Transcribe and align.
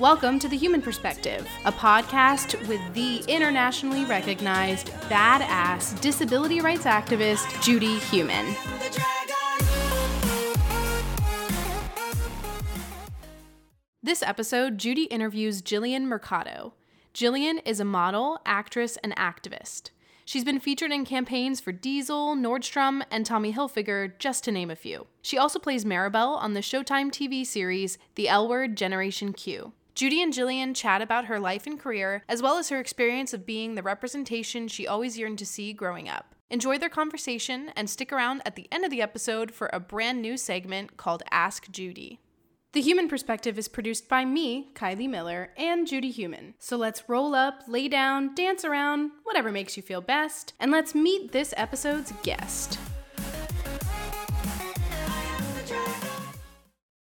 Welcome 0.00 0.40
to 0.40 0.48
The 0.48 0.56
Heumann 0.56 0.82
Perspective, 0.82 1.48
a 1.64 1.70
podcast 1.70 2.66
with 2.66 2.80
the 2.94 3.18
internationally 3.32 4.04
recognized 4.04 4.88
badass 5.08 6.00
disability 6.00 6.60
rights 6.60 6.82
activist, 6.82 7.62
Judy 7.62 8.00
Heumann. 8.00 8.56
This 14.02 14.20
episode, 14.24 14.78
Judy 14.78 15.04
interviews 15.04 15.62
Jillian 15.62 16.06
Mercado. 16.06 16.74
Jillian 17.14 17.60
is 17.64 17.78
a 17.78 17.84
model, 17.84 18.40
actress, 18.44 18.98
and 19.04 19.14
activist. 19.14 19.90
She's 20.24 20.44
been 20.44 20.58
featured 20.58 20.90
in 20.90 21.04
campaigns 21.04 21.60
for 21.60 21.70
Diesel, 21.70 22.34
Nordstrom, 22.34 23.04
and 23.12 23.24
Tommy 23.24 23.52
Hilfiger, 23.52 24.18
just 24.18 24.42
to 24.42 24.50
name 24.50 24.72
a 24.72 24.76
few. 24.76 25.06
She 25.22 25.38
also 25.38 25.60
plays 25.60 25.84
Maribel 25.84 26.36
on 26.36 26.54
the 26.54 26.60
Showtime 26.60 27.12
TV 27.12 27.46
series 27.46 27.96
The 28.16 28.28
L 28.28 28.48
Word 28.48 28.76
Generation 28.76 29.32
Q. 29.32 29.72
Judy 29.94 30.20
and 30.20 30.32
Jillian 30.32 30.74
chat 30.74 31.00
about 31.00 31.26
her 31.26 31.38
life 31.38 31.68
and 31.68 31.78
career, 31.78 32.24
as 32.28 32.42
well 32.42 32.58
as 32.58 32.68
her 32.68 32.80
experience 32.80 33.32
of 33.32 33.46
being 33.46 33.76
the 33.76 33.82
representation 33.82 34.66
she 34.66 34.88
always 34.88 35.16
yearned 35.16 35.38
to 35.38 35.46
see 35.46 35.72
growing 35.72 36.08
up. 36.08 36.34
Enjoy 36.50 36.78
their 36.78 36.88
conversation 36.88 37.70
and 37.76 37.88
stick 37.88 38.12
around 38.12 38.42
at 38.44 38.56
the 38.56 38.66
end 38.72 38.84
of 38.84 38.90
the 38.90 39.00
episode 39.00 39.52
for 39.52 39.70
a 39.72 39.78
brand 39.78 40.20
new 40.20 40.36
segment 40.36 40.96
called 40.96 41.22
Ask 41.30 41.70
Judy. 41.70 42.18
The 42.72 42.80
Heumann 42.80 43.08
Perspective 43.08 43.56
is 43.56 43.68
produced 43.68 44.08
by 44.08 44.24
me, 44.24 44.72
Kylie 44.74 45.08
Miller, 45.08 45.50
and 45.56 45.86
Judy 45.86 46.10
Heumann. 46.10 46.54
So 46.58 46.76
let's 46.76 47.08
roll 47.08 47.32
up, 47.36 47.62
lay 47.68 47.86
down, 47.86 48.34
dance 48.34 48.64
around, 48.64 49.12
whatever 49.22 49.52
makes 49.52 49.76
you 49.76 49.82
feel 49.84 50.00
best, 50.00 50.54
and 50.58 50.72
let's 50.72 50.92
meet 50.96 51.30
this 51.30 51.54
episode's 51.56 52.12
guest. 52.24 52.80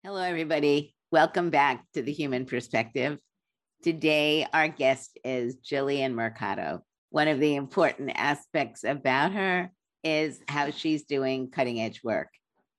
Hello, 0.05 0.23
everybody. 0.23 0.95
Welcome 1.11 1.49
back 1.49 1.87
to 1.95 2.03
the 2.03 2.13
Heumann 2.13 2.45
Perspective. 2.45 3.19
Today, 3.83 4.47
our 4.53 4.69
guest 4.69 5.19
is 5.25 5.57
Jillian 5.57 6.13
Mercado. 6.13 6.83
One 7.09 7.29
of 7.29 7.41
the 7.41 7.57
important 7.57 8.13
aspects 8.15 8.85
about 8.85 9.33
her 9.33 9.71
is 10.05 10.39
how 10.49 10.71
she's 10.71 11.05
doing 11.05 11.51
cutting 11.51 11.81
edge 11.81 12.03
work. 12.05 12.29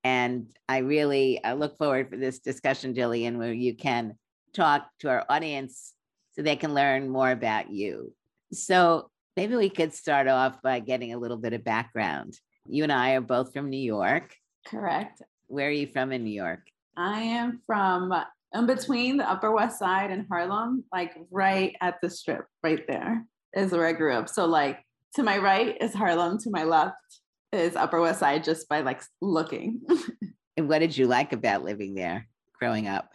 And 0.04 0.45
I 0.67 0.80
really 0.80 1.44
uh, 1.44 1.56
look 1.56 1.80
forward 1.80 2.12
for 2.12 2.17
this 2.17 2.38
discussion, 2.38 2.94
Jillian, 2.94 3.39
where 3.39 3.52
you 3.52 3.76
can 3.76 4.14
talk 4.54 4.88
to 5.00 5.09
our 5.09 5.26
audience 5.28 5.95
so 6.34 6.44
they 6.44 6.56
can 6.56 6.76
learn 6.76 7.09
more 7.09 7.32
about 7.32 7.72
you. 7.72 8.14
So 8.54 9.09
maybe 9.38 9.56
we 9.56 9.72
could 9.72 9.92
start 9.92 10.28
off 10.28 10.61
by 10.61 10.82
getting 10.82 11.16
a 11.16 11.17
little 11.17 11.38
bit 11.38 11.54
of 11.54 11.64
background. 11.64 12.38
You 12.67 12.84
and 12.84 12.94
I 12.94 13.14
are 13.14 13.22
both 13.22 13.54
from 13.54 13.72
New 13.72 13.82
York. 13.82 14.36
Correct. 14.67 15.20
Where 15.48 15.67
are 15.67 15.72
you 15.72 15.88
from 15.88 16.11
in 16.11 16.23
New 16.23 16.30
York? 16.30 16.61
I 16.98 17.22
am 17.22 17.62
from 17.66 18.14
in 18.54 18.66
between 18.66 19.18
the 19.18 19.30
Upper 19.30 19.52
West 19.52 19.80
Side 19.80 20.12
and 20.12 20.26
Harlem, 20.30 20.84
like 20.92 21.16
right 21.32 21.76
at 21.82 21.95
the 22.02 22.09
strip, 22.09 22.45
right 22.64 22.86
there 22.88 23.26
is 23.54 23.72
where 23.72 23.86
I 23.86 23.94
grew 23.94 24.14
up. 24.14 24.30
So, 24.30 24.45
like, 24.45 24.80
to 25.16 25.23
my 25.23 25.38
right 25.38 25.78
is 25.82 25.94
Harlem, 25.94 26.40
to 26.40 26.50
my 26.50 26.64
left 26.64 26.95
is 27.52 27.76
Upper 27.76 28.00
West 28.02 28.20
Side 28.20 28.44
just 28.44 28.70
by 28.70 28.82
like 28.82 29.02
looking. 29.22 29.82
and 30.58 30.70
what 30.70 30.80
did 30.80 30.98
you 30.98 31.08
like 31.08 31.34
about 31.34 31.64
living 31.64 31.95
there 31.95 32.28
growing 32.60 32.88
up? 32.88 33.10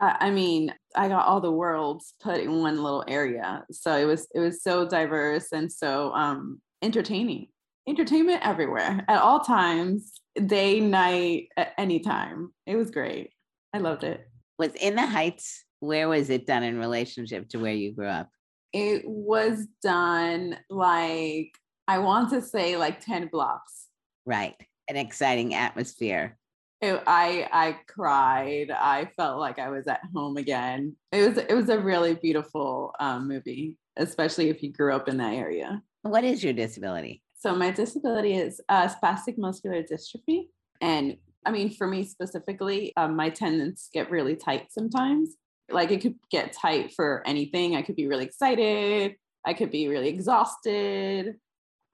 I 0.00 0.30
mean, 0.30 0.74
I 0.96 1.08
got 1.08 1.26
all 1.26 1.42
the 1.42 1.52
worlds 1.52 2.14
put 2.22 2.40
in 2.40 2.62
one 2.62 2.82
little 2.82 3.04
area. 3.06 3.64
So 3.70 3.94
it 3.94 4.06
was 4.06 4.26
it 4.34 4.40
was 4.40 4.62
so 4.62 4.88
diverse 4.88 5.52
and 5.52 5.70
so 5.70 6.12
um 6.12 6.60
entertaining. 6.80 7.48
Entertainment 7.86 8.40
everywhere 8.42 9.04
at 9.08 9.20
all 9.20 9.40
times, 9.40 10.19
day, 10.46 10.80
night, 10.80 11.48
at 11.56 11.72
any 11.78 12.00
time. 12.00 12.52
It 12.66 12.76
was 12.76 12.90
great. 12.90 13.32
I 13.72 13.78
loved 13.78 14.04
it. 14.04 14.26
Was 14.58 14.74
in 14.74 14.94
the 14.94 15.06
Heights, 15.06 15.64
where 15.80 16.08
was 16.08 16.30
it 16.30 16.46
done 16.46 16.62
in 16.62 16.78
relationship 16.78 17.48
to 17.50 17.58
where 17.58 17.72
you 17.72 17.92
grew 17.92 18.08
up? 18.08 18.28
It 18.72 19.02
was 19.06 19.66
done 19.82 20.58
like 20.68 21.52
I 21.88 21.98
want 21.98 22.30
to 22.30 22.40
say 22.40 22.76
like 22.76 23.04
10 23.04 23.28
blocks. 23.32 23.86
Right. 24.24 24.54
An 24.88 24.96
exciting 24.96 25.54
atmosphere. 25.54 26.38
It, 26.80 27.02
I 27.06 27.48
I 27.52 27.78
cried. 27.88 28.70
I 28.70 29.10
felt 29.16 29.38
like 29.38 29.58
I 29.58 29.70
was 29.70 29.86
at 29.86 30.00
home 30.14 30.36
again. 30.36 30.96
It 31.12 31.28
was 31.28 31.38
it 31.38 31.52
was 31.52 31.68
a 31.68 31.78
really 31.78 32.14
beautiful 32.14 32.94
um, 33.00 33.28
movie, 33.28 33.76
especially 33.96 34.48
if 34.48 34.62
you 34.62 34.72
grew 34.72 34.94
up 34.94 35.08
in 35.08 35.18
that 35.18 35.34
area. 35.34 35.82
What 36.02 36.24
is 36.24 36.42
your 36.42 36.54
disability? 36.54 37.22
So 37.40 37.54
my 37.54 37.70
disability 37.70 38.34
is 38.34 38.60
uh, 38.68 38.88
spastic 38.88 39.36
muscular 39.36 39.82
dystrophy, 39.82 40.44
and 40.80 41.16
I 41.44 41.50
mean 41.50 41.70
for 41.70 41.86
me 41.86 42.04
specifically, 42.04 42.92
um, 42.96 43.16
my 43.16 43.30
tendons 43.30 43.88
get 43.92 44.10
really 44.10 44.36
tight 44.36 44.68
sometimes. 44.70 45.36
Like 45.70 45.90
it 45.90 46.00
could 46.00 46.16
get 46.30 46.52
tight 46.52 46.92
for 46.94 47.22
anything. 47.26 47.76
I 47.76 47.82
could 47.82 47.96
be 47.96 48.06
really 48.06 48.24
excited. 48.24 49.16
I 49.44 49.54
could 49.54 49.70
be 49.70 49.88
really 49.88 50.08
exhausted 50.08 51.36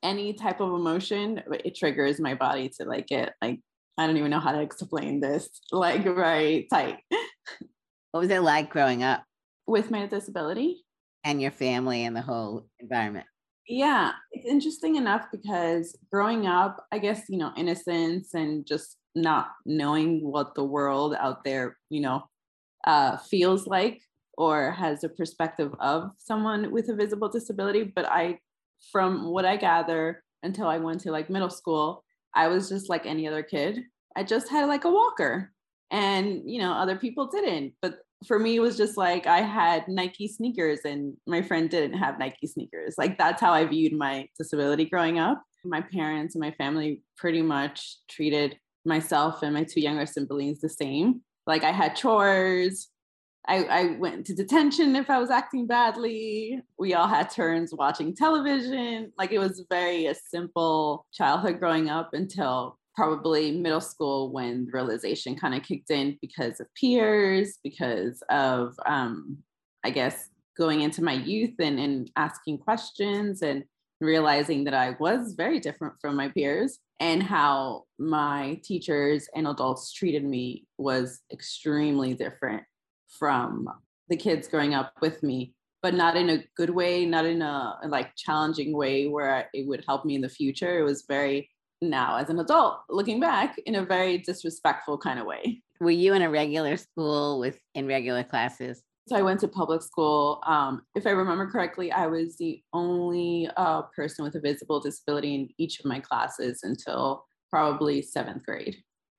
any 0.02 0.32
type 0.32 0.60
of 0.60 0.72
emotion, 0.72 1.42
it 1.64 1.74
triggers 1.74 2.20
my 2.20 2.34
body 2.34 2.70
to 2.78 2.84
like 2.84 3.08
get 3.08 3.34
like 3.42 3.60
I 3.98 4.06
don't 4.06 4.16
even 4.18 4.30
know 4.30 4.40
how 4.40 4.52
to 4.52 4.60
explain 4.60 5.20
this, 5.20 5.48
like 5.72 6.04
very 6.04 6.68
tight. 6.70 6.98
What 8.12 8.20
was 8.20 8.30
it 8.30 8.40
like 8.40 8.70
growing 8.70 9.02
up 9.02 9.24
with 9.66 9.90
my 9.90 10.06
disability 10.06 10.84
and 11.24 11.42
your 11.42 11.50
family 11.50 12.04
and 12.04 12.14
the 12.16 12.22
whole 12.22 12.66
environment? 12.78 13.26
Yeah, 13.68 14.12
it's 14.30 14.46
interesting 14.46 14.94
enough 14.96 15.26
because 15.32 15.96
growing 16.12 16.46
up, 16.46 16.84
I 16.92 16.98
guess, 16.98 17.22
you 17.28 17.38
know, 17.38 17.52
innocence 17.56 18.32
and 18.34 18.64
just 18.66 18.96
not 19.16 19.48
knowing 19.64 20.20
what 20.24 20.54
the 20.54 20.64
world 20.64 21.16
out 21.18 21.42
there, 21.44 21.76
you 21.90 22.00
know, 22.00 22.22
uh, 22.86 23.16
feels 23.18 23.66
like 23.66 24.00
or 24.38 24.72
has 24.72 25.04
a 25.04 25.08
perspective 25.08 25.74
of 25.80 26.10
someone 26.18 26.70
with 26.72 26.88
a 26.90 26.94
visible 26.94 27.28
disability. 27.28 27.84
But 27.84 28.06
I 28.10 28.40
from 28.92 29.26
what 29.30 29.44
I 29.46 29.56
gather 29.56 30.22
until 30.42 30.68
I 30.68 30.78
went 30.78 31.00
to 31.02 31.10
like 31.12 31.30
middle 31.30 31.50
school, 31.50 32.04
I 32.34 32.48
was 32.48 32.68
just 32.68 32.88
like 32.90 33.06
any 33.06 33.26
other 33.28 33.42
kid. 33.42 33.80
I 34.16 34.24
just 34.24 34.48
had 34.50 34.66
like 34.66 34.84
a 34.84 34.90
walker 34.90 35.52
and 35.90 36.42
you 36.50 36.60
know 36.60 36.72
other 36.72 36.96
people 36.96 37.28
didn't 37.28 37.72
but 37.80 37.98
for 38.26 38.38
me 38.38 38.56
it 38.56 38.60
was 38.60 38.76
just 38.76 38.96
like 38.96 39.26
i 39.26 39.40
had 39.40 39.86
nike 39.88 40.26
sneakers 40.28 40.80
and 40.84 41.14
my 41.26 41.42
friend 41.42 41.68
didn't 41.68 41.98
have 41.98 42.18
nike 42.18 42.46
sneakers 42.46 42.94
like 42.96 43.18
that's 43.18 43.40
how 43.40 43.52
i 43.52 43.64
viewed 43.64 43.92
my 43.92 44.26
disability 44.38 44.84
growing 44.84 45.18
up 45.18 45.42
my 45.64 45.80
parents 45.80 46.34
and 46.34 46.40
my 46.40 46.52
family 46.52 47.02
pretty 47.16 47.42
much 47.42 47.98
treated 48.08 48.58
myself 48.84 49.42
and 49.42 49.52
my 49.52 49.64
two 49.64 49.80
younger 49.80 50.06
siblings 50.06 50.60
the 50.60 50.68
same 50.68 51.20
like 51.46 51.64
i 51.64 51.72
had 51.72 51.94
chores 51.94 52.88
I, 53.48 53.64
I 53.64 53.96
went 53.98 54.26
to 54.26 54.34
detention 54.34 54.96
if 54.96 55.08
I 55.08 55.18
was 55.18 55.30
acting 55.30 55.66
badly. 55.66 56.60
We 56.78 56.94
all 56.94 57.06
had 57.06 57.30
turns 57.30 57.72
watching 57.72 58.14
television. 58.14 59.12
Like 59.16 59.30
it 59.30 59.38
was 59.38 59.64
very 59.70 60.06
a 60.06 60.14
simple 60.14 61.06
childhood 61.12 61.60
growing 61.60 61.88
up 61.88 62.10
until 62.12 62.78
probably 62.96 63.52
middle 63.52 63.80
school 63.80 64.32
when 64.32 64.64
the 64.64 64.72
realization 64.72 65.36
kind 65.36 65.54
of 65.54 65.62
kicked 65.62 65.90
in 65.90 66.18
because 66.22 66.58
of 66.60 66.66
peers, 66.74 67.58
because 67.62 68.22
of 68.30 68.74
um, 68.86 69.38
I 69.84 69.90
guess 69.90 70.30
going 70.56 70.80
into 70.80 71.04
my 71.04 71.12
youth 71.12 71.54
and, 71.60 71.78
and 71.78 72.10
asking 72.16 72.58
questions 72.58 73.42
and 73.42 73.62
realizing 74.00 74.64
that 74.64 74.74
I 74.74 74.96
was 74.98 75.34
very 75.36 75.60
different 75.60 75.94
from 76.00 76.16
my 76.16 76.28
peers 76.28 76.78
and 76.98 77.22
how 77.22 77.84
my 77.98 78.58
teachers 78.64 79.28
and 79.34 79.46
adults 79.46 79.92
treated 79.92 80.24
me 80.24 80.66
was 80.78 81.20
extremely 81.30 82.14
different 82.14 82.62
from 83.18 83.68
the 84.08 84.16
kids 84.16 84.48
growing 84.48 84.74
up 84.74 84.92
with 85.00 85.22
me 85.22 85.54
but 85.82 85.94
not 85.94 86.16
in 86.16 86.30
a 86.30 86.44
good 86.56 86.70
way 86.70 87.06
not 87.06 87.24
in 87.24 87.42
a 87.42 87.78
like 87.88 88.10
challenging 88.16 88.76
way 88.76 89.06
where 89.06 89.48
it 89.54 89.66
would 89.66 89.84
help 89.86 90.04
me 90.04 90.14
in 90.14 90.20
the 90.20 90.28
future. 90.28 90.78
It 90.78 90.82
was 90.82 91.04
very 91.06 91.48
now 91.82 92.16
as 92.16 92.30
an 92.30 92.38
adult 92.38 92.78
looking 92.88 93.20
back 93.20 93.56
in 93.66 93.76
a 93.76 93.84
very 93.84 94.18
disrespectful 94.18 94.96
kind 94.96 95.18
of 95.18 95.26
way 95.26 95.62
were 95.80 95.90
you 95.90 96.14
in 96.14 96.22
a 96.22 96.30
regular 96.30 96.76
school 96.76 97.38
with 97.38 97.60
in 97.74 97.86
regular 97.86 98.24
classes 98.24 98.82
so 99.08 99.16
i 99.16 99.22
went 99.22 99.38
to 99.38 99.48
public 99.48 99.82
school 99.82 100.42
um, 100.46 100.82
if 100.94 101.06
i 101.06 101.10
remember 101.10 101.50
correctly 101.50 101.92
i 101.92 102.06
was 102.06 102.36
the 102.38 102.62
only 102.72 103.48
uh, 103.56 103.82
person 103.94 104.24
with 104.24 104.34
a 104.34 104.40
visible 104.40 104.80
disability 104.80 105.34
in 105.34 105.48
each 105.58 105.78
of 105.78 105.84
my 105.84 106.00
classes 106.00 106.60
until 106.62 107.24
probably 107.50 108.00
seventh 108.00 108.44
grade 108.44 108.76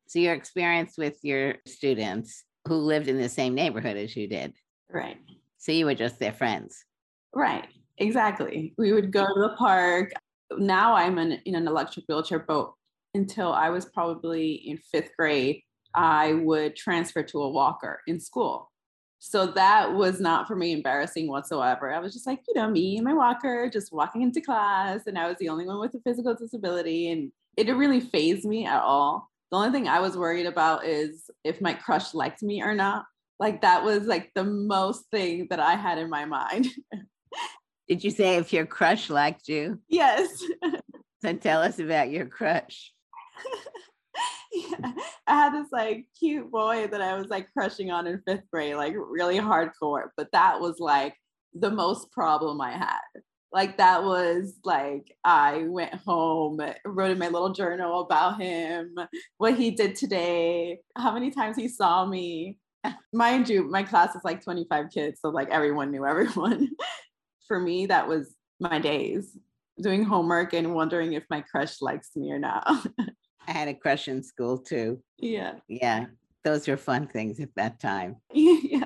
so 0.07 0.19
your 0.19 0.33
experience 0.33 0.97
with 0.97 1.17
your 1.21 1.55
students 1.65 2.45
who 2.67 2.75
lived 2.75 3.07
in 3.07 3.17
the 3.17 3.29
same 3.29 3.53
neighborhood 3.53 3.97
as 3.97 4.15
you 4.15 4.27
did. 4.27 4.53
Right. 4.89 5.17
So 5.57 5.71
you 5.71 5.85
were 5.85 5.95
just 5.95 6.19
their 6.19 6.31
friends. 6.31 6.85
Right. 7.33 7.67
Exactly. 7.97 8.73
We 8.77 8.93
would 8.93 9.11
go 9.11 9.25
to 9.25 9.41
the 9.41 9.55
park. 9.57 10.11
Now 10.57 10.95
I'm 10.95 11.17
in, 11.17 11.33
in 11.45 11.55
an 11.55 11.67
electric 11.67 12.05
wheelchair, 12.07 12.39
but 12.39 12.71
until 13.13 13.51
I 13.53 13.69
was 13.69 13.85
probably 13.85 14.53
in 14.53 14.77
fifth 14.77 15.11
grade, 15.17 15.61
I 15.93 16.33
would 16.33 16.75
transfer 16.75 17.23
to 17.23 17.41
a 17.41 17.49
walker 17.49 18.01
in 18.07 18.19
school. 18.19 18.71
So 19.19 19.47
that 19.47 19.93
was 19.93 20.19
not 20.19 20.47
for 20.47 20.55
me 20.55 20.73
embarrassing 20.73 21.27
whatsoever. 21.27 21.91
I 21.91 21.99
was 21.99 22.13
just 22.13 22.27
like, 22.27 22.41
you 22.47 22.53
know, 22.53 22.69
me 22.69 22.97
and 22.97 23.05
my 23.05 23.13
walker 23.13 23.69
just 23.71 23.91
walking 23.91 24.21
into 24.21 24.41
class, 24.41 25.01
and 25.07 25.17
I 25.17 25.27
was 25.27 25.37
the 25.39 25.49
only 25.49 25.65
one 25.65 25.79
with 25.79 25.95
a 25.95 25.99
physical 26.01 26.35
disability. 26.35 27.11
And 27.11 27.31
it 27.57 27.63
didn't 27.63 27.79
really 27.79 27.99
phase 27.99 28.45
me 28.45 28.65
at 28.65 28.81
all. 28.81 29.29
The 29.49 29.57
only 29.57 29.71
thing 29.71 29.87
I 29.87 29.99
was 29.99 30.17
worried 30.17 30.45
about 30.45 30.85
is 30.85 31.29
if 31.43 31.61
my 31.61 31.73
crush 31.73 32.13
liked 32.13 32.43
me 32.43 32.61
or 32.61 32.75
not. 32.75 33.05
Like 33.39 33.61
that 33.61 33.83
was 33.83 34.03
like 34.03 34.31
the 34.35 34.43
most 34.43 35.05
thing 35.11 35.47
that 35.49 35.59
I 35.59 35.75
had 35.75 35.97
in 35.97 36.09
my 36.09 36.25
mind. 36.25 36.67
Did 37.87 38.03
you 38.03 38.11
say 38.11 38.35
if 38.35 38.51
your 38.51 38.65
crush 38.65 39.09
liked 39.09 39.47
you? 39.47 39.79
Yes. 39.87 40.43
so 41.21 41.33
tell 41.33 41.61
us 41.61 41.79
about 41.79 42.09
your 42.09 42.25
crush. 42.25 42.91
yeah. 44.53 44.91
I 45.25 45.33
had 45.33 45.53
this 45.53 45.71
like 45.71 46.05
cute 46.19 46.51
boy 46.51 46.87
that 46.87 47.01
I 47.01 47.17
was 47.17 47.27
like 47.27 47.47
crushing 47.53 47.91
on 47.91 48.07
in 48.07 48.21
fifth 48.27 48.49
grade, 48.51 48.75
like 48.75 48.93
really 48.95 49.37
hardcore. 49.37 50.09
But 50.17 50.31
that 50.33 50.59
was 50.59 50.79
like 50.79 51.15
the 51.53 51.71
most 51.71 52.11
problem 52.11 52.59
I 52.59 52.71
had. 52.71 52.99
Like 53.53 53.77
that 53.77 54.03
was 54.03 54.55
like 54.65 55.15
I 55.23 55.63
went 55.67 55.93
home, 55.93 56.59
wrote 56.85 57.11
in 57.11 57.19
my 57.19 57.29
little 57.29 57.53
journal 57.53 58.01
about 58.01 58.41
him, 58.41 58.95
what 59.37 59.55
he 59.55 59.71
did 59.71 59.95
today, 59.95 60.79
how 60.95 61.13
many 61.13 61.31
times 61.31 61.55
he 61.55 61.69
saw 61.69 62.05
me. 62.05 62.59
Mind 63.13 63.49
you, 63.49 63.63
my 63.63 63.83
class 63.83 64.15
is 64.15 64.23
like 64.23 64.43
25 64.43 64.91
kids, 64.93 65.19
so 65.21 65.29
like 65.29 65.49
everyone 65.49 65.91
knew 65.91 66.05
everyone. 66.05 66.69
For 67.47 67.59
me, 67.59 67.85
that 67.87 68.07
was 68.07 68.35
my 68.59 68.79
days 68.79 69.37
doing 69.81 70.03
homework 70.03 70.53
and 70.53 70.73
wondering 70.73 71.13
if 71.13 71.23
my 71.29 71.41
crush 71.41 71.81
likes 71.81 72.15
me 72.15 72.31
or 72.31 72.39
not. 72.39 72.65
I 73.47 73.51
had 73.51 73.67
a 73.67 73.73
crush 73.73 74.07
in 74.07 74.23
school 74.23 74.57
too. 74.57 75.01
Yeah. 75.17 75.53
Yeah. 75.67 76.05
Those 76.43 76.67
were 76.67 76.77
fun 76.77 77.07
things 77.07 77.39
at 77.39 77.49
that 77.55 77.79
time. 77.79 78.17
yeah. 78.33 78.85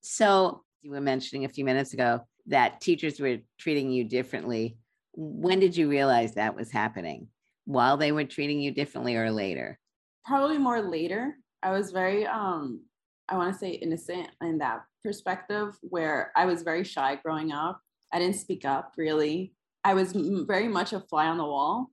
So 0.00 0.62
you 0.82 0.90
were 0.90 1.00
mentioning 1.00 1.44
a 1.44 1.48
few 1.48 1.64
minutes 1.64 1.92
ago 1.92 2.20
that 2.46 2.80
teachers 2.80 3.20
were 3.20 3.38
treating 3.58 3.90
you 3.90 4.04
differently. 4.04 4.76
When 5.14 5.60
did 5.60 5.76
you 5.76 5.88
realize 5.88 6.34
that 6.34 6.56
was 6.56 6.70
happening? 6.70 7.28
While 7.64 7.96
they 7.96 8.12
were 8.12 8.24
treating 8.24 8.60
you 8.60 8.72
differently 8.72 9.16
or 9.16 9.30
later? 9.30 9.78
Probably 10.24 10.58
more 10.58 10.82
later. 10.82 11.36
I 11.62 11.70
was 11.70 11.92
very 11.92 12.26
um 12.26 12.84
I 13.28 13.36
want 13.36 13.52
to 13.52 13.58
say 13.58 13.70
innocent 13.70 14.28
in 14.40 14.58
that 14.58 14.82
perspective 15.02 15.76
where 15.82 16.32
I 16.36 16.44
was 16.46 16.62
very 16.62 16.84
shy 16.84 17.16
growing 17.16 17.52
up. 17.52 17.80
I 18.12 18.18
didn't 18.18 18.36
speak 18.36 18.64
up 18.64 18.92
really. 18.96 19.54
I 19.84 19.94
was 19.94 20.12
very 20.12 20.68
much 20.68 20.92
a 20.92 21.00
fly 21.00 21.26
on 21.26 21.38
the 21.38 21.44
wall 21.44 21.90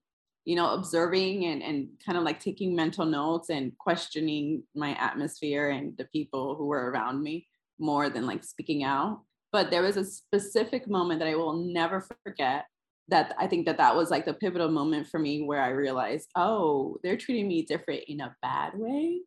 you 0.50 0.56
know, 0.56 0.73
observing 0.73 1.45
and, 1.45 1.61
and 1.61 1.89
kind 2.03 2.17
of 2.17 2.23
like 2.23 2.39
taking 2.39 2.75
mental 2.75 3.06
notes 3.06 3.51
and 3.51 3.77
questioning 3.77 4.63
my 4.73 4.95
atmosphere 4.95 5.69
and 5.69 5.95
the 5.97 6.06
people 6.06 6.56
who 6.56 6.65
were 6.65 6.89
around 6.89 7.21
me 7.21 7.47
more 7.77 8.09
than 8.09 8.25
like 8.25 8.44
speaking 8.44 8.83
out. 8.83 9.21
But 9.51 9.69
there 9.69 9.83
was 9.83 9.95
a 9.95 10.03
specific 10.03 10.88
moment 10.88 11.19
that 11.19 11.27
I 11.27 11.35
will 11.35 11.53
never 11.53 12.03
forget 12.23 12.65
that 13.09 13.35
I 13.38 13.45
think 13.45 13.67
that 13.67 13.77
that 13.77 13.95
was 13.95 14.09
like 14.09 14.25
the 14.25 14.33
pivotal 14.33 14.69
moment 14.69 15.06
for 15.06 15.19
me 15.19 15.44
where 15.44 15.61
I 15.61 15.69
realized, 15.69 16.29
oh, 16.35 16.97
they're 17.03 17.15
treating 17.15 17.47
me 17.47 17.61
different 17.61 18.06
in 18.07 18.19
a 18.19 18.35
bad 18.41 18.73
way, 18.73 19.21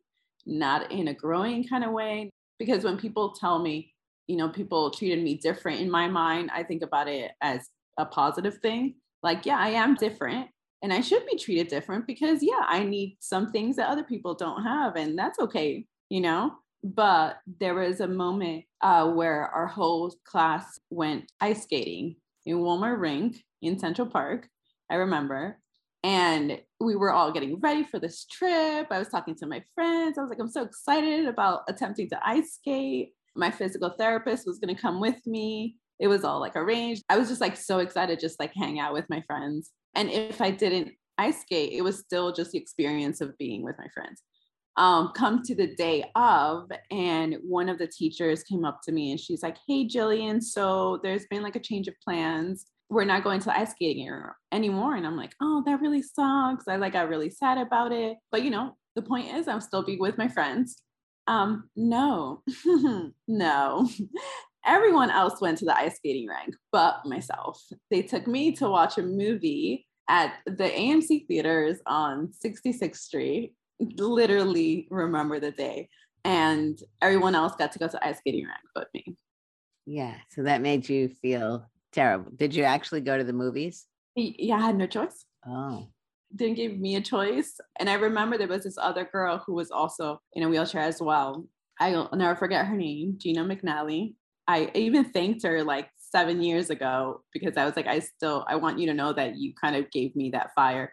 not 0.44 0.90
in 0.90 1.06
a 1.06 1.14
growing 1.14 1.68
kind 1.68 1.84
of 1.84 1.92
way. 1.92 2.30
Because 2.64 2.84
when 2.84 2.96
people 2.96 3.32
tell 3.32 3.58
me, 3.58 3.92
you 4.26 4.36
know, 4.36 4.48
people 4.48 4.90
treated 4.90 5.22
me 5.22 5.34
different 5.34 5.80
in 5.80 5.90
my 5.90 6.08
mind, 6.08 6.50
I 6.52 6.62
think 6.62 6.82
about 6.82 7.08
it 7.08 7.32
as 7.40 7.68
a 7.98 8.06
positive 8.06 8.58
thing. 8.58 8.94
Like, 9.22 9.46
yeah, 9.46 9.58
I 9.58 9.70
am 9.70 9.94
different 9.94 10.48
and 10.82 10.92
I 10.92 11.00
should 11.00 11.24
be 11.26 11.38
treated 11.38 11.68
different 11.68 12.06
because 12.06 12.42
yeah, 12.42 12.64
I 12.66 12.84
need 12.84 13.16
some 13.20 13.50
things 13.52 13.76
that 13.76 13.88
other 13.88 14.02
people 14.02 14.34
don't 14.34 14.62
have, 14.64 14.96
and 14.96 15.16
that's 15.16 15.38
okay, 15.38 15.86
you 16.10 16.20
know. 16.20 16.52
But 16.82 17.38
there 17.60 17.74
was 17.74 18.00
a 18.00 18.08
moment 18.08 18.64
uh, 18.80 19.08
where 19.08 19.46
our 19.46 19.68
whole 19.68 20.12
class 20.24 20.80
went 20.90 21.30
ice 21.40 21.62
skating 21.62 22.16
in 22.44 22.58
Wollman 22.58 22.98
Rink 22.98 23.44
in 23.62 23.78
Central 23.78 24.08
Park. 24.08 24.48
I 24.90 24.96
remember, 24.96 25.58
and 26.04 26.60
we 26.80 26.96
were 26.96 27.12
all 27.12 27.32
getting 27.32 27.60
ready 27.60 27.84
for 27.84 28.00
this 28.00 28.24
trip. 28.24 28.88
I 28.90 28.98
was 28.98 29.08
talking 29.08 29.36
to 29.36 29.46
my 29.46 29.62
friends. 29.74 30.18
I 30.18 30.22
was 30.22 30.30
like, 30.30 30.40
I'm 30.40 30.50
so 30.50 30.62
excited 30.62 31.26
about 31.26 31.62
attempting 31.68 32.08
to 32.10 32.26
ice 32.26 32.54
skate. 32.54 33.12
My 33.36 33.50
physical 33.50 33.94
therapist 33.96 34.46
was 34.46 34.58
going 34.58 34.74
to 34.74 34.80
come 34.80 35.00
with 35.00 35.24
me. 35.26 35.76
It 36.00 36.08
was 36.08 36.24
all 36.24 36.40
like 36.40 36.56
arranged. 36.56 37.04
I 37.08 37.16
was 37.16 37.28
just 37.28 37.40
like 37.40 37.56
so 37.56 37.78
excited, 37.78 38.18
just 38.18 38.40
like 38.40 38.52
hang 38.54 38.80
out 38.80 38.92
with 38.92 39.08
my 39.08 39.22
friends. 39.22 39.70
And 39.94 40.10
if 40.10 40.40
I 40.40 40.50
didn't 40.50 40.92
ice 41.18 41.42
skate, 41.42 41.72
it 41.72 41.82
was 41.82 42.00
still 42.00 42.32
just 42.32 42.50
the 42.50 42.58
experience 42.58 43.20
of 43.20 43.38
being 43.38 43.62
with 43.62 43.76
my 43.78 43.86
friends. 43.94 44.22
Um, 44.76 45.12
come 45.14 45.42
to 45.44 45.54
the 45.54 45.74
day 45.76 46.10
of, 46.16 46.70
and 46.90 47.36
one 47.46 47.68
of 47.68 47.78
the 47.78 47.86
teachers 47.86 48.42
came 48.42 48.64
up 48.64 48.80
to 48.84 48.92
me 48.92 49.10
and 49.10 49.20
she's 49.20 49.42
like, 49.42 49.58
Hey, 49.68 49.86
Jillian, 49.86 50.42
so 50.42 50.98
there's 51.02 51.26
been 51.26 51.42
like 51.42 51.56
a 51.56 51.60
change 51.60 51.88
of 51.88 51.94
plans. 52.02 52.66
We're 52.92 53.04
not 53.04 53.24
going 53.24 53.40
to 53.40 53.58
ice 53.58 53.70
skating 53.70 54.22
anymore. 54.52 54.96
And 54.96 55.06
I'm 55.06 55.16
like, 55.16 55.34
Oh, 55.40 55.62
that 55.64 55.80
really 55.80 56.02
sucks. 56.02 56.68
I 56.68 56.76
like 56.76 56.92
got 56.92 57.08
really 57.08 57.30
sad 57.30 57.56
about 57.58 57.90
it. 57.90 58.18
But 58.30 58.42
you 58.42 58.50
know, 58.50 58.76
the 58.94 59.02
point 59.02 59.34
is, 59.34 59.48
I'm 59.48 59.62
still 59.62 59.82
be 59.82 59.96
with 59.96 60.18
my 60.18 60.28
friends. 60.28 60.82
Um, 61.26 61.70
no, 61.74 62.42
no. 63.28 63.88
Everyone 64.66 65.10
else 65.10 65.40
went 65.40 65.58
to 65.58 65.64
the 65.64 65.76
ice 65.76 65.96
skating 65.96 66.28
rink 66.28 66.54
but 66.70 67.00
myself. 67.06 67.60
They 67.90 68.02
took 68.02 68.26
me 68.26 68.52
to 68.56 68.68
watch 68.68 68.98
a 68.98 69.02
movie 69.02 69.86
at 70.08 70.34
the 70.44 70.68
AMC 70.68 71.26
theaters 71.26 71.78
on 71.86 72.32
66th 72.44 72.96
Street. 72.96 73.54
Literally 73.80 74.86
remember 74.90 75.40
the 75.40 75.50
day. 75.50 75.88
And 76.24 76.78
everyone 77.00 77.34
else 77.34 77.54
got 77.56 77.72
to 77.72 77.78
go 77.78 77.88
to 77.88 78.06
ice 78.06 78.18
skating 78.18 78.44
rink 78.44 78.60
but 78.74 78.88
me. 78.94 79.16
Yeah. 79.86 80.14
So 80.30 80.42
that 80.44 80.60
made 80.60 80.88
you 80.88 81.08
feel 81.08 81.68
terrible. 81.92 82.32
Did 82.34 82.54
you 82.54 82.64
actually 82.64 83.00
go 83.00 83.16
to 83.16 83.24
the 83.24 83.32
movies? 83.32 83.86
Yeah, 84.16 84.56
I 84.56 84.66
had 84.66 84.76
no 84.76 84.86
choice. 84.86 85.24
Oh. 85.46 85.88
Didn't 86.34 86.56
give 86.56 86.78
me 86.78 86.96
a 86.96 87.00
choice. 87.00 87.60
And 87.78 87.90
I 87.90 87.94
remember 87.94 88.38
there 88.38 88.48
was 88.48 88.64
this 88.64 88.78
other 88.78 89.04
girl 89.04 89.42
who 89.44 89.54
was 89.54 89.70
also 89.70 90.20
in 90.32 90.42
a 90.42 90.48
wheelchair 90.48 90.82
as 90.82 91.00
well. 91.00 91.46
I'll 91.78 92.08
never 92.14 92.36
forget 92.36 92.66
her 92.66 92.76
name, 92.76 93.16
Gina 93.18 93.44
McNally. 93.44 94.14
I 94.48 94.70
even 94.74 95.04
thanked 95.04 95.44
her 95.44 95.62
like 95.62 95.88
seven 95.98 96.42
years 96.42 96.70
ago 96.70 97.22
because 97.32 97.56
I 97.56 97.64
was 97.64 97.76
like, 97.76 97.86
I 97.86 98.00
still, 98.00 98.44
I 98.48 98.56
want 98.56 98.78
you 98.78 98.86
to 98.86 98.94
know 98.94 99.12
that 99.12 99.36
you 99.36 99.54
kind 99.54 99.76
of 99.76 99.90
gave 99.90 100.14
me 100.14 100.30
that 100.30 100.54
fire. 100.54 100.92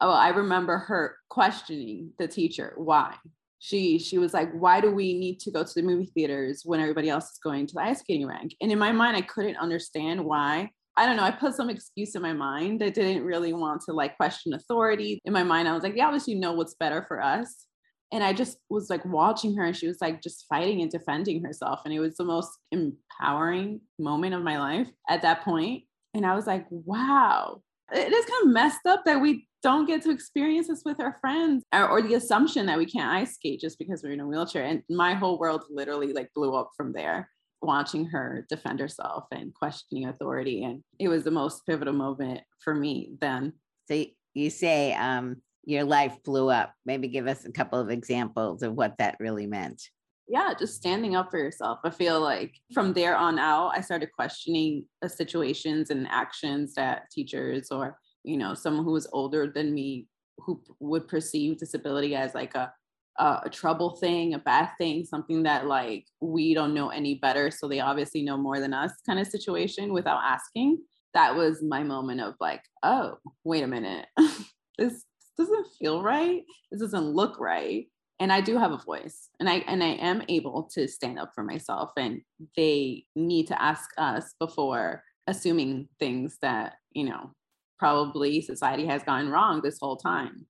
Oh, 0.00 0.12
I 0.12 0.28
remember 0.28 0.78
her 0.78 1.16
questioning 1.30 2.12
the 2.18 2.28
teacher 2.28 2.74
why. 2.76 3.14
She 3.58 3.98
she 3.98 4.18
was 4.18 4.34
like, 4.34 4.52
why 4.52 4.80
do 4.80 4.90
we 4.90 5.18
need 5.18 5.40
to 5.40 5.50
go 5.50 5.64
to 5.64 5.74
the 5.74 5.82
movie 5.82 6.10
theaters 6.14 6.62
when 6.64 6.80
everybody 6.80 7.08
else 7.08 7.24
is 7.24 7.38
going 7.42 7.66
to 7.66 7.74
the 7.74 7.82
ice 7.82 8.00
skating 8.00 8.26
rink? 8.26 8.54
And 8.60 8.70
in 8.70 8.78
my 8.78 8.92
mind, 8.92 9.16
I 9.16 9.22
couldn't 9.22 9.56
understand 9.56 10.24
why. 10.24 10.70
I 10.98 11.04
don't 11.04 11.16
know. 11.16 11.24
I 11.24 11.30
put 11.30 11.54
some 11.54 11.68
excuse 11.68 12.14
in 12.14 12.22
my 12.22 12.32
mind. 12.32 12.82
I 12.82 12.88
didn't 12.88 13.24
really 13.24 13.52
want 13.52 13.82
to 13.82 13.92
like 13.92 14.16
question 14.16 14.54
authority. 14.54 15.20
In 15.24 15.32
my 15.32 15.42
mind, 15.42 15.68
I 15.68 15.74
was 15.74 15.82
like, 15.82 15.94
yeah, 15.94 16.06
obviously 16.06 16.34
you 16.34 16.40
know 16.40 16.52
what's 16.52 16.74
better 16.74 17.04
for 17.06 17.22
us 17.22 17.66
and 18.12 18.22
I 18.22 18.32
just 18.32 18.58
was 18.70 18.88
like 18.88 19.04
watching 19.04 19.56
her 19.56 19.64
and 19.64 19.76
she 19.76 19.88
was 19.88 20.00
like 20.00 20.22
just 20.22 20.46
fighting 20.48 20.80
and 20.80 20.90
defending 20.90 21.42
herself. 21.42 21.80
And 21.84 21.92
it 21.92 22.00
was 22.00 22.16
the 22.16 22.24
most 22.24 22.50
empowering 22.70 23.80
moment 23.98 24.34
of 24.34 24.42
my 24.42 24.58
life 24.58 24.88
at 25.08 25.22
that 25.22 25.42
point. 25.42 25.84
And 26.14 26.24
I 26.24 26.34
was 26.34 26.46
like, 26.46 26.66
wow, 26.70 27.62
it 27.92 28.12
is 28.12 28.24
kind 28.24 28.46
of 28.46 28.52
messed 28.52 28.86
up 28.86 29.04
that 29.04 29.20
we 29.20 29.46
don't 29.62 29.86
get 29.86 30.02
to 30.02 30.10
experience 30.10 30.68
this 30.68 30.82
with 30.84 31.00
our 31.00 31.16
friends 31.20 31.64
or, 31.74 31.88
or, 31.88 32.02
the 32.02 32.14
assumption 32.14 32.66
that 32.66 32.78
we 32.78 32.86
can't 32.86 33.10
ice 33.10 33.34
skate 33.34 33.60
just 33.60 33.78
because 33.78 34.02
we're 34.02 34.12
in 34.12 34.20
a 34.20 34.26
wheelchair. 34.26 34.64
And 34.64 34.82
my 34.88 35.14
whole 35.14 35.38
world 35.38 35.64
literally 35.70 36.12
like 36.12 36.30
blew 36.34 36.54
up 36.54 36.70
from 36.76 36.92
there 36.92 37.28
watching 37.62 38.04
her 38.06 38.46
defend 38.48 38.80
herself 38.80 39.24
and 39.32 39.54
questioning 39.54 40.08
authority. 40.08 40.64
And 40.64 40.82
it 40.98 41.08
was 41.08 41.24
the 41.24 41.30
most 41.30 41.66
pivotal 41.66 41.94
moment 41.94 42.42
for 42.60 42.74
me 42.74 43.12
then. 43.20 43.54
So 43.88 44.04
you 44.34 44.50
say 44.50 44.94
um, 44.94 45.42
your 45.64 45.84
life 45.84 46.16
blew 46.24 46.48
up. 46.48 46.72
Maybe 46.84 47.08
give 47.08 47.26
us 47.26 47.44
a 47.44 47.52
couple 47.52 47.80
of 47.80 47.90
examples 47.90 48.62
of 48.62 48.74
what 48.74 48.96
that 48.98 49.16
really 49.20 49.46
meant. 49.46 49.82
Yeah, 50.28 50.54
just 50.58 50.76
standing 50.76 51.14
up 51.14 51.30
for 51.30 51.38
yourself. 51.38 51.78
I 51.84 51.90
feel 51.90 52.20
like 52.20 52.54
from 52.74 52.92
there 52.92 53.16
on 53.16 53.38
out, 53.38 53.72
I 53.74 53.80
started 53.80 54.10
questioning 54.12 54.84
the 55.00 55.08
situations 55.08 55.90
and 55.90 56.08
actions 56.10 56.74
that 56.74 57.10
teachers 57.12 57.70
or, 57.70 57.96
you 58.24 58.36
know, 58.36 58.54
someone 58.54 58.84
who 58.84 58.92
was 58.92 59.08
older 59.12 59.46
than 59.46 59.72
me 59.72 60.08
who 60.38 60.60
would 60.80 61.06
perceive 61.06 61.58
disability 61.58 62.14
as 62.14 62.34
like 62.34 62.54
a 62.54 62.72
uh, 63.18 63.40
a 63.44 63.50
trouble 63.50 63.96
thing, 63.96 64.34
a 64.34 64.38
bad 64.38 64.70
thing, 64.78 65.04
something 65.04 65.42
that 65.44 65.66
like 65.66 66.04
we 66.20 66.54
don't 66.54 66.74
know 66.74 66.90
any 66.90 67.14
better, 67.14 67.50
so 67.50 67.68
they 67.68 67.80
obviously 67.80 68.22
know 68.22 68.36
more 68.36 68.60
than 68.60 68.74
us 68.74 68.92
kind 69.06 69.18
of 69.18 69.26
situation 69.26 69.92
without 69.92 70.20
asking. 70.22 70.78
That 71.14 71.34
was 71.34 71.62
my 71.62 71.82
moment 71.82 72.20
of 72.20 72.34
like, 72.40 72.62
oh, 72.82 73.16
wait 73.44 73.64
a 73.64 73.66
minute. 73.66 74.06
this 74.78 75.04
doesn't 75.38 75.66
feel 75.78 76.02
right. 76.02 76.42
This 76.70 76.80
doesn't 76.82 77.14
look 77.14 77.40
right. 77.40 77.86
And 78.18 78.32
I 78.32 78.40
do 78.40 78.56
have 78.56 78.72
a 78.72 78.78
voice 78.78 79.28
and 79.38 79.48
I 79.48 79.56
and 79.66 79.82
I 79.82 79.88
am 79.88 80.22
able 80.28 80.68
to 80.72 80.88
stand 80.88 81.18
up 81.18 81.32
for 81.34 81.44
myself. 81.44 81.90
And 81.96 82.22
they 82.56 83.04
need 83.14 83.46
to 83.48 83.62
ask 83.62 83.90
us 83.98 84.34
before 84.40 85.02
assuming 85.26 85.88
things 85.98 86.38
that, 86.40 86.74
you 86.92 87.04
know, 87.04 87.32
probably 87.78 88.40
society 88.40 88.86
has 88.86 89.02
gone 89.02 89.28
wrong 89.28 89.60
this 89.62 89.78
whole 89.80 89.96
time. 89.96 90.46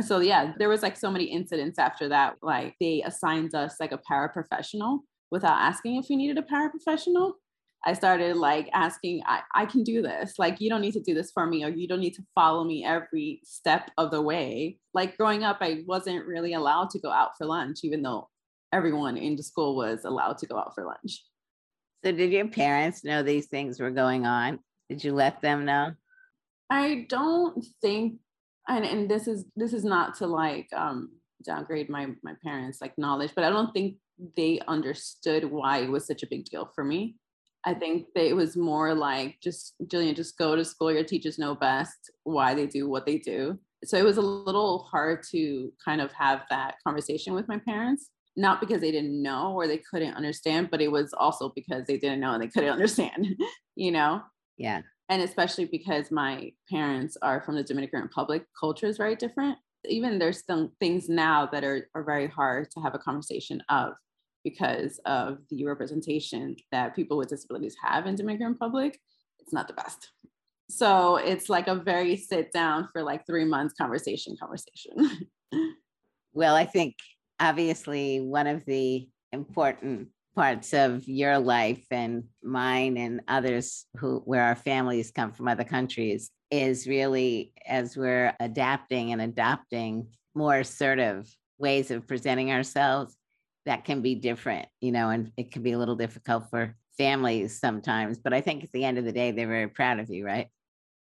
So 0.00 0.20
yeah, 0.20 0.52
there 0.58 0.68
was 0.68 0.82
like 0.82 0.96
so 0.96 1.10
many 1.10 1.24
incidents 1.24 1.78
after 1.78 2.08
that. 2.08 2.36
Like 2.40 2.76
they 2.80 3.02
assigned 3.02 3.54
us 3.54 3.76
like 3.80 3.92
a 3.92 4.00
paraprofessional 4.10 5.00
without 5.30 5.58
asking 5.58 5.96
if 5.96 6.06
we 6.08 6.16
needed 6.16 6.38
a 6.38 6.42
paraprofessional. 6.42 7.32
I 7.84 7.92
started 7.92 8.36
like 8.36 8.68
asking, 8.72 9.22
I, 9.26 9.40
I 9.54 9.66
can 9.66 9.84
do 9.84 10.02
this. 10.02 10.34
Like, 10.38 10.60
you 10.60 10.68
don't 10.68 10.80
need 10.80 10.94
to 10.94 11.00
do 11.00 11.14
this 11.14 11.30
for 11.30 11.46
me, 11.46 11.64
or 11.64 11.68
you 11.68 11.86
don't 11.86 12.00
need 12.00 12.14
to 12.14 12.24
follow 12.34 12.64
me 12.64 12.84
every 12.84 13.40
step 13.44 13.90
of 13.96 14.10
the 14.10 14.20
way. 14.20 14.78
Like, 14.94 15.16
growing 15.16 15.44
up, 15.44 15.58
I 15.60 15.84
wasn't 15.86 16.26
really 16.26 16.54
allowed 16.54 16.90
to 16.90 16.98
go 16.98 17.10
out 17.10 17.30
for 17.38 17.46
lunch, 17.46 17.80
even 17.84 18.02
though 18.02 18.28
everyone 18.72 19.16
in 19.16 19.36
the 19.36 19.42
school 19.42 19.76
was 19.76 20.04
allowed 20.04 20.38
to 20.38 20.46
go 20.46 20.58
out 20.58 20.74
for 20.74 20.84
lunch. 20.84 21.24
So, 22.04 22.12
did 22.12 22.32
your 22.32 22.48
parents 22.48 23.04
know 23.04 23.22
these 23.22 23.46
things 23.46 23.80
were 23.80 23.90
going 23.90 24.26
on? 24.26 24.58
Did 24.88 25.04
you 25.04 25.12
let 25.12 25.40
them 25.40 25.64
know? 25.64 25.92
I 26.70 27.06
don't 27.08 27.64
think, 27.80 28.18
and, 28.68 28.84
and 28.84 29.08
this 29.08 29.28
is 29.28 29.44
this 29.56 29.72
is 29.72 29.84
not 29.84 30.16
to 30.16 30.26
like 30.26 30.68
um, 30.74 31.10
downgrade 31.44 31.88
my 31.88 32.08
my 32.22 32.34
parents 32.44 32.80
like 32.80 32.98
knowledge, 32.98 33.32
but 33.34 33.44
I 33.44 33.50
don't 33.50 33.72
think 33.72 33.96
they 34.36 34.60
understood 34.66 35.44
why 35.44 35.78
it 35.78 35.90
was 35.90 36.06
such 36.06 36.22
a 36.22 36.28
big 36.28 36.44
deal 36.44 36.70
for 36.74 36.84
me. 36.84 37.16
I 37.68 37.74
think 37.74 38.06
that 38.14 38.24
it 38.24 38.34
was 38.34 38.56
more 38.56 38.94
like 38.94 39.36
just 39.42 39.74
Jillian, 39.84 40.16
just 40.16 40.38
go 40.38 40.56
to 40.56 40.64
school. 40.64 40.90
Your 40.90 41.04
teachers 41.04 41.38
know 41.38 41.54
best 41.54 42.10
why 42.24 42.54
they 42.54 42.66
do 42.66 42.88
what 42.88 43.04
they 43.04 43.18
do. 43.18 43.58
So 43.84 43.98
it 43.98 44.04
was 44.04 44.16
a 44.16 44.22
little 44.22 44.88
hard 44.90 45.22
to 45.32 45.70
kind 45.84 46.00
of 46.00 46.10
have 46.12 46.44
that 46.48 46.76
conversation 46.82 47.34
with 47.34 47.46
my 47.46 47.58
parents, 47.58 48.08
not 48.36 48.60
because 48.60 48.80
they 48.80 48.90
didn't 48.90 49.22
know 49.22 49.52
or 49.52 49.66
they 49.66 49.82
couldn't 49.90 50.14
understand, 50.14 50.70
but 50.70 50.80
it 50.80 50.90
was 50.90 51.12
also 51.12 51.52
because 51.54 51.84
they 51.86 51.98
didn't 51.98 52.20
know 52.20 52.32
and 52.32 52.42
they 52.42 52.48
couldn't 52.48 52.70
understand, 52.78 53.26
you 53.76 53.92
know? 53.92 54.22
Yeah. 54.56 54.80
And 55.10 55.20
especially 55.20 55.66
because 55.66 56.10
my 56.10 56.50
parents 56.70 57.18
are 57.20 57.42
from 57.42 57.56
the 57.56 57.64
Dominican 57.64 58.00
Republic, 58.00 58.46
culture 58.58 58.86
is 58.86 58.96
very 58.96 59.14
different. 59.14 59.58
Even 59.84 60.18
there's 60.18 60.42
some 60.46 60.72
things 60.80 61.10
now 61.10 61.44
that 61.52 61.64
are, 61.64 61.90
are 61.94 62.02
very 62.02 62.28
hard 62.28 62.70
to 62.70 62.80
have 62.80 62.94
a 62.94 62.98
conversation 62.98 63.62
of 63.68 63.92
because 64.44 65.00
of 65.04 65.38
the 65.50 65.64
representation 65.64 66.56
that 66.72 66.96
people 66.96 67.16
with 67.16 67.28
disabilities 67.28 67.76
have 67.82 68.06
in 68.06 68.14
Dominican 68.14 68.48
Republic, 68.48 68.98
it's 69.40 69.52
not 69.52 69.68
the 69.68 69.74
best. 69.74 70.10
So 70.70 71.16
it's 71.16 71.48
like 71.48 71.66
a 71.66 71.74
very 71.74 72.16
sit 72.16 72.52
down 72.52 72.88
for 72.92 73.02
like 73.02 73.26
three 73.26 73.44
months 73.44 73.74
conversation 73.74 74.36
conversation. 74.38 75.28
well, 76.32 76.54
I 76.54 76.66
think 76.66 76.94
obviously 77.40 78.20
one 78.20 78.46
of 78.46 78.64
the 78.66 79.08
important 79.32 80.08
parts 80.34 80.72
of 80.72 81.06
your 81.08 81.38
life 81.38 81.84
and 81.90 82.24
mine 82.42 82.96
and 82.96 83.20
others 83.26 83.86
who 83.96 84.20
where 84.24 84.42
our 84.44 84.54
families 84.54 85.10
come 85.10 85.32
from 85.32 85.48
other 85.48 85.64
countries 85.64 86.30
is 86.50 86.86
really 86.86 87.52
as 87.66 87.96
we're 87.96 88.32
adapting 88.38 89.12
and 89.12 89.20
adopting 89.20 90.06
more 90.34 90.58
assertive 90.58 91.28
ways 91.58 91.90
of 91.90 92.06
presenting 92.06 92.52
ourselves 92.52 93.16
that 93.68 93.84
can 93.84 94.00
be 94.00 94.14
different, 94.14 94.66
you 94.80 94.90
know, 94.90 95.10
and 95.10 95.30
it 95.36 95.52
can 95.52 95.62
be 95.62 95.72
a 95.72 95.78
little 95.78 95.94
difficult 95.94 96.48
for 96.48 96.74
families 96.96 97.60
sometimes. 97.60 98.18
But 98.18 98.32
I 98.32 98.40
think 98.40 98.64
at 98.64 98.72
the 98.72 98.82
end 98.82 98.96
of 98.96 99.04
the 99.04 99.12
day, 99.12 99.30
they're 99.30 99.46
very 99.46 99.68
proud 99.68 100.00
of 100.00 100.08
you, 100.08 100.24
right? 100.24 100.48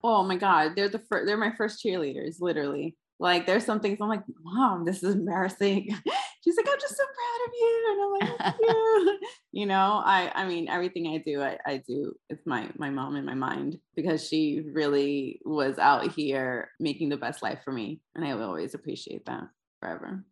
Oh 0.02 0.24
my 0.24 0.36
God, 0.36 0.72
they're 0.74 0.88
the 0.88 0.98
first, 0.98 1.26
they're 1.26 1.36
my 1.36 1.52
first 1.56 1.82
cheerleaders, 1.82 2.40
literally. 2.40 2.96
Like 3.20 3.46
there's 3.46 3.64
some 3.64 3.78
things 3.78 3.98
I'm 4.00 4.08
like, 4.08 4.24
mom, 4.42 4.84
this 4.84 5.04
is 5.04 5.14
embarrassing. 5.14 5.96
She's 6.44 6.56
like, 6.56 6.66
I'm 6.68 6.80
just 6.80 6.96
so 6.96 7.04
proud 7.04 7.46
of 7.46 7.52
you. 7.54 7.84
And 7.88 8.02
I'm 8.02 8.44
like, 8.44 8.54
you. 8.60 9.18
you 9.52 9.66
know, 9.66 10.02
I 10.04 10.32
I 10.34 10.48
mean, 10.48 10.68
everything 10.68 11.06
I 11.06 11.22
do, 11.24 11.42
I, 11.42 11.58
I 11.64 11.82
do 11.86 12.12
with 12.28 12.44
my 12.46 12.68
my 12.76 12.90
mom 12.90 13.14
in 13.14 13.24
my 13.24 13.34
mind 13.34 13.78
because 13.94 14.26
she 14.26 14.64
really 14.72 15.40
was 15.44 15.78
out 15.78 16.12
here 16.12 16.70
making 16.80 17.10
the 17.10 17.16
best 17.16 17.42
life 17.42 17.60
for 17.64 17.72
me. 17.72 18.00
And 18.16 18.24
I 18.24 18.34
will 18.34 18.42
always 18.42 18.74
appreciate 18.74 19.24
that 19.26 19.44
forever. 19.80 20.24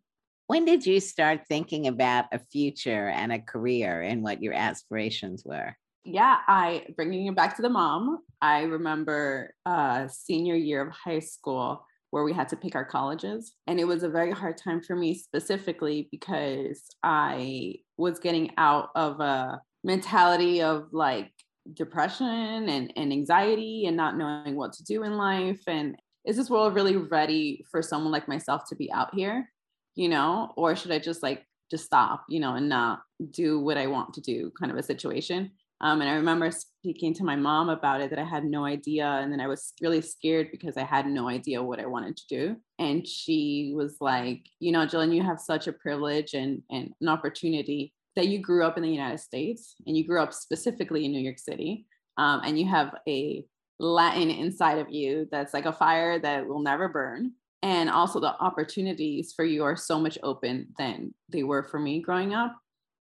When 0.47 0.65
did 0.65 0.85
you 0.85 0.99
start 0.99 1.47
thinking 1.47 1.87
about 1.87 2.25
a 2.31 2.39
future 2.39 3.09
and 3.09 3.31
a 3.31 3.39
career 3.39 4.01
and 4.01 4.21
what 4.21 4.43
your 4.43 4.53
aspirations 4.53 5.43
were? 5.43 5.75
Yeah, 6.03 6.37
I 6.47 6.85
bringing 6.95 7.25
it 7.25 7.35
back 7.35 7.55
to 7.55 7.63
the 7.63 7.69
mom. 7.69 8.19
I 8.41 8.63
remember 8.63 9.55
uh, 9.65 10.07
senior 10.07 10.53
year 10.53 10.81
of 10.81 10.93
high 10.93 11.19
school 11.19 11.83
where 12.11 12.23
we 12.23 12.31
had 12.31 12.47
to 12.49 12.55
pick 12.55 12.75
our 12.75 12.85
colleges, 12.85 13.55
and 13.65 13.79
it 13.79 13.85
was 13.85 14.03
a 14.03 14.09
very 14.09 14.31
hard 14.31 14.57
time 14.57 14.81
for 14.81 14.95
me 14.95 15.15
specifically 15.15 16.07
because 16.11 16.83
I 17.01 17.77
was 17.97 18.19
getting 18.19 18.51
out 18.57 18.89
of 18.95 19.19
a 19.19 19.61
mentality 19.83 20.61
of 20.61 20.89
like 20.91 21.31
depression 21.73 22.69
and, 22.69 22.93
and 22.95 23.11
anxiety 23.11 23.85
and 23.87 23.97
not 23.97 24.15
knowing 24.15 24.55
what 24.55 24.73
to 24.73 24.83
do 24.83 25.03
in 25.03 25.17
life 25.17 25.61
and 25.65 25.95
is 26.25 26.37
this 26.37 26.49
world 26.49 26.75
really 26.75 26.95
ready 26.95 27.63
for 27.71 27.81
someone 27.81 28.11
like 28.11 28.27
myself 28.27 28.63
to 28.69 28.75
be 28.75 28.91
out 28.91 29.13
here 29.13 29.49
you 29.95 30.09
know, 30.09 30.53
or 30.55 30.75
should 30.75 30.91
I 30.91 30.99
just 30.99 31.23
like 31.23 31.45
just 31.71 31.85
stop, 31.85 32.25
you 32.29 32.39
know, 32.39 32.55
and 32.55 32.69
not 32.69 33.01
do 33.31 33.59
what 33.59 33.77
I 33.77 33.87
want 33.87 34.13
to 34.13 34.21
do 34.21 34.51
kind 34.59 34.71
of 34.71 34.77
a 34.77 34.83
situation. 34.83 35.51
Um, 35.81 36.01
and 36.01 36.09
I 36.09 36.13
remember 36.13 36.51
speaking 36.51 37.13
to 37.15 37.23
my 37.23 37.35
mom 37.35 37.69
about 37.69 38.01
it 38.01 38.09
that 38.09 38.19
I 38.19 38.23
had 38.23 38.45
no 38.45 38.65
idea. 38.65 39.05
And 39.05 39.31
then 39.31 39.41
I 39.41 39.47
was 39.47 39.73
really 39.81 40.01
scared 40.01 40.49
because 40.51 40.77
I 40.77 40.83
had 40.83 41.05
no 41.05 41.27
idea 41.27 41.61
what 41.61 41.79
I 41.79 41.85
wanted 41.85 42.15
to 42.17 42.23
do. 42.29 42.55
And 42.79 43.05
she 43.05 43.73
was 43.75 43.97
like, 43.99 44.45
you 44.59 44.71
know, 44.71 44.85
Jillian, 44.85 45.13
you 45.13 45.23
have 45.23 45.39
such 45.39 45.67
a 45.67 45.73
privilege 45.73 46.33
and, 46.33 46.61
and 46.71 46.93
an 47.01 47.09
opportunity 47.09 47.93
that 48.15 48.27
you 48.27 48.39
grew 48.39 48.63
up 48.63 48.77
in 48.77 48.83
the 48.83 48.89
United 48.89 49.19
States 49.19 49.75
and 49.85 49.97
you 49.97 50.07
grew 50.07 50.21
up 50.21 50.33
specifically 50.33 51.05
in 51.05 51.11
New 51.11 51.19
York 51.19 51.39
City. 51.39 51.85
Um, 52.17 52.41
and 52.45 52.57
you 52.57 52.65
have 52.69 52.95
a 53.07 53.43
Latin 53.77 54.29
inside 54.29 54.77
of 54.77 54.89
you 54.89 55.27
that's 55.29 55.53
like 55.53 55.65
a 55.65 55.73
fire 55.73 56.17
that 56.19 56.47
will 56.47 56.61
never 56.61 56.87
burn 56.87 57.33
and 57.65 57.89
also 57.89 58.19
the 58.19 58.39
opportunities 58.39 59.33
for 59.35 59.43
you 59.43 59.63
are 59.63 59.75
so 59.75 59.99
much 59.99 60.19
open 60.21 60.67
than 60.77 61.15
they 61.29 61.41
were 61.41 61.63
for 61.63 61.79
me 61.79 61.99
growing 61.99 62.31
up. 62.31 62.55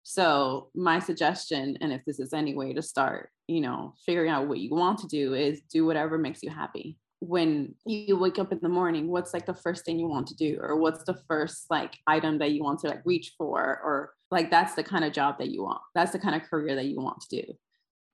So 0.02 0.70
my 0.74 0.98
suggestion 0.98 1.76
and 1.82 1.92
if 1.92 2.02
this 2.06 2.18
is 2.18 2.32
any 2.32 2.54
way 2.54 2.72
to 2.72 2.80
start 2.80 3.28
you 3.48 3.60
know 3.60 3.94
figuring 4.04 4.30
out 4.30 4.48
what 4.48 4.58
you 4.58 4.70
want 4.70 4.98
to 5.00 5.06
do 5.08 5.34
is 5.34 5.60
do 5.70 5.84
whatever 5.84 6.16
makes 6.16 6.42
you 6.42 6.48
happy. 6.48 6.96
When 7.20 7.74
you 7.84 8.16
wake 8.16 8.38
up 8.38 8.50
in 8.50 8.60
the 8.62 8.68
morning 8.70 9.08
what's 9.08 9.34
like 9.34 9.44
the 9.44 9.54
first 9.54 9.84
thing 9.84 9.98
you 9.98 10.08
want 10.08 10.26
to 10.28 10.36
do? 10.36 10.58
Or 10.60 10.76
what's 10.76 11.04
the 11.04 11.20
first 11.28 11.66
like 11.68 11.98
item 12.06 12.38
that 12.38 12.52
you 12.52 12.64
want 12.64 12.80
to 12.80 12.88
like 12.88 13.02
reach 13.04 13.34
for? 13.36 13.60
Or 13.60 14.14
like 14.30 14.50
that's 14.50 14.74
the 14.74 14.84
kind 14.84 15.04
of 15.04 15.12
job 15.12 15.36
that 15.38 15.50
you 15.50 15.64
want. 15.64 15.82
That's 15.94 16.12
the 16.12 16.18
kind 16.18 16.34
of 16.34 16.48
career 16.48 16.76
that 16.76 16.86
you 16.86 16.96
want 16.96 17.20
to 17.20 17.42
do. 17.42 17.52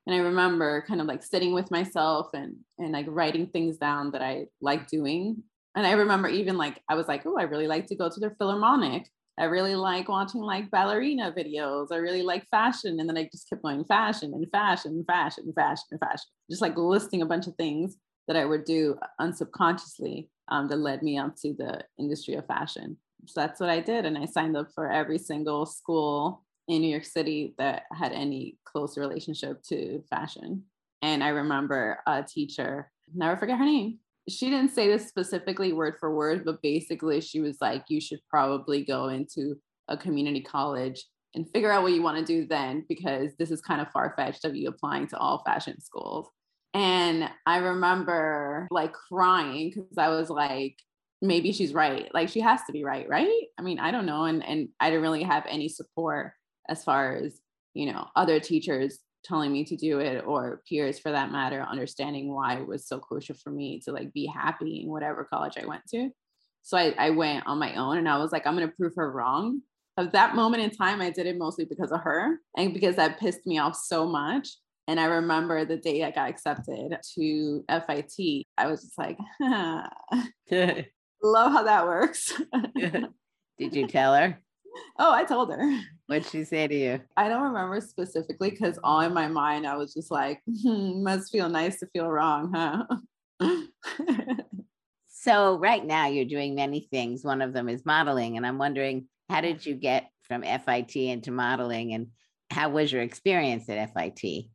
And 0.07 0.17
i 0.17 0.19
remember 0.19 0.85
kind 0.89 1.01
of 1.01 1.07
like 1.07 1.23
sitting 1.23 1.55
with 1.55 1.71
myself 1.71 2.31
and 2.35 2.57
and 2.79 2.91
like 2.91 3.07
writing 3.09 3.47
things 3.47 3.77
down 3.77 4.11
that 4.11 4.23
i 4.23 4.47
like 4.61 4.89
doing 4.89 5.45
and 5.75 5.87
I 5.87 5.93
remember 5.93 6.29
even 6.29 6.57
like 6.57 6.81
I 6.89 6.95
was 6.95 7.09
like, 7.09 7.23
oh, 7.27 7.39
I 7.39 7.45
really 7.45 7.67
like 7.67 7.87
to 7.87 7.97
go 7.97 8.09
to 8.09 8.21
their 8.21 8.35
Philharmonic. 8.39 9.09
I 9.39 9.45
really 9.45 9.75
like 9.75 10.09
watching 10.09 10.43
like 10.43 10.71
ballerina 10.71 11.33
videos. 11.33 11.89
I 11.91 11.97
really 11.97 12.23
like 12.23 12.47
fashion. 12.51 13.01
And 13.01 13.09
then 13.09 13.17
I 13.17 13.29
just 13.33 13.49
kept 13.49 13.63
going 13.63 13.85
fashion 13.85 14.35
and 14.35 14.47
fashion, 14.53 14.93
and 14.93 15.07
fashion, 15.07 15.45
and 15.47 15.55
fashion, 15.55 15.85
and 15.91 16.01
fashion. 16.01 16.27
Just 16.51 16.61
like 16.61 16.77
listing 16.77 17.23
a 17.23 17.27
bunch 17.27 17.47
of 17.47 17.57
things 17.57 17.97
that 18.29 18.37
I 18.37 18.45
would 18.45 18.65
do 18.65 18.97
unsubconsciously 19.21 20.29
um, 20.49 20.69
that 20.69 20.77
led 20.77 21.03
me 21.03 21.17
up 21.19 21.35
to 21.43 21.55
the 21.55 21.83
industry 21.99 22.35
of 22.35 22.47
fashion. 22.47 22.99
So 23.27 23.41
that's 23.41 23.59
what 23.59 23.71
I 23.71 23.81
did. 23.81 24.05
And 24.05 24.19
I 24.19 24.27
signed 24.27 24.57
up 24.57 24.69
for 24.75 24.91
every 24.91 25.19
single 25.19 25.65
school 25.65 26.45
in 26.69 26.83
New 26.83 26.91
York 26.91 27.05
City 27.05 27.55
that 27.59 27.85
had 27.93 28.13
any 28.13 28.59
close 28.65 28.99
relationship 28.99 29.63
to 29.65 30.03
fashion. 30.11 30.65
And 31.01 31.25
I 31.25 31.29
remember 31.29 31.99
a 32.07 32.23
teacher, 32.23 32.91
never 33.15 33.37
forget 33.37 33.59
her 33.59 33.65
name, 33.65 33.99
she 34.29 34.51
didn't 34.51 34.71
say 34.71 34.89
this 34.89 35.09
specifically 35.09 35.73
word 35.73 35.95
for 35.99 36.15
word, 36.15 36.45
but 36.45 36.63
basically 36.63 37.21
she 37.21 37.41
was 37.41 37.59
like, 37.61 37.85
you 37.89 38.01
should 38.01 38.21
probably 38.29 38.85
go 38.85 39.09
into 39.09 39.57
a 39.89 39.97
community 39.97 40.41
college 40.41 41.05
and 41.35 41.49
figure 41.51 41.73
out 41.73 41.83
what 41.83 41.93
you 41.93 42.03
want 42.03 42.19
to 42.19 42.25
do 42.25 42.47
then, 42.47 42.85
because 42.89 43.33
this 43.39 43.51
is 43.51 43.61
kind 43.61 43.81
of 43.81 43.91
far 43.91 44.15
fetched 44.17 44.45
of 44.45 44.55
you 44.55 44.69
applying 44.69 45.07
to 45.09 45.19
all 45.19 45.43
fashion 45.45 45.81
schools. 45.81 46.29
And 46.75 47.29
I 47.47 47.59
remember 47.59 48.69
like 48.71 48.93
crying 48.93 49.71
because 49.71 49.99
I 49.99 50.09
was 50.09 50.31
like, 50.31 50.77
maybe 51.21 51.53
she's 51.53 51.75
right. 51.75 52.13
Like 52.15 52.29
she 52.29 52.41
has 52.41 52.61
to 52.67 52.73
be 52.73 52.85
right, 52.85 53.09
right? 53.09 53.45
I 53.59 53.63
mean, 53.63 53.79
I 53.79 53.91
don't 53.91 54.07
know. 54.07 54.25
And 54.25 54.45
and 54.45 54.69
I 54.81 54.91
didn't 54.91 55.03
really 55.03 55.23
have 55.23 55.45
any 55.49 55.69
support 55.69 56.33
as 56.69 56.85
far 56.85 57.15
as, 57.15 57.41
you 57.75 57.93
know, 57.93 58.07
other 58.17 58.41
teachers 58.41 58.99
telling 59.25 59.53
me 59.53 59.65
to 59.65 59.77
do 59.77 60.01
it 60.01 60.25
or 60.27 60.63
peers 60.69 60.99
for 60.99 61.13
that 61.13 61.33
matter 61.33 61.63
understanding 61.63 62.33
why 62.33 62.57
it 62.57 62.67
was 62.67 62.87
so 62.87 62.99
crucial 62.99 63.35
for 63.37 63.51
me 63.51 63.81
to 63.81 63.93
like 63.93 64.13
be 64.13 64.27
happy 64.27 64.83
in 64.83 64.91
whatever 64.91 65.25
college 65.25 65.55
i 65.61 65.67
went 65.67 65.83
to. 65.89 66.11
So 66.63 66.77
i, 66.77 66.95
I 66.99 67.11
went 67.11 67.47
on 67.47 67.59
my 67.59 67.75
own 67.77 67.99
and 67.99 68.09
i 68.09 68.19
was 68.19 68.33
like 68.33 68.47
i'm 68.47 68.57
going 68.57 68.69
to 68.69 68.77
prove 68.77 68.95
her 68.97 69.11
wrong. 69.11 69.63
Of 69.99 70.13
that 70.13 70.35
moment 70.35 70.63
in 70.63 70.71
time 70.71 71.01
i 71.01 71.11
did 71.11 71.27
it 71.27 71.39
mostly 71.39 71.65
because 71.65 71.93
of 71.93 72.01
her 72.01 72.39
and 72.57 72.73
because 72.73 72.97
that 72.97 73.21
pissed 73.21 73.47
me 73.47 73.59
off 73.59 73.77
so 73.77 74.07
much. 74.07 74.49
And 74.89 74.99
i 74.99 75.05
remember 75.05 75.65
the 75.65 75.77
day 75.77 76.03
i 76.03 76.11
got 76.11 76.29
accepted 76.29 76.97
to 77.15 77.65
FIT 77.69 78.47
i 78.59 78.67
was 78.67 78.83
just 78.83 78.99
like 78.99 79.19
love 81.23 81.53
how 81.53 81.63
that 81.63 81.87
works. 81.87 82.33
Did 83.59 83.77
you 83.77 83.87
tell 83.87 84.15
her? 84.15 84.41
Oh, 84.99 85.13
I 85.13 85.25
told 85.25 85.53
her. 85.53 85.81
What'd 86.13 86.31
she 86.31 86.45
say 86.45 86.69
to 86.69 86.75
you? 86.75 87.01
I 87.17 87.31
don't 87.31 87.43
remember 87.43 87.81
specifically 87.81 88.51
because 88.51 88.79
all 88.85 89.01
in 89.01 89.15
my 89.15 89.29
mind, 89.29 89.67
I 89.67 89.77
was 89.77 89.95
just 89.95 90.11
like, 90.11 90.43
hmm, 90.63 91.03
must 91.03 91.33
feel 91.33 91.49
nice 91.49 91.79
to 91.79 91.87
feel 91.87 92.07
wrong, 92.07 92.53
huh? 92.55 92.85
so, 95.09 95.59
right 95.59 95.83
now, 95.83 96.09
you're 96.09 96.27
doing 96.27 96.55
many 96.55 96.87
things. 96.91 97.25
One 97.25 97.41
of 97.41 97.55
them 97.55 97.67
is 97.71 97.87
modeling. 97.87 98.37
And 98.37 98.47
I'm 98.47 98.59
wondering, 98.59 99.07
how 99.31 99.41
did 99.41 99.65
you 99.65 99.75
get 99.75 100.11
from 100.21 100.43
FIT 100.43 100.97
into 100.97 101.31
modeling 101.31 101.95
and 101.95 102.09
how 102.51 102.69
was 102.69 102.93
your 102.93 103.01
experience 103.01 103.71
at 103.71 103.95
FIT? 103.95 104.49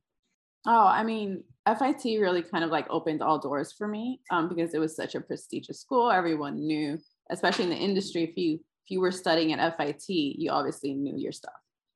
Oh, 0.67 0.85
I 0.85 1.03
mean, 1.03 1.43
FIT 1.65 2.21
really 2.21 2.43
kind 2.43 2.65
of 2.65 2.69
like 2.69 2.85
opened 2.91 3.23
all 3.23 3.39
doors 3.39 3.71
for 3.71 3.87
me 3.87 4.21
um, 4.29 4.47
because 4.47 4.75
it 4.75 4.79
was 4.79 4.95
such 4.95 5.15
a 5.15 5.21
prestigious 5.21 5.81
school. 5.81 6.11
Everyone 6.11 6.67
knew, 6.67 6.99
especially 7.31 7.63
in 7.63 7.71
the 7.71 7.77
industry, 7.77 8.25
if 8.25 8.37
you 8.37 8.59
you 8.89 9.01
were 9.01 9.11
studying 9.11 9.53
at 9.53 9.77
FIT, 9.77 10.05
you 10.07 10.51
obviously 10.51 10.93
knew 10.93 11.15
your 11.17 11.31
stuff. 11.31 11.53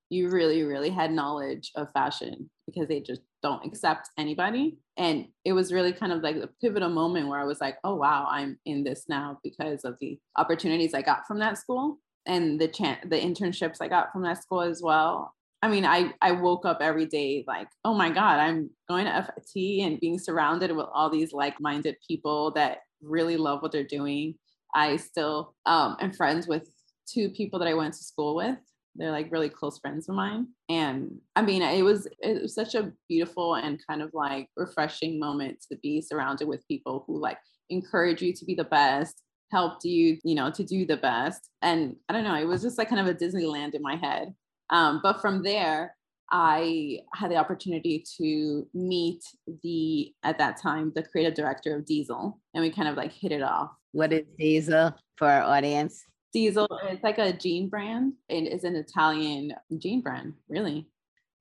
You 0.09 0.29
really, 0.29 0.63
really 0.63 0.89
had 0.89 1.11
knowledge 1.11 1.71
of 1.75 1.91
fashion 1.93 2.49
because 2.65 2.87
they 2.87 2.99
just 2.99 3.21
don't 3.41 3.65
accept 3.65 4.09
anybody. 4.17 4.77
And 4.97 5.27
it 5.45 5.53
was 5.53 5.71
really 5.71 5.93
kind 5.93 6.11
of 6.11 6.21
like 6.21 6.35
a 6.35 6.49
pivotal 6.61 6.89
moment 6.89 7.27
where 7.27 7.39
I 7.39 7.45
was 7.45 7.61
like, 7.61 7.77
oh, 7.83 7.95
wow, 7.95 8.27
I'm 8.29 8.59
in 8.65 8.83
this 8.83 9.05
now 9.07 9.39
because 9.43 9.85
of 9.85 9.97
the 9.99 10.19
opportunities 10.37 10.93
I 10.93 11.01
got 11.01 11.25
from 11.27 11.39
that 11.39 11.57
school 11.57 11.97
and 12.25 12.59
the 12.59 12.67
chance, 12.67 12.99
the 13.09 13.19
internships 13.19 13.77
I 13.81 13.87
got 13.87 14.11
from 14.11 14.23
that 14.23 14.41
school 14.43 14.61
as 14.61 14.81
well. 14.81 15.33
I 15.63 15.67
mean, 15.67 15.85
I, 15.85 16.13
I 16.21 16.31
woke 16.31 16.65
up 16.65 16.79
every 16.81 17.05
day 17.05 17.43
like, 17.47 17.67
oh 17.85 17.93
my 17.93 18.09
God, 18.09 18.39
I'm 18.39 18.69
going 18.87 19.05
to 19.05 19.27
FIT 19.35 19.81
and 19.81 19.99
being 19.99 20.17
surrounded 20.17 20.75
with 20.75 20.87
all 20.93 21.09
these 21.09 21.33
like 21.33 21.59
minded 21.59 21.95
people 22.05 22.51
that 22.51 22.79
really 23.01 23.37
love 23.37 23.61
what 23.61 23.71
they're 23.71 23.83
doing. 23.83 24.35
I 24.73 24.95
still 24.95 25.53
um, 25.65 25.97
am 25.99 26.13
friends 26.13 26.47
with 26.47 26.67
two 27.13 27.29
people 27.29 27.59
that 27.59 27.67
I 27.67 27.73
went 27.73 27.93
to 27.95 28.03
school 28.03 28.35
with. 28.35 28.57
They're 28.95 29.11
like 29.11 29.31
really 29.31 29.49
close 29.49 29.79
friends 29.79 30.09
of 30.09 30.15
mine. 30.15 30.47
And 30.67 31.19
I 31.35 31.41
mean, 31.41 31.61
it 31.61 31.83
was 31.83 32.07
it 32.19 32.41
was 32.41 32.53
such 32.53 32.75
a 32.75 32.91
beautiful 33.07 33.55
and 33.55 33.79
kind 33.87 34.01
of 34.01 34.11
like 34.13 34.49
refreshing 34.57 35.19
moment 35.19 35.59
to 35.71 35.77
be 35.81 36.01
surrounded 36.01 36.47
with 36.47 36.67
people 36.67 37.05
who 37.07 37.19
like 37.19 37.37
encourage 37.69 38.21
you 38.21 38.33
to 38.33 38.45
be 38.45 38.53
the 38.53 38.65
best, 38.65 39.21
helped 39.51 39.85
you, 39.85 40.17
you 40.23 40.35
know, 40.35 40.51
to 40.51 40.63
do 40.63 40.85
the 40.85 40.97
best. 40.97 41.49
And 41.61 41.95
I 42.09 42.13
don't 42.13 42.25
know, 42.25 42.35
it 42.35 42.47
was 42.47 42.61
just 42.61 42.77
like 42.77 42.89
kind 42.89 43.01
of 43.01 43.07
a 43.07 43.17
Disneyland 43.17 43.75
in 43.75 43.81
my 43.81 43.95
head. 43.95 44.33
Um, 44.69 44.99
but 45.01 45.21
from 45.21 45.43
there, 45.43 45.95
I 46.31 46.99
had 47.13 47.29
the 47.29 47.35
opportunity 47.35 48.05
to 48.17 48.65
meet 48.73 49.21
the, 49.63 50.13
at 50.23 50.37
that 50.37 50.61
time, 50.61 50.93
the 50.95 51.03
creative 51.03 51.33
director 51.33 51.75
of 51.75 51.85
Diesel, 51.85 52.39
and 52.53 52.63
we 52.63 52.71
kind 52.71 52.87
of 52.87 52.95
like 52.95 53.11
hit 53.11 53.33
it 53.33 53.41
off. 53.41 53.71
What 53.91 54.13
is 54.13 54.23
Diesel 54.39 54.95
for 55.17 55.27
our 55.27 55.41
audience? 55.41 56.05
Diesel, 56.33 56.67
it's 56.83 57.03
like 57.03 57.17
a 57.17 57.33
jean 57.33 57.69
brand. 57.69 58.13
It 58.29 58.51
is 58.51 58.63
an 58.63 58.75
Italian 58.75 59.53
jean 59.77 60.01
brand, 60.01 60.33
really. 60.47 60.87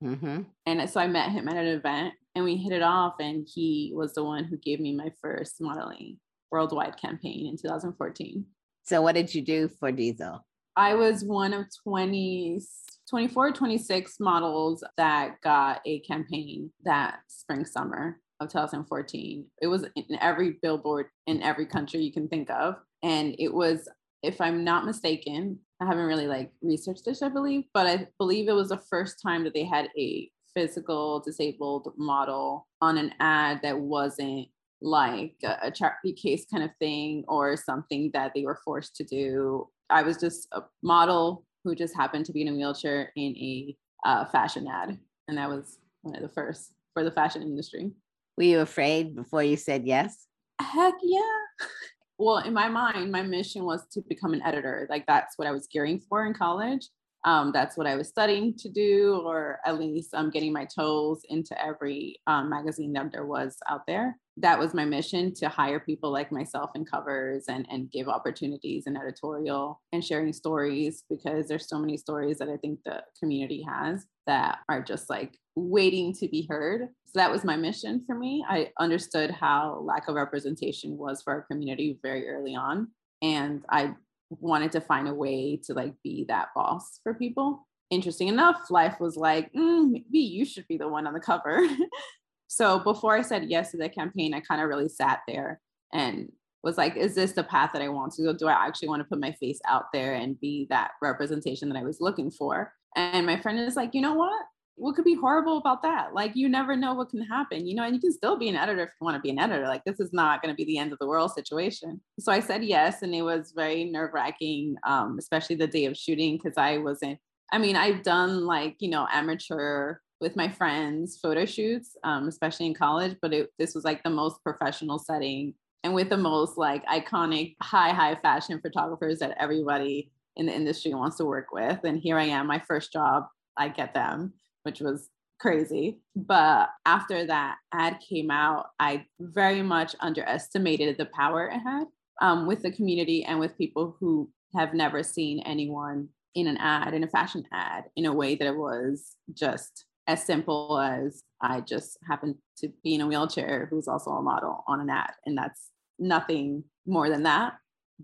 Mm-hmm. 0.03 0.43
And 0.67 0.91
so 0.91 1.01
I 1.01 1.07
met 1.07 1.31
him 1.31 1.49
at 1.49 1.57
an 1.57 1.67
event 1.67 2.15
and 2.35 2.45
we 2.45 2.57
hit 2.57 2.73
it 2.73 2.83
off. 2.83 3.15
And 3.21 3.47
he 3.53 3.93
was 3.95 4.15
the 4.15 4.25
one 4.25 4.45
who 4.45 4.57
gave 4.57 4.81
me 4.81 4.95
my 4.95 5.13
first 5.21 5.61
modeling 5.61 6.19
worldwide 6.51 6.97
campaign 6.97 7.47
in 7.47 7.57
2014. 7.57 8.45
So, 8.83 9.03
what 9.03 9.15
did 9.15 9.35
you 9.35 9.43
do 9.43 9.69
for 9.69 9.93
Diesel? 9.93 10.45
I 10.77 10.95
was 10.95 11.25
one 11.25 11.53
of 11.53 11.67
20, 11.85 12.61
24, 13.09 13.53
26 13.53 14.21
models 14.21 14.83
that 14.97 15.41
got 15.43 15.81
a 15.85 16.01
campaign 16.01 16.73
that 16.85 17.19
spring, 17.29 17.65
summer 17.65 18.19
of 18.41 18.49
2014. 18.49 19.47
It 19.61 19.67
was 19.67 19.85
in 19.95 20.19
every 20.21 20.59
billboard 20.63 21.07
in 21.27 21.43
every 21.43 21.67
country 21.67 22.01
you 22.01 22.13
can 22.13 22.29
think 22.29 22.51
of. 22.51 22.77
And 23.03 23.35
it 23.39 23.53
was 23.53 23.89
if 24.23 24.41
I'm 24.41 24.65
not 24.65 24.85
mistaken, 24.85 25.59
I 25.81 25.87
haven't 25.87 26.05
really 26.05 26.27
like 26.27 26.51
researched 26.63 27.05
this, 27.05 27.23
I 27.23 27.29
believe, 27.29 27.65
but 27.73 27.87
I 27.87 28.07
believe 28.19 28.49
it 28.49 28.55
was 28.55 28.69
the 28.69 28.83
first 28.91 29.21
time 29.23 29.45
that 29.45 29.55
they 29.55 29.65
had 29.65 29.89
a 29.99 30.31
physical 30.55 31.21
disabled 31.21 31.93
model 31.97 32.67
on 32.81 32.99
an 32.99 33.13
ad 33.21 33.61
that 33.63 33.79
wasn't 33.79 34.49
like 34.83 35.35
a, 35.45 35.57
a 35.65 35.71
charity 35.71 36.13
case 36.13 36.45
kind 36.51 36.65
of 36.65 36.71
thing 36.79 37.25
or 37.29 37.57
something 37.57 38.11
that 38.13 38.33
they 38.35 38.45
were 38.45 38.61
forced 38.65 38.97
to 38.97 39.05
do. 39.05 39.69
I 39.89 40.03
was 40.03 40.17
just 40.17 40.49
a 40.53 40.63
model 40.83 41.45
who 41.65 41.75
just 41.75 41.97
happened 41.97 42.27
to 42.27 42.33
be 42.33 42.43
in 42.43 42.49
a 42.49 42.53
wheelchair 42.53 43.13
in 43.17 43.37
a 43.37 43.77
uh, 44.05 44.25
fashion 44.27 44.67
ad. 44.67 44.99
And 45.29 45.39
that 45.39 45.49
was 45.49 45.79
one 46.03 46.17
of 46.17 46.23
the 46.23 46.29
first 46.29 46.73
for 46.95 47.05
the 47.05 47.11
fashion 47.11 47.43
industry. 47.43 47.91
Were 48.37 48.45
you 48.45 48.61
afraid 48.61 49.15
before 49.15 49.43
you 49.43 49.57
said 49.57 49.87
yes? 49.87 50.27
Heck 50.61 50.95
yeah. 51.03 51.21
well 52.21 52.39
in 52.39 52.53
my 52.53 52.69
mind 52.69 53.11
my 53.11 53.23
mission 53.23 53.65
was 53.65 53.87
to 53.93 54.03
become 54.09 54.35
an 54.35 54.43
editor. 54.43 54.87
Like 54.91 55.07
that's 55.07 55.39
what 55.39 55.49
i 55.49 55.53
was 55.53 55.67
gearing 55.67 56.01
for 56.09 56.27
in 56.27 56.35
college. 56.35 56.87
Um, 57.25 57.51
that's 57.53 57.77
what 57.77 57.87
i 57.87 57.97
was 57.97 58.09
studying 58.09 58.55
to 58.59 58.71
do 58.71 59.21
or 59.27 59.59
at 59.67 59.79
least 59.79 60.15
i'm 60.15 60.27
um, 60.27 60.31
getting 60.31 60.55
my 60.55 60.67
toes 60.67 61.21
into 61.29 61.55
every 61.63 62.19
um, 62.27 62.49
magazine 62.49 62.93
that 62.95 63.13
there 63.13 63.27
was 63.27 63.57
out 63.69 63.87
there. 63.87 64.17
That 64.39 64.59
was 64.59 64.73
my 64.73 64.87
mission 64.87 65.35
to 65.35 65.49
hire 65.51 65.81
people 65.81 66.11
like 66.11 66.33
myself 66.33 66.71
in 66.75 66.87
covers 66.87 67.45
and, 67.49 67.67
and 67.71 67.91
give 67.91 68.09
opportunities 68.09 68.85
in 68.87 68.97
editorial 68.97 69.83
and 69.93 70.03
sharing 70.03 70.33
stories 70.33 71.05
because 71.11 71.47
there's 71.47 71.69
so 71.69 71.79
many 71.79 71.99
stories 71.99 72.39
that 72.39 72.49
i 72.49 72.57
think 72.57 72.79
the 72.85 73.03
community 73.19 73.63
has 73.69 74.07
that 74.27 74.59
are 74.69 74.83
just 74.83 75.11
like 75.11 75.37
waiting 75.61 76.13
to 76.15 76.29
be 76.29 76.47
heard. 76.49 76.89
So 77.07 77.13
that 77.19 77.31
was 77.31 77.45
my 77.45 77.57
mission 77.57 78.03
for 78.07 78.15
me. 78.15 78.45
I 78.49 78.71
understood 78.79 79.31
how 79.31 79.83
lack 79.85 80.09
of 80.09 80.15
representation 80.15 80.97
was 80.97 81.23
for 81.23 81.33
our 81.33 81.43
community 81.43 81.99
very 82.03 82.29
early 82.29 82.55
on. 82.55 82.89
And 83.23 83.65
I 83.69 83.95
wanted 84.31 84.73
to 84.73 84.81
find 84.81 85.09
a 85.09 85.15
way 85.15 85.61
to 85.65 85.75
like 85.75 85.95
be 86.03 86.25
that 86.29 86.49
boss 86.55 87.01
for 87.03 87.15
people. 87.15 87.67
Interesting 87.91 88.29
enough, 88.29 88.71
life 88.71 89.01
was 89.01 89.17
like, 89.17 89.53
mm, 89.53 89.91
maybe 89.91 90.19
you 90.19 90.45
should 90.45 90.67
be 90.69 90.77
the 90.77 90.89
one 90.89 91.07
on 91.07 91.15
the 91.15 91.21
cover. 91.21 91.67
so 92.47 92.79
before 92.79 93.17
I 93.17 93.23
said 93.23 93.51
yes 93.51 93.73
to 93.73 93.77
the 93.77 93.89
campaign, 93.89 94.33
I 94.33 94.41
kind 94.41 94.61
of 94.61 94.69
really 94.69 94.89
sat 94.89 95.21
there 95.27 95.61
and 95.93 96.31
was 96.63 96.79
like, 96.79 96.97
is 96.97 97.15
this 97.15 97.33
the 97.33 97.43
path 97.43 97.71
that 97.73 97.83
I 97.83 97.89
want 97.89 98.13
to 98.15 98.23
go? 98.23 98.33
Do 98.33 98.47
I 98.47 98.53
actually 98.53 98.89
want 98.89 99.01
to 99.01 99.09
put 99.09 99.21
my 99.21 99.33
face 99.33 99.61
out 99.67 99.87
there 99.93 100.15
and 100.15 100.39
be 100.41 100.67
that 100.71 100.93
representation 101.03 101.69
that 101.69 101.79
I 101.79 101.85
was 101.85 102.01
looking 102.01 102.31
for? 102.31 102.73
And 102.97 103.27
my 103.27 103.41
friend 103.41 103.59
is 103.59 103.77
like, 103.77 103.95
you 103.95 104.01
know 104.01 104.15
what? 104.15 104.45
What 104.81 104.97
could 104.97 105.05
be 105.05 105.15
horrible 105.15 105.59
about 105.59 105.83
that? 105.83 106.15
Like 106.15 106.33
you 106.35 106.49
never 106.49 106.75
know 106.75 106.95
what 106.95 107.11
can 107.11 107.23
happen, 107.23 107.67
you 107.67 107.75
know, 107.75 107.85
and 107.85 107.95
you 107.95 108.01
can 108.01 108.13
still 108.13 108.39
be 108.39 108.49
an 108.49 108.57
editor 108.57 108.83
if 108.85 108.91
you 109.01 109.05
want 109.05 109.15
to 109.15 109.21
be 109.21 109.29
an 109.29 109.39
editor. 109.39 109.67
Like 109.67 109.85
this 109.85 110.01
is 110.01 110.13
not 110.13 110.43
going 110.43 110.53
to 110.53 110.57
be 110.57 110.65
the 110.65 110.79
end 110.79 110.93
of 110.93 110.99
the 110.99 111.07
world 111.07 111.33
situation. 111.33 112.01
So 112.19 112.33
I 112.33 112.41
said 112.41 112.65
yes, 112.65 113.03
and 113.03 113.15
it 113.15 113.23
was 113.23 113.53
very 113.55 113.85
nerve 113.85 114.15
wracking, 114.15 114.77
um, 114.87 115.17
especially 115.19 115.57
the 115.57 115.67
day 115.67 115.85
of 115.85 115.97
shooting 115.97 116.39
because 116.39 116.57
I 116.57 116.79
wasn't. 116.79 117.19
I 117.53 117.59
mean, 117.59 117.77
I've 117.77 118.03
done 118.03 118.47
like 118.47 118.77
you 118.81 118.89
know 118.89 119.07
amateur 119.13 119.97
with 120.21 120.35
my 120.35 120.49
friends 120.49 121.19
photo 121.21 121.45
shoots, 121.45 121.97
um, 122.03 122.27
especially 122.29 122.67
in 122.67 122.75
college, 122.75 123.17
but 123.21 123.35
it, 123.35 123.51
this 123.59 123.75
was 123.75 123.85
like 123.85 124.03
the 124.03 124.11
most 124.11 124.43
professional 124.43 124.99
setting 124.99 125.55
and 125.85 125.95
with 125.95 126.09
the 126.09 126.17
most 126.17 126.59
like 126.59 126.85
iconic 126.87 127.57
high 127.63 127.91
high 127.91 128.15
fashion 128.17 128.61
photographers 128.61 129.19
that 129.19 129.37
everybody 129.39 130.11
in 130.37 130.47
the 130.47 130.55
industry 130.55 130.95
wants 130.95 131.19
to 131.19 131.25
work 131.27 131.53
with. 131.53 131.81
And 131.85 131.99
here 131.99 132.19
I 132.19 132.25
am, 132.25 132.47
my 132.47 132.61
first 132.61 132.93
job. 132.93 133.25
I 133.59 133.69
get 133.69 133.93
them 133.93 134.33
which 134.63 134.81
was 134.81 135.09
crazy. 135.41 135.99
But 136.15 136.69
after 136.85 137.27
that 137.27 137.57
ad 137.73 137.99
came 138.07 138.31
out, 138.31 138.67
I 138.79 139.07
very 139.19 139.63
much 139.63 139.97
underestimated 140.01 140.99
the 140.99 141.07
power 141.07 141.47
it 141.47 141.59
had 141.59 141.85
um, 142.21 142.47
with 142.47 142.63
the 142.63 142.71
community 142.71 143.25
and 143.25 143.41
with 143.41 143.59
people 143.59 143.97
who 143.99 144.31
have 144.55 144.75
never 144.75 145.03
seen 145.03 145.41
anyone 145.41 146.09
in 146.35 146.47
an 146.47 146.59
ad, 146.59 146.95
in 146.95 147.03
a 147.03 147.09
fashion 147.09 147.45
ad, 147.53 147.85
in 147.97 148.05
a 148.05 148.13
way 148.13 148.35
that 148.37 148.47
it 148.47 148.57
was 148.57 149.17
just 149.33 149.87
as 150.07 150.25
simple 150.25 150.79
as 150.79 151.23
I 151.41 151.61
just 151.61 151.99
happened 152.07 152.37
to 152.59 152.69
be 152.85 152.95
in 152.95 153.01
a 153.01 153.07
wheelchair 153.07 153.67
who's 153.71 153.89
also 153.89 154.11
a 154.11 154.23
model 154.23 154.65
on 154.67 154.81
an 154.81 154.91
ad. 154.91 155.13
And 155.25 155.37
that's 155.37 155.71
nothing 155.99 156.65
more 156.87 157.09
than 157.09 157.23
that. 157.25 157.55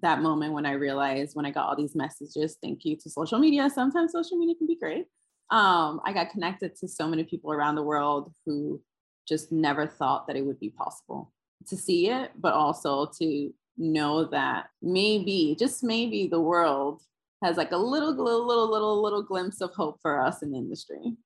That 0.02 0.20
moment 0.20 0.52
when 0.52 0.66
I 0.66 0.72
realized 0.72 1.34
when 1.34 1.46
I 1.46 1.50
got 1.50 1.68
all 1.68 1.76
these 1.76 1.94
messages, 1.94 2.58
thank 2.62 2.84
you 2.84 2.96
to 2.96 3.10
social 3.10 3.38
media. 3.38 3.70
Sometimes 3.70 4.12
social 4.12 4.38
media 4.38 4.54
can 4.54 4.66
be 4.66 4.76
great 4.76 5.06
um, 5.50 6.00
I 6.04 6.12
got 6.12 6.30
connected 6.30 6.74
to 6.76 6.88
so 6.88 7.06
many 7.06 7.24
people 7.24 7.52
around 7.52 7.76
the 7.76 7.82
world 7.82 8.32
who 8.44 8.80
just 9.28 9.52
never 9.52 9.86
thought 9.86 10.26
that 10.26 10.36
it 10.36 10.44
would 10.44 10.58
be 10.58 10.70
possible 10.70 11.32
to 11.68 11.76
see 11.76 12.10
it, 12.10 12.32
but 12.38 12.54
also 12.54 13.10
to 13.18 13.52
know 13.76 14.24
that 14.24 14.66
maybe, 14.82 15.56
just 15.58 15.84
maybe, 15.84 16.26
the 16.26 16.40
world 16.40 17.02
has 17.44 17.56
like 17.56 17.72
a 17.72 17.76
little, 17.76 18.14
little, 18.14 18.46
little, 18.46 18.70
little, 18.70 19.02
little 19.02 19.22
glimpse 19.22 19.60
of 19.60 19.72
hope 19.74 19.98
for 20.00 20.20
us 20.20 20.42
in 20.42 20.52
the 20.52 20.58
industry. 20.58 21.16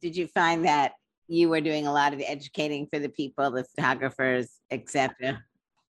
Did 0.00 0.16
you 0.16 0.26
find 0.26 0.64
that 0.64 0.92
you 1.28 1.48
were 1.48 1.60
doing 1.60 1.86
a 1.86 1.92
lot 1.92 2.12
of 2.12 2.22
educating 2.26 2.86
for 2.92 2.98
the 2.98 3.08
people, 3.08 3.50
the 3.50 3.64
photographers, 3.76 4.50
etc.? 4.70 5.42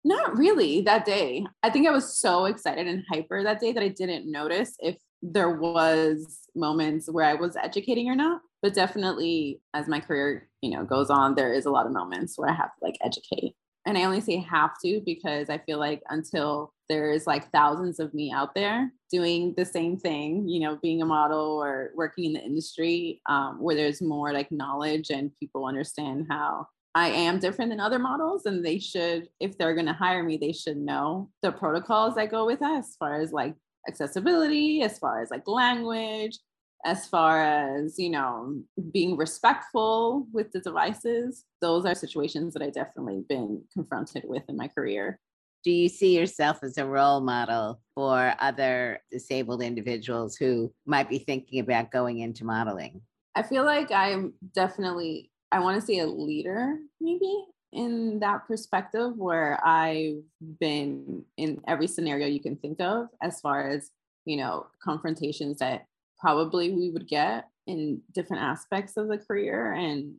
Not 0.04 0.36
really 0.36 0.80
that 0.82 1.04
day. 1.04 1.46
I 1.62 1.70
think 1.70 1.86
I 1.86 1.90
was 1.90 2.18
so 2.18 2.46
excited 2.46 2.86
and 2.86 3.04
hyper 3.10 3.42
that 3.42 3.60
day 3.60 3.72
that 3.72 3.82
I 3.82 3.88
didn't 3.88 4.30
notice 4.30 4.74
if 4.78 4.96
there 5.22 5.50
was 5.50 6.40
moments 6.54 7.08
where 7.10 7.24
I 7.24 7.34
was 7.34 7.56
educating 7.56 8.08
or 8.08 8.16
not, 8.16 8.40
but 8.62 8.74
definitely 8.74 9.60
as 9.74 9.88
my 9.88 10.00
career, 10.00 10.48
you 10.62 10.70
know, 10.70 10.84
goes 10.84 11.10
on, 11.10 11.34
there 11.34 11.52
is 11.52 11.66
a 11.66 11.70
lot 11.70 11.86
of 11.86 11.92
moments 11.92 12.38
where 12.38 12.48
I 12.48 12.54
have 12.54 12.74
to 12.74 12.84
like 12.84 12.96
educate. 13.02 13.54
And 13.86 13.96
I 13.96 14.04
only 14.04 14.20
say 14.20 14.36
have 14.36 14.72
to 14.84 15.00
because 15.04 15.48
I 15.48 15.58
feel 15.58 15.78
like 15.78 16.02
until 16.10 16.74
there's 16.88 17.26
like 17.26 17.50
thousands 17.50 18.00
of 18.00 18.12
me 18.12 18.32
out 18.32 18.54
there 18.54 18.92
doing 19.10 19.54
the 19.56 19.64
same 19.64 19.96
thing, 19.96 20.48
you 20.48 20.60
know, 20.60 20.78
being 20.82 21.00
a 21.00 21.06
model 21.06 21.62
or 21.62 21.90
working 21.94 22.24
in 22.26 22.32
the 22.34 22.42
industry 22.42 23.22
um, 23.26 23.60
where 23.60 23.76
there's 23.76 24.02
more 24.02 24.32
like 24.32 24.52
knowledge 24.52 25.10
and 25.10 25.32
people 25.40 25.64
understand 25.64 26.26
how 26.28 26.66
I 26.94 27.08
am 27.08 27.38
different 27.38 27.70
than 27.70 27.80
other 27.80 27.98
models 27.98 28.46
and 28.46 28.64
they 28.64 28.78
should, 28.78 29.28
if 29.40 29.56
they're 29.56 29.74
going 29.74 29.86
to 29.86 29.92
hire 29.92 30.22
me, 30.22 30.36
they 30.36 30.52
should 30.52 30.76
know 30.76 31.30
the 31.42 31.52
protocols 31.52 32.16
that 32.16 32.30
go 32.30 32.44
with 32.44 32.60
that 32.60 32.78
as 32.78 32.96
far 32.98 33.20
as 33.20 33.32
like 33.32 33.54
accessibility, 33.88 34.82
as 34.82 34.98
far 34.98 35.20
as 35.20 35.30
like 35.30 35.48
language, 35.48 36.38
as 36.84 37.06
far 37.06 37.42
as, 37.42 37.98
you 37.98 38.10
know, 38.10 38.54
being 38.92 39.16
respectful 39.16 40.26
with 40.32 40.52
the 40.52 40.60
devices. 40.60 41.44
Those 41.60 41.84
are 41.84 41.94
situations 41.94 42.54
that 42.54 42.62
I 42.62 42.70
definitely 42.70 43.24
been 43.28 43.64
confronted 43.72 44.24
with 44.26 44.44
in 44.48 44.56
my 44.56 44.68
career. 44.68 45.18
Do 45.64 45.72
you 45.72 45.88
see 45.88 46.16
yourself 46.16 46.58
as 46.62 46.78
a 46.78 46.86
role 46.86 47.20
model 47.20 47.80
for 47.94 48.32
other 48.38 49.00
disabled 49.10 49.60
individuals 49.60 50.36
who 50.36 50.72
might 50.86 51.08
be 51.08 51.18
thinking 51.18 51.58
about 51.58 51.90
going 51.90 52.20
into 52.20 52.44
modeling? 52.44 53.00
I 53.34 53.42
feel 53.42 53.64
like 53.64 53.90
I'm 53.90 54.34
definitely, 54.54 55.32
I 55.50 55.58
want 55.58 55.80
to 55.80 55.84
say 55.84 55.98
a 55.98 56.06
leader, 56.06 56.76
maybe 57.00 57.44
in 57.72 58.20
that 58.20 58.46
perspective, 58.46 59.16
where 59.16 59.64
I've 59.64 60.22
been 60.60 61.24
in 61.36 61.60
every 61.66 61.86
scenario 61.86 62.26
you 62.26 62.40
can 62.40 62.56
think 62.56 62.80
of 62.80 63.08
as 63.22 63.40
far 63.40 63.68
as, 63.68 63.90
you 64.24 64.36
know, 64.36 64.66
confrontations 64.82 65.58
that 65.58 65.86
probably 66.18 66.72
we 66.72 66.90
would 66.90 67.08
get 67.08 67.48
in 67.66 68.00
different 68.14 68.42
aspects 68.42 68.96
of 68.96 69.08
the 69.08 69.18
career. 69.18 69.72
And 69.72 70.14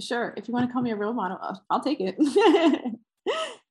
sure, 0.00 0.34
if 0.36 0.48
you 0.48 0.54
want 0.54 0.66
to 0.68 0.72
call 0.72 0.82
me 0.82 0.92
a 0.92 0.96
role 0.96 1.12
model, 1.12 1.38
I'll, 1.40 1.64
I'll 1.70 1.82
take 1.82 1.98
it. 2.00 2.16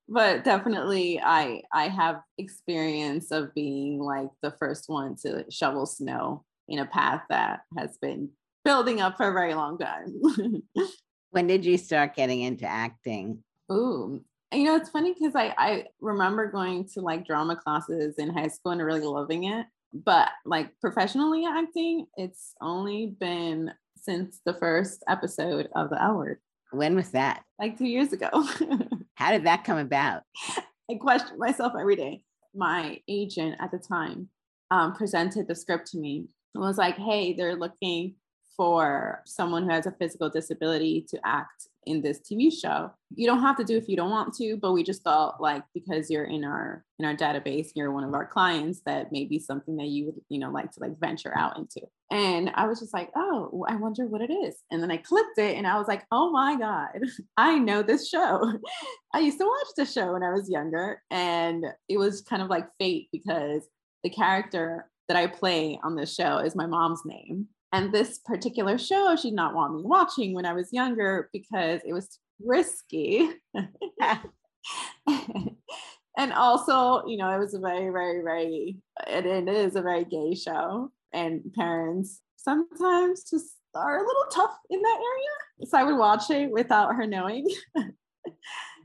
but 0.10 0.44
definitely 0.44 1.20
I 1.24 1.62
I 1.74 1.88
have 1.88 2.22
experience 2.38 3.32
of 3.32 3.54
being 3.56 4.00
like 4.00 4.30
the 4.41 4.54
first 4.60 4.86
one 4.88 5.15
to 5.24 5.46
shovel 5.50 5.86
snow 5.86 6.44
in 6.67 6.80
a 6.80 6.86
path 6.86 7.24
that 7.30 7.62
has 7.78 7.98
been 8.02 8.30
building 8.63 9.02
up 9.02 9.17
for 9.17 9.30
a 9.30 9.34
very 9.34 9.54
long 9.54 9.78
time. 9.78 10.13
when 11.32 11.48
did 11.48 11.65
you 11.65 11.78
start 11.78 12.15
getting 12.15 12.41
into 12.41 12.65
acting? 12.65 13.44
Ooh, 13.72 14.24
you 14.54 14.63
know, 14.65 14.76
it's 14.76 14.89
funny 14.89 15.13
because 15.13 15.36
I, 15.36 15.54
I 15.58 15.86
remember 16.02 16.52
going 16.52 16.88
to 16.94 17.02
like 17.02 17.26
drama 17.26 17.56
classes 17.56 18.15
in 18.17 18.30
high 18.30 18.50
school 18.50 18.74
and 18.74 18.84
really 18.84 19.02
loving 19.02 19.46
it. 19.46 19.65
But 19.94 20.30
like 20.46 20.72
professionally 20.80 21.46
acting, 21.46 22.06
it's 22.17 22.54
only 22.62 23.15
been 23.20 23.72
since 23.98 24.39
the 24.46 24.54
first 24.54 25.04
episode 25.08 25.70
of 25.76 25.89
The 25.89 26.02
L 26.02 26.17
Word. 26.17 26.39
When 26.72 26.96
was 26.96 27.12
that? 27.12 27.44
Like 27.60 27.78
two 27.78 27.88
years 27.88 28.13
ago. 28.13 28.30
How 29.15 29.32
did 29.32 29.46
that 29.46 29.63
come 29.63 29.78
about? 29.78 30.24
I 30.89 30.96
question 30.96 31.38
myself 31.38 31.74
every 31.80 31.96
day. 31.96 32.24
My 32.54 33.00
agent 33.08 33.56
at 33.60 33.72
the 33.72 33.80
time 33.80 34.30
um, 34.70 34.94
presented 34.94 35.48
the 35.48 35.56
script 35.56 35.88
to 35.91 35.98
me 35.98 36.28
and 36.54 36.63
was 36.63 36.78
like, 36.78 36.98
hey, 36.98 37.34
they're 37.34 37.56
looking 37.56 38.15
for 38.62 39.24
someone 39.26 39.63
who 39.63 39.71
has 39.71 39.88
a 39.88 39.91
physical 39.93 40.30
disability 40.30 41.04
to 41.10 41.19
act 41.26 41.67
in 41.88 42.00
this 42.00 42.19
TV 42.19 42.54
show. 42.54 42.91
You 43.15 43.26
don't 43.26 43.41
have 43.41 43.58
to 43.58 43.63
do 43.63 43.76
if 43.76 43.89
you 43.89 43.97
don't 43.97 44.12
want 44.12 44.36
to, 44.36 44.56
but 44.56 44.74
we 44.74 44.84
just 44.84 45.02
thought 45.02 45.41
like 45.41 45.63
because 45.74 46.12
you're 46.12 46.26
in 46.26 46.43
our 46.43 46.86
in 47.00 47.06
our 47.06 47.15
database, 47.15 47.69
you're 47.74 47.91
one 47.91 48.04
of 48.04 48.13
our 48.13 48.28
clients 48.28 48.82
that 48.86 49.12
may 49.12 49.26
be 49.26 49.39
something 49.39 49.78
that 49.78 49.88
you 49.88 50.06
would, 50.06 50.21
you 50.30 50.38
know, 50.38 50.52
like 50.52 50.71
to 50.74 50.80
like 50.80 51.00
venture 51.00 51.36
out 51.36 51.58
into. 51.58 51.82
And 52.12 52.52
I 52.54 52.67
was 52.67 52.80
just 52.80 52.93
like, 52.93 53.10
oh, 53.15 53.65
I 53.67 53.78
wonder 53.78 54.06
what 54.06 54.21
it 54.21 54.32
is. 54.32 54.58
And 54.69 54.84
then 54.84 54.91
I 54.91 54.97
clicked 54.97 55.39
it 55.39 55.58
and 55.58 55.65
I 55.65 55.80
was 55.80 55.88
like, 55.88 56.06
oh 56.12 56.30
my 56.30 56.56
God, 56.56 57.00
I 57.38 57.58
know 57.58 57.82
this 57.82 58.10
show. 58.10 58.60
I 59.15 59.21
used 59.21 59.39
to 59.39 59.45
watch 59.45 59.74
the 59.76 59.86
show 59.88 60.13
when 60.13 60.21
I 60.21 60.30
was 60.30 60.52
younger. 60.52 61.02
And 61.10 61.65
it 61.89 61.97
was 61.97 62.21
kind 62.21 62.43
of 62.43 62.50
like 62.50 62.67
fate 62.80 63.10
because 63.12 63.67
the 64.04 64.12
character 64.12 64.88
that 65.08 65.17
I 65.17 65.26
play 65.26 65.80
on 65.84 65.95
this 65.95 66.13
show 66.13 66.38
is 66.38 66.56
my 66.56 66.67
mom's 66.67 67.02
name. 67.06 67.47
And 67.73 67.93
this 67.93 68.19
particular 68.19 68.77
show, 68.77 69.15
she 69.15 69.29
did 69.29 69.36
not 69.36 69.55
want 69.55 69.75
me 69.75 69.84
watching 69.84 70.34
when 70.34 70.45
I 70.45 70.53
was 70.53 70.73
younger 70.73 71.29
because 71.31 71.81
it 71.86 71.93
was 71.93 72.19
risky. 72.43 73.29
and 76.17 76.34
also, 76.34 77.05
you 77.07 77.17
know, 77.17 77.29
it 77.29 77.39
was 77.39 77.53
a 77.53 77.60
very, 77.60 77.89
very, 77.89 78.21
very, 78.23 78.77
and 79.07 79.25
it 79.25 79.47
is 79.47 79.75
a 79.75 79.81
very 79.81 80.03
gay 80.03 80.36
show. 80.36 80.91
And 81.13 81.41
parents 81.53 82.21
sometimes 82.36 83.29
just 83.29 83.55
are 83.73 83.97
a 83.97 84.05
little 84.05 84.25
tough 84.34 84.57
in 84.69 84.81
that 84.81 84.99
area. 84.99 85.67
So 85.69 85.77
I 85.77 85.84
would 85.84 85.97
watch 85.97 86.29
it 86.29 86.51
without 86.51 86.95
her 86.95 87.07
knowing. 87.07 87.47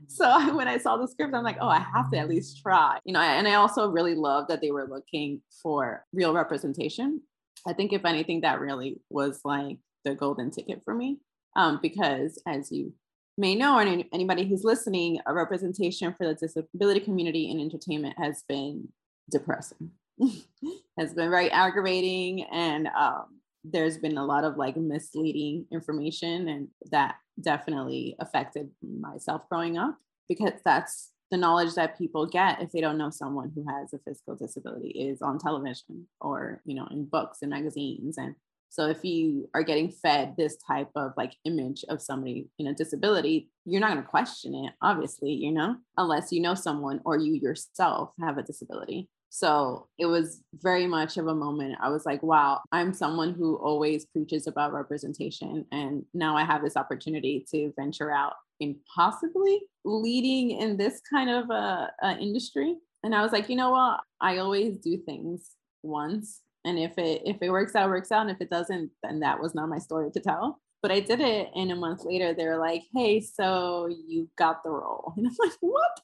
so 0.07 0.55
when 0.55 0.67
I 0.67 0.77
saw 0.77 0.97
the 0.97 1.07
script, 1.07 1.33
I'm 1.33 1.43
like, 1.43 1.57
oh, 1.59 1.67
I 1.67 1.79
have 1.79 2.11
to 2.11 2.17
at 2.17 2.29
least 2.29 2.61
try. 2.61 2.99
You 3.03 3.13
know, 3.13 3.21
and 3.21 3.47
I 3.47 3.55
also 3.55 3.89
really 3.89 4.15
love 4.15 4.47
that 4.47 4.61
they 4.61 4.71
were 4.71 4.87
looking 4.87 5.41
for 5.61 6.05
real 6.13 6.33
representation 6.33 7.21
I 7.65 7.73
think 7.73 7.93
if 7.93 8.05
anything, 8.05 8.41
that 8.41 8.59
really 8.59 9.01
was 9.09 9.41
like 9.43 9.77
the 10.03 10.15
golden 10.15 10.51
ticket 10.51 10.81
for 10.83 10.93
me. 10.93 11.19
Um, 11.55 11.79
because 11.81 12.41
as 12.47 12.71
you 12.71 12.93
may 13.37 13.55
know, 13.55 13.79
and 13.79 14.05
anybody 14.13 14.47
who's 14.47 14.63
listening, 14.63 15.19
a 15.25 15.33
representation 15.33 16.13
for 16.17 16.27
the 16.27 16.35
disability 16.35 16.99
community 16.99 17.49
in 17.49 17.59
entertainment 17.59 18.15
has 18.17 18.43
been 18.47 18.89
depressing, 19.31 19.91
has 20.99 21.13
been 21.13 21.29
very 21.29 21.51
aggravating, 21.51 22.43
and 22.51 22.87
um, 22.87 23.39
there's 23.63 23.97
been 23.97 24.17
a 24.17 24.25
lot 24.25 24.43
of 24.43 24.57
like 24.57 24.77
misleading 24.77 25.65
information, 25.71 26.47
and 26.47 26.67
that 26.91 27.15
definitely 27.39 28.15
affected 28.19 28.69
myself 28.81 29.43
growing 29.49 29.77
up 29.77 29.97
because 30.27 30.53
that's 30.65 31.11
the 31.31 31.37
knowledge 31.37 31.75
that 31.75 31.97
people 31.97 32.25
get 32.25 32.61
if 32.61 32.71
they 32.71 32.81
don't 32.81 32.97
know 32.97 33.09
someone 33.09 33.51
who 33.53 33.65
has 33.69 33.93
a 33.93 33.99
physical 33.99 34.35
disability 34.35 34.89
is 34.89 35.21
on 35.21 35.39
television 35.39 36.07
or 36.21 36.61
you 36.65 36.75
know 36.75 36.87
in 36.91 37.05
books 37.05 37.39
and 37.41 37.51
magazines 37.51 38.17
and 38.17 38.35
so 38.69 38.87
if 38.87 39.03
you 39.03 39.49
are 39.53 39.63
getting 39.63 39.89
fed 39.89 40.35
this 40.37 40.57
type 40.57 40.89
of 40.95 41.13
like 41.15 41.33
image 41.45 41.85
of 41.89 42.01
somebody 42.01 42.47
in 42.59 42.67
a 42.67 42.73
disability 42.73 43.49
you're 43.65 43.81
not 43.81 43.91
going 43.91 44.03
to 44.03 44.09
question 44.09 44.53
it 44.55 44.73
obviously 44.81 45.31
you 45.31 45.51
know 45.51 45.75
unless 45.97 46.31
you 46.31 46.41
know 46.41 46.53
someone 46.53 47.01
or 47.05 47.17
you 47.17 47.33
yourself 47.33 48.11
have 48.19 48.37
a 48.37 48.43
disability 48.43 49.09
so 49.29 49.87
it 49.97 50.05
was 50.05 50.41
very 50.53 50.87
much 50.87 51.17
of 51.17 51.27
a 51.27 51.35
moment. 51.35 51.77
I 51.81 51.89
was 51.89 52.05
like, 52.05 52.23
wow, 52.23 52.61
I'm 52.71 52.93
someone 52.93 53.33
who 53.33 53.55
always 53.57 54.05
preaches 54.05 54.47
about 54.47 54.73
representation. 54.73 55.65
And 55.71 56.05
now 56.13 56.37
I 56.37 56.45
have 56.45 56.63
this 56.63 56.77
opportunity 56.77 57.45
to 57.51 57.73
venture 57.77 58.11
out 58.11 58.33
in 58.59 58.75
possibly 58.95 59.61
leading 59.85 60.51
in 60.51 60.77
this 60.77 61.01
kind 61.09 61.29
of 61.29 61.49
a, 61.49 61.91
a 62.01 62.17
industry. 62.17 62.75
And 63.03 63.13
I 63.15 63.21
was 63.21 63.31
like, 63.31 63.49
you 63.49 63.55
know 63.55 63.71
what? 63.71 64.01
I 64.19 64.37
always 64.37 64.77
do 64.77 64.97
things 64.97 65.51
once. 65.83 66.41
And 66.65 66.77
if 66.77 66.97
it 66.97 67.21
if 67.25 67.37
it 67.41 67.49
works 67.49 67.75
out, 67.75 67.89
works 67.89 68.11
out. 68.11 68.21
And 68.21 68.31
if 68.31 68.41
it 68.41 68.49
doesn't, 68.49 68.91
then 69.03 69.19
that 69.21 69.39
was 69.39 69.55
not 69.55 69.69
my 69.69 69.77
story 69.77 70.11
to 70.11 70.19
tell. 70.19 70.59
But 70.81 70.91
I 70.91 70.99
did 70.99 71.21
it. 71.21 71.49
And 71.55 71.71
a 71.71 71.75
month 71.75 72.03
later, 72.03 72.33
they 72.33 72.45
were 72.45 72.57
like, 72.57 72.83
hey, 72.93 73.21
so 73.21 73.87
you 73.87 74.29
got 74.37 74.63
the 74.63 74.69
role. 74.69 75.13
And 75.17 75.27
I'm 75.27 75.35
like, 75.39 75.57
what? 75.61 76.01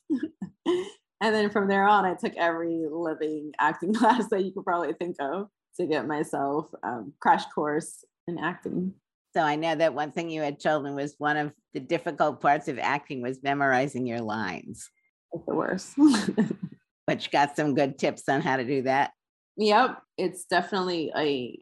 and 1.21 1.35
then 1.35 1.49
from 1.49 1.67
there 1.67 1.87
on, 1.87 2.05
I 2.05 2.15
took 2.15 2.35
every 2.37 2.85
living 2.89 3.51
acting 3.59 3.93
class 3.99 4.27
that 4.29 4.43
you 4.43 4.51
could 4.51 4.65
probably 4.65 4.93
think 4.93 5.17
of 5.19 5.49
to 5.77 5.85
get 5.85 6.07
myself 6.07 6.69
um, 6.83 7.13
crash 7.19 7.45
course 7.53 8.05
in 8.27 8.37
acting. 8.37 8.93
So 9.33 9.41
I 9.41 9.55
know 9.55 9.75
that 9.75 9.95
one 9.95 10.11
thing 10.11 10.29
you 10.29 10.41
had 10.41 10.59
told 10.59 10.83
me 10.83 10.91
was 10.91 11.15
one 11.17 11.37
of 11.37 11.53
the 11.73 11.79
difficult 11.79 12.39
parts 12.39 12.67
of 12.67 12.77
acting 12.77 13.21
was 13.21 13.41
memorizing 13.41 14.05
your 14.05 14.21
lines. 14.21 14.89
It's 15.31 15.45
the 15.47 15.55
worst. 15.55 15.95
but 17.07 17.25
you 17.25 17.31
got 17.31 17.55
some 17.55 17.73
good 17.73 17.97
tips 17.97 18.29
on 18.29 18.41
how 18.41 18.57
to 18.57 18.63
do 18.63 18.83
that. 18.83 19.11
Yep. 19.57 19.97
It's 20.17 20.45
definitely 20.45 21.11
a 21.17 21.59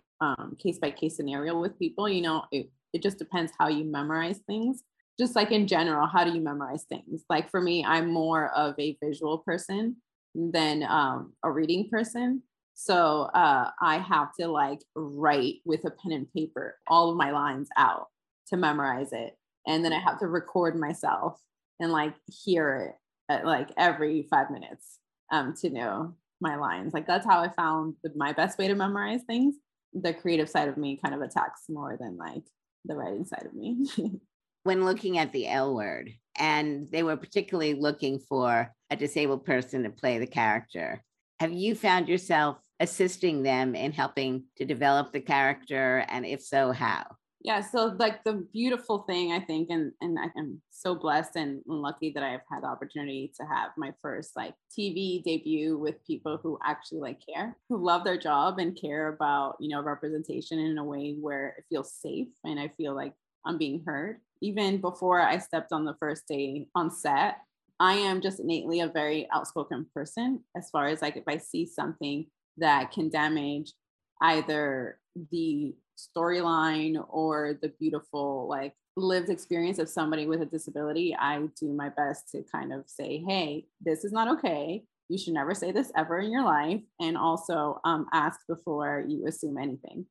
case 0.61 0.79
by 0.79 0.91
case 0.91 1.15
scenario 1.15 1.59
with 1.59 1.79
people. 1.79 2.09
You 2.09 2.21
know, 2.21 2.43
it, 2.51 2.69
it 2.93 3.01
just 3.01 3.17
depends 3.17 3.51
how 3.57 3.69
you 3.69 3.85
memorize 3.85 4.39
things. 4.47 4.83
Just 5.19 5.35
like 5.35 5.51
in 5.51 5.67
general, 5.67 6.07
how 6.07 6.23
do 6.23 6.31
you 6.31 6.41
memorize 6.41 6.83
things? 6.83 7.23
Like 7.29 7.49
for 7.49 7.61
me, 7.61 7.85
I'm 7.85 8.11
more 8.11 8.49
of 8.55 8.75
a 8.79 8.97
visual 9.03 9.39
person 9.39 9.97
than 10.35 10.83
um, 10.83 11.33
a 11.43 11.51
reading 11.51 11.89
person. 11.89 12.43
So 12.83 13.29
uh, 13.35 13.69
I 13.79 13.99
have 13.99 14.29
to 14.39 14.47
like 14.47 14.79
write 14.95 15.57
with 15.65 15.85
a 15.85 15.91
pen 15.91 16.13
and 16.13 16.33
paper 16.33 16.79
all 16.87 17.11
of 17.11 17.15
my 17.15 17.29
lines 17.29 17.69
out 17.77 18.07
to 18.47 18.57
memorize 18.57 19.13
it. 19.13 19.37
And 19.67 19.85
then 19.85 19.93
I 19.93 19.99
have 19.99 20.17
to 20.17 20.27
record 20.27 20.75
myself 20.79 21.39
and 21.79 21.91
like 21.91 22.15
hear 22.43 22.97
it 23.29 23.31
at 23.31 23.45
like 23.45 23.69
every 23.77 24.25
five 24.31 24.49
minutes 24.49 24.97
um, 25.31 25.53
to 25.61 25.69
know 25.69 26.15
my 26.39 26.55
lines. 26.55 26.91
Like 26.91 27.05
that's 27.05 27.23
how 27.23 27.41
I 27.41 27.49
found 27.49 27.97
the, 28.03 28.11
my 28.15 28.33
best 28.33 28.57
way 28.57 28.67
to 28.67 28.73
memorize 28.73 29.21
things. 29.27 29.57
The 29.93 30.15
creative 30.15 30.49
side 30.49 30.67
of 30.67 30.77
me 30.77 30.99
kind 31.03 31.13
of 31.13 31.21
attacks 31.21 31.65
more 31.69 31.97
than 31.99 32.17
like 32.17 32.45
the 32.85 32.95
writing 32.95 33.25
side 33.25 33.45
of 33.45 33.53
me. 33.53 33.85
when 34.63 34.85
looking 34.85 35.19
at 35.19 35.31
the 35.31 35.47
L 35.47 35.75
word, 35.75 36.09
and 36.39 36.89
they 36.91 37.03
were 37.03 37.17
particularly 37.17 37.75
looking 37.75 38.17
for 38.17 38.73
a 38.89 38.95
disabled 38.95 39.45
person 39.45 39.83
to 39.83 39.91
play 39.91 40.17
the 40.17 40.25
character. 40.25 41.03
Have 41.39 41.51
you 41.51 41.75
found 41.75 42.07
yourself 42.07 42.57
assisting 42.81 43.43
them 43.43 43.75
in 43.75 43.93
helping 43.93 44.43
to 44.57 44.65
develop 44.65 45.13
the 45.13 45.21
character? 45.21 46.03
And 46.09 46.25
if 46.25 46.41
so, 46.41 46.71
how? 46.71 47.05
Yeah, 47.43 47.61
so 47.61 47.95
like 47.97 48.23
the 48.23 48.45
beautiful 48.53 48.99
thing 48.99 49.31
I 49.31 49.39
think, 49.39 49.69
and 49.71 49.91
and 50.01 50.19
I 50.19 50.25
am 50.37 50.61
so 50.69 50.93
blessed 50.93 51.35
and 51.37 51.61
lucky 51.65 52.11
that 52.13 52.23
I've 52.23 52.41
had 52.51 52.61
the 52.61 52.67
opportunity 52.67 53.31
to 53.39 53.45
have 53.45 53.71
my 53.77 53.93
first 53.99 54.35
like 54.35 54.53
TV 54.77 55.23
debut 55.23 55.75
with 55.77 56.05
people 56.05 56.39
who 56.41 56.59
actually 56.63 56.99
like 56.99 57.19
care, 57.25 57.57
who 57.67 57.83
love 57.83 58.03
their 58.03 58.17
job 58.17 58.59
and 58.59 58.79
care 58.79 59.07
about 59.07 59.55
you 59.59 59.69
know 59.69 59.81
representation 59.81 60.59
in 60.59 60.77
a 60.77 60.83
way 60.83 61.15
where 61.19 61.55
it 61.57 61.65
feels 61.67 61.93
safe 61.93 62.27
and 62.43 62.59
I 62.59 62.67
feel 62.77 62.93
like 62.93 63.13
I'm 63.45 63.57
being 63.57 63.83
heard. 63.85 64.19
Even 64.41 64.79
before 64.79 65.19
I 65.19 65.39
stepped 65.39 65.71
on 65.71 65.85
the 65.85 65.95
first 65.99 66.27
day 66.27 66.67
on 66.75 66.91
set, 66.91 67.37
I 67.79 67.93
am 67.93 68.21
just 68.21 68.39
innately 68.39 68.81
a 68.81 68.87
very 68.87 69.27
outspoken 69.33 69.87
person 69.95 70.43
as 70.55 70.69
far 70.69 70.87
as 70.87 71.01
like 71.01 71.17
if 71.17 71.23
I 71.27 71.37
see 71.37 71.65
something 71.65 72.27
that 72.57 72.91
can 72.91 73.09
damage 73.09 73.73
either 74.21 74.99
the 75.31 75.75
storyline 75.97 77.03
or 77.09 77.57
the 77.61 77.69
beautiful 77.79 78.47
like 78.49 78.73
lived 78.97 79.29
experience 79.29 79.79
of 79.79 79.89
somebody 79.89 80.27
with 80.27 80.41
a 80.41 80.45
disability, 80.45 81.15
I 81.17 81.39
do 81.59 81.73
my 81.73 81.89
best 81.89 82.29
to 82.31 82.43
kind 82.51 82.73
of 82.73 82.83
say, 82.87 83.23
hey, 83.27 83.65
this 83.79 84.03
is 84.03 84.11
not 84.11 84.27
okay. 84.37 84.83
You 85.09 85.17
should 85.17 85.33
never 85.33 85.53
say 85.53 85.71
this 85.71 85.91
ever 85.95 86.19
in 86.19 86.31
your 86.31 86.43
life. 86.43 86.81
And 86.99 87.17
also 87.17 87.79
um, 87.83 88.07
ask 88.13 88.39
before 88.47 89.03
you 89.07 89.27
assume 89.27 89.57
anything. 89.57 90.05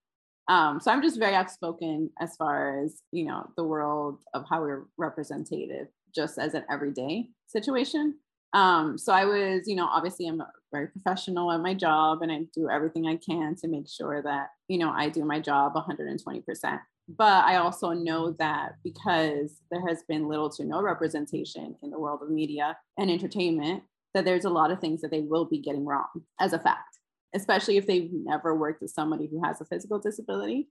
Um, 0.48 0.81
so 0.81 0.90
I'm 0.90 1.03
just 1.03 1.18
very 1.18 1.35
outspoken 1.35 2.11
as 2.20 2.37
far 2.37 2.83
as, 2.83 3.03
you 3.12 3.24
know, 3.24 3.50
the 3.57 3.64
world 3.64 4.18
of 4.35 4.44
how 4.48 4.61
we're 4.61 4.87
represented 4.98 5.88
just 6.14 6.38
as 6.38 6.55
an 6.55 6.64
everyday 6.70 7.29
situation. 7.46 8.16
Um, 8.53 8.99
so 8.99 9.13
I 9.13 9.25
was, 9.25 9.69
you 9.69 9.77
know, 9.77 9.87
obviously 9.87 10.27
I'm 10.27 10.43
very 10.73 10.89
professional 10.89 11.53
at 11.53 11.61
my 11.61 11.75
job 11.75 12.23
and 12.23 12.33
I 12.33 12.47
do 12.55 12.69
everything 12.69 13.07
I 13.07 13.17
can 13.17 13.55
to 13.57 13.69
make 13.69 13.89
sure 13.89 14.23
that, 14.23 14.49
you 14.69 14.79
know, 14.79 14.91
I 14.91 15.09
do 15.09 15.25
my 15.25 15.41
job 15.41 15.75
120%. 15.75 16.81
But 17.17 17.45
I 17.45 17.57
also 17.57 17.91
know 17.91 18.33
that 18.39 18.77
because 18.85 19.61
there 19.71 19.87
has 19.89 20.05
been 20.09 20.29
little 20.29 20.49
to 20.51 20.65
no 20.65 20.81
representation 20.81 21.75
in 21.83 21.91
the 21.91 21.99
world 21.99 22.23
of 22.23 22.31
media 22.31 22.77
and 22.99 23.11
entertainment, 23.11 23.83
that 24.15 24.25
there's 24.25 24.45
a 24.45 24.51
lot 24.51 24.71
of 24.71 24.81
things 24.81 25.01
that 25.01 25.11
they 25.11 25.21
will 25.21 25.45
be 25.45 25.59
getting 25.59 25.85
wrong 25.85 26.07
as 26.41 26.53
a 26.53 26.59
fact, 26.59 26.99
especially 27.35 27.77
if 27.77 27.87
they've 27.87 28.11
never 28.13 28.55
worked 28.55 28.83
with 28.83 28.91
somebody 28.91 29.27
who 29.27 29.43
has 29.43 29.61
a 29.61 29.65
physical 29.65 29.99
disability. 29.99 30.69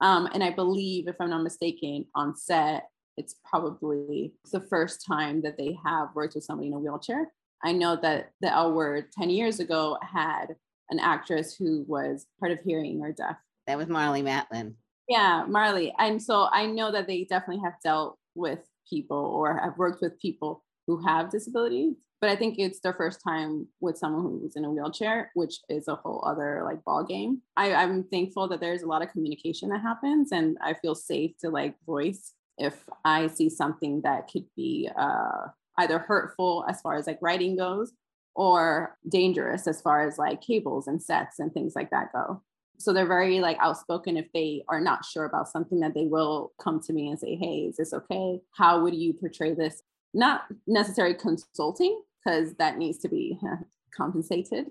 Um, 0.00 0.28
and 0.32 0.42
I 0.42 0.50
believe, 0.50 1.08
if 1.08 1.16
I'm 1.20 1.30
not 1.30 1.42
mistaken, 1.42 2.06
on 2.14 2.36
set, 2.36 2.88
it's 3.16 3.36
probably 3.44 4.32
the 4.52 4.60
first 4.60 5.04
time 5.06 5.42
that 5.42 5.56
they 5.56 5.78
have 5.84 6.08
worked 6.14 6.34
with 6.34 6.44
somebody 6.44 6.68
in 6.68 6.74
a 6.74 6.78
wheelchair. 6.78 7.32
I 7.62 7.72
know 7.72 7.96
that 8.02 8.32
the 8.40 8.52
L 8.52 8.72
Word 8.72 9.12
10 9.12 9.30
years 9.30 9.60
ago 9.60 9.98
had 10.02 10.56
an 10.90 10.98
actress 10.98 11.54
who 11.54 11.84
was 11.86 12.26
hard 12.40 12.52
of 12.52 12.60
hearing 12.64 13.00
or 13.00 13.12
deaf. 13.12 13.36
That 13.66 13.78
was 13.78 13.86
Marlee 13.86 14.22
Matlin. 14.22 14.74
Yeah, 15.08 15.44
Marley. 15.48 15.94
And 15.98 16.22
so 16.22 16.48
I 16.50 16.66
know 16.66 16.90
that 16.92 17.06
they 17.06 17.24
definitely 17.24 17.62
have 17.64 17.74
dealt 17.82 18.18
with 18.34 18.60
people 18.88 19.16
or 19.16 19.58
have 19.58 19.78
worked 19.78 20.00
with 20.00 20.20
people 20.20 20.64
who 20.86 21.04
have 21.04 21.30
disabilities. 21.30 21.94
But 22.20 22.30
I 22.30 22.36
think 22.36 22.58
it's 22.58 22.80
their 22.80 22.92
first 22.92 23.20
time 23.22 23.66
with 23.80 23.98
someone 23.98 24.22
who's 24.22 24.54
in 24.54 24.64
a 24.64 24.70
wheelchair, 24.70 25.32
which 25.34 25.56
is 25.68 25.88
a 25.88 25.96
whole 25.96 26.24
other 26.24 26.62
like 26.64 26.84
ball 26.84 27.04
game. 27.04 27.42
I, 27.56 27.74
I'm 27.74 28.04
thankful 28.04 28.46
that 28.48 28.60
there's 28.60 28.82
a 28.82 28.86
lot 28.86 29.02
of 29.02 29.10
communication 29.10 29.70
that 29.70 29.80
happens 29.80 30.30
and 30.30 30.56
I 30.62 30.74
feel 30.74 30.94
safe 30.94 31.36
to 31.40 31.50
like 31.50 31.74
voice 31.84 32.32
if 32.62 32.84
I 33.04 33.26
see 33.26 33.48
something 33.48 34.02
that 34.02 34.30
could 34.30 34.46
be 34.56 34.88
uh, 34.96 35.48
either 35.78 35.98
hurtful 35.98 36.64
as 36.68 36.80
far 36.80 36.96
as 36.96 37.06
like 37.06 37.18
writing 37.20 37.56
goes 37.56 37.92
or 38.34 38.96
dangerous 39.08 39.66
as 39.66 39.80
far 39.82 40.06
as 40.06 40.18
like 40.18 40.40
cables 40.40 40.86
and 40.86 41.02
sets 41.02 41.38
and 41.38 41.52
things 41.52 41.74
like 41.74 41.90
that 41.90 42.12
go. 42.12 42.42
So 42.78 42.92
they're 42.92 43.06
very 43.06 43.40
like 43.40 43.58
outspoken 43.60 44.16
if 44.16 44.26
they 44.32 44.64
are 44.68 44.80
not 44.80 45.04
sure 45.04 45.24
about 45.24 45.48
something 45.48 45.80
that 45.80 45.94
they 45.94 46.06
will 46.06 46.52
come 46.60 46.80
to 46.80 46.92
me 46.92 47.08
and 47.08 47.18
say 47.18 47.36
hey 47.36 47.66
is 47.68 47.76
this 47.76 47.92
okay? 47.92 48.40
How 48.56 48.80
would 48.80 48.94
you 48.94 49.12
portray 49.12 49.54
this? 49.54 49.82
Not 50.14 50.42
necessarily 50.66 51.14
consulting 51.14 52.00
because 52.24 52.54
that 52.54 52.78
needs 52.78 52.98
to 52.98 53.08
be 53.08 53.38
compensated 53.96 54.70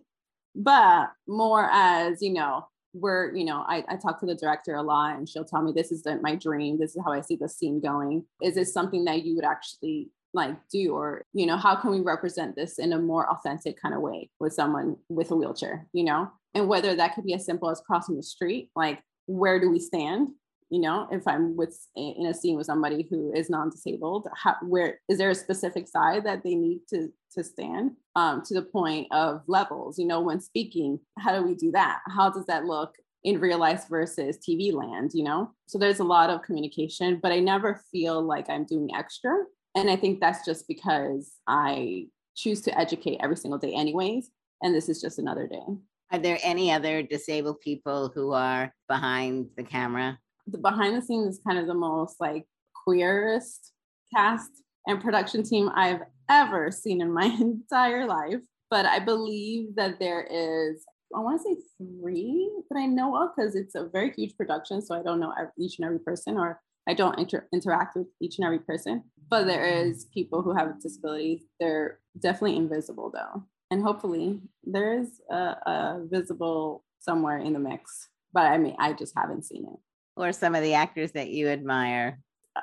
but 0.56 1.12
more 1.28 1.70
as 1.72 2.22
you 2.22 2.34
know 2.34 2.68
we're 2.94 3.34
you 3.34 3.46
know 3.46 3.64
I, 3.68 3.84
I 3.88 3.96
talk 3.96 4.20
to 4.20 4.26
the 4.26 4.36
director 4.36 4.76
a 4.76 4.82
lot 4.82 5.18
and 5.18 5.28
she'll 5.28 5.46
tell 5.46 5.62
me 5.62 5.72
this 5.72 5.92
is 5.92 6.04
the, 6.04 6.18
my 6.22 6.36
dream. 6.36 6.80
This 6.80 6.96
is 6.96 7.02
how 7.04 7.12
i 7.12 7.22
see 7.22 7.36
the 7.36 7.50
scene 7.50 7.80
going. 7.80 8.26
Is 8.42 8.56
this 8.56 8.74
something 8.74 9.06
that 9.06 9.24
you 9.24 9.36
would 9.36 9.46
actually 9.46 10.10
like 10.34 10.56
do? 10.70 10.94
Or 10.94 11.26
you 11.34 11.46
know 11.46 11.58
how 11.58 11.76
can 11.76 11.92
we 11.92 12.02
represent 12.02 12.56
this 12.56 12.80
in 12.80 12.94
a 12.94 13.00
more 13.00 13.30
authentic 13.30 13.82
kind 13.82 13.96
of 13.96 14.02
way 14.02 14.30
with 14.40 14.54
someone 14.54 14.98
with 15.10 15.32
a 15.32 15.36
wheelchair 15.36 15.88
you 15.94 16.04
know? 16.04 16.30
And 16.54 16.68
whether 16.68 16.94
that 16.96 17.16
could 17.16 17.24
be 17.24 17.34
as 17.34 17.46
simple 17.46 17.70
as 17.70 17.82
crossing 17.86 18.18
the 18.18 18.24
street 18.24 18.70
like 18.76 19.02
where 19.26 19.60
do 19.60 19.70
we 19.70 19.80
stand 19.80 20.30
you 20.72 20.80
know 20.80 21.08
if 21.12 21.28
i'm 21.28 21.56
with 21.56 21.78
in 21.96 22.26
a 22.26 22.34
scene 22.34 22.56
with 22.56 22.66
somebody 22.66 23.08
who 23.10 23.32
is 23.34 23.50
non-disabled 23.50 24.28
how, 24.36 24.56
where 24.64 25.00
is 25.10 25.18
there 25.18 25.30
a 25.30 25.36
specific 25.36 25.88
side 25.88 26.24
that 26.24 26.44
they 26.44 26.56
need 26.56 26.80
to 26.90 27.10
to 27.34 27.44
stand 27.44 27.92
um, 28.16 28.42
to 28.44 28.54
the 28.54 28.62
point 28.62 29.08
of 29.12 29.42
levels 29.48 30.00
you 30.00 30.06
know 30.06 30.22
when 30.22 30.40
speaking 30.40 31.00
how 31.20 31.36
do 31.36 31.46
we 31.46 31.54
do 31.54 31.72
that 31.72 32.00
how 32.10 32.30
does 32.30 32.46
that 32.46 32.66
look 32.66 32.96
in 33.24 33.40
real 33.40 33.60
life 33.60 33.86
versus 33.90 34.38
tv 34.38 34.74
land 34.74 35.12
you 35.14 35.24
know 35.24 35.52
so 35.68 35.78
there's 35.78 36.00
a 36.00 36.04
lot 36.04 36.30
of 36.30 36.42
communication 36.42 37.20
but 37.22 37.32
i 37.32 37.40
never 37.40 37.80
feel 37.92 38.22
like 38.22 38.50
i'm 38.50 38.66
doing 38.66 38.90
extra 38.96 39.32
and 39.76 39.90
I 39.90 39.96
think 39.96 40.20
that's 40.20 40.46
just 40.46 40.68
because 40.68 41.34
I 41.48 42.08
choose 42.36 42.62
to 42.62 42.78
educate 42.78 43.20
every 43.22 43.38
single 43.38 43.60
day, 43.60 43.74
anyways. 43.74 44.30
And 44.62 44.76
this 44.76 44.90
is 44.90 45.02
just 45.02 45.20
another 45.20 45.48
day. 45.48 45.64
Are 46.12 46.20
there 46.20 46.40
any 46.44 46.72
other 46.72 47.02
disabled 47.02 47.62
people 47.62 48.12
who 48.14 48.34
are 48.34 48.74
behind 48.90 49.48
the 49.56 49.64
camera? 49.64 50.20
The 50.52 50.58
behind 50.58 50.96
the 50.96 51.02
scenes 51.02 51.36
is 51.36 51.42
kind 51.46 51.58
of 51.58 51.68
the 51.68 51.74
most 51.74 52.18
like 52.20 52.46
queerest 52.86 53.72
cast 54.16 54.50
and 54.88 55.02
production 55.02 55.44
team 55.44 55.70
I've 55.74 56.02
ever 56.30 56.72
seen 56.72 57.02
in 57.02 57.12
my 57.12 57.26
entire 57.40 58.06
life. 58.06 58.40
But 58.70 58.86
I 58.86 59.00
believe 59.00 59.76
that 59.76 60.00
there 60.00 60.24
is, 60.24 60.86
I 61.16 61.20
want 61.20 61.42
to 61.42 61.44
say 61.44 61.62
three 61.78 62.50
that 62.70 62.80
I 62.80 62.86
know 62.86 63.22
of 63.22 63.32
because 63.36 63.56
it's 63.56 63.76
a 63.76 63.90
very 63.92 64.12
huge 64.12 64.36
production. 64.38 64.82
So 64.82 64.96
I 64.96 65.04
don't 65.04 65.20
know 65.20 65.34
each 65.58 65.78
and 65.78 65.86
every 65.86 66.00
person 66.00 66.38
or 66.38 66.62
I 66.88 66.94
don't 66.94 67.20
inter- 67.20 67.48
interact 67.54 67.96
with 67.96 68.08
each 68.22 68.38
and 68.38 68.46
every 68.46 68.60
person, 68.60 69.04
but 69.30 69.46
there 69.46 69.66
is 69.66 70.06
people 70.14 70.42
who 70.42 70.54
have 70.54 70.82
disabilities. 70.82 71.44
They're 71.60 72.00
definitely 72.20 72.58
invisible 72.58 73.12
though, 73.14 73.44
and 73.70 73.84
hopefully 73.84 74.42
there 74.64 75.00
is 75.00 75.22
a, 75.30 75.36
a 75.36 76.06
visible 76.10 76.84
somewhere 77.00 77.38
in 77.38 77.54
the 77.54 77.60
mix. 77.60 78.10
But 78.34 78.46
I 78.46 78.58
mean, 78.58 78.76
I 78.80 78.94
just 78.94 79.14
haven't 79.16 79.46
seen 79.46 79.66
it. 79.66 79.80
Or 80.22 80.32
some 80.32 80.54
of 80.54 80.62
the 80.62 80.76
actors 80.76 81.14
that 81.14 81.30
you 81.30 81.48
admire. 81.48 82.20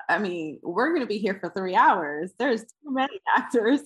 I 0.09 0.18
mean, 0.18 0.61
we're 0.62 0.90
going 0.90 1.01
to 1.01 1.09
be 1.09 1.18
here 1.18 1.38
for 1.40 1.51
three 1.51 1.75
hours. 1.75 2.31
There's 2.38 2.61
too 2.61 2.92
many 2.92 3.18
actors. 3.37 3.81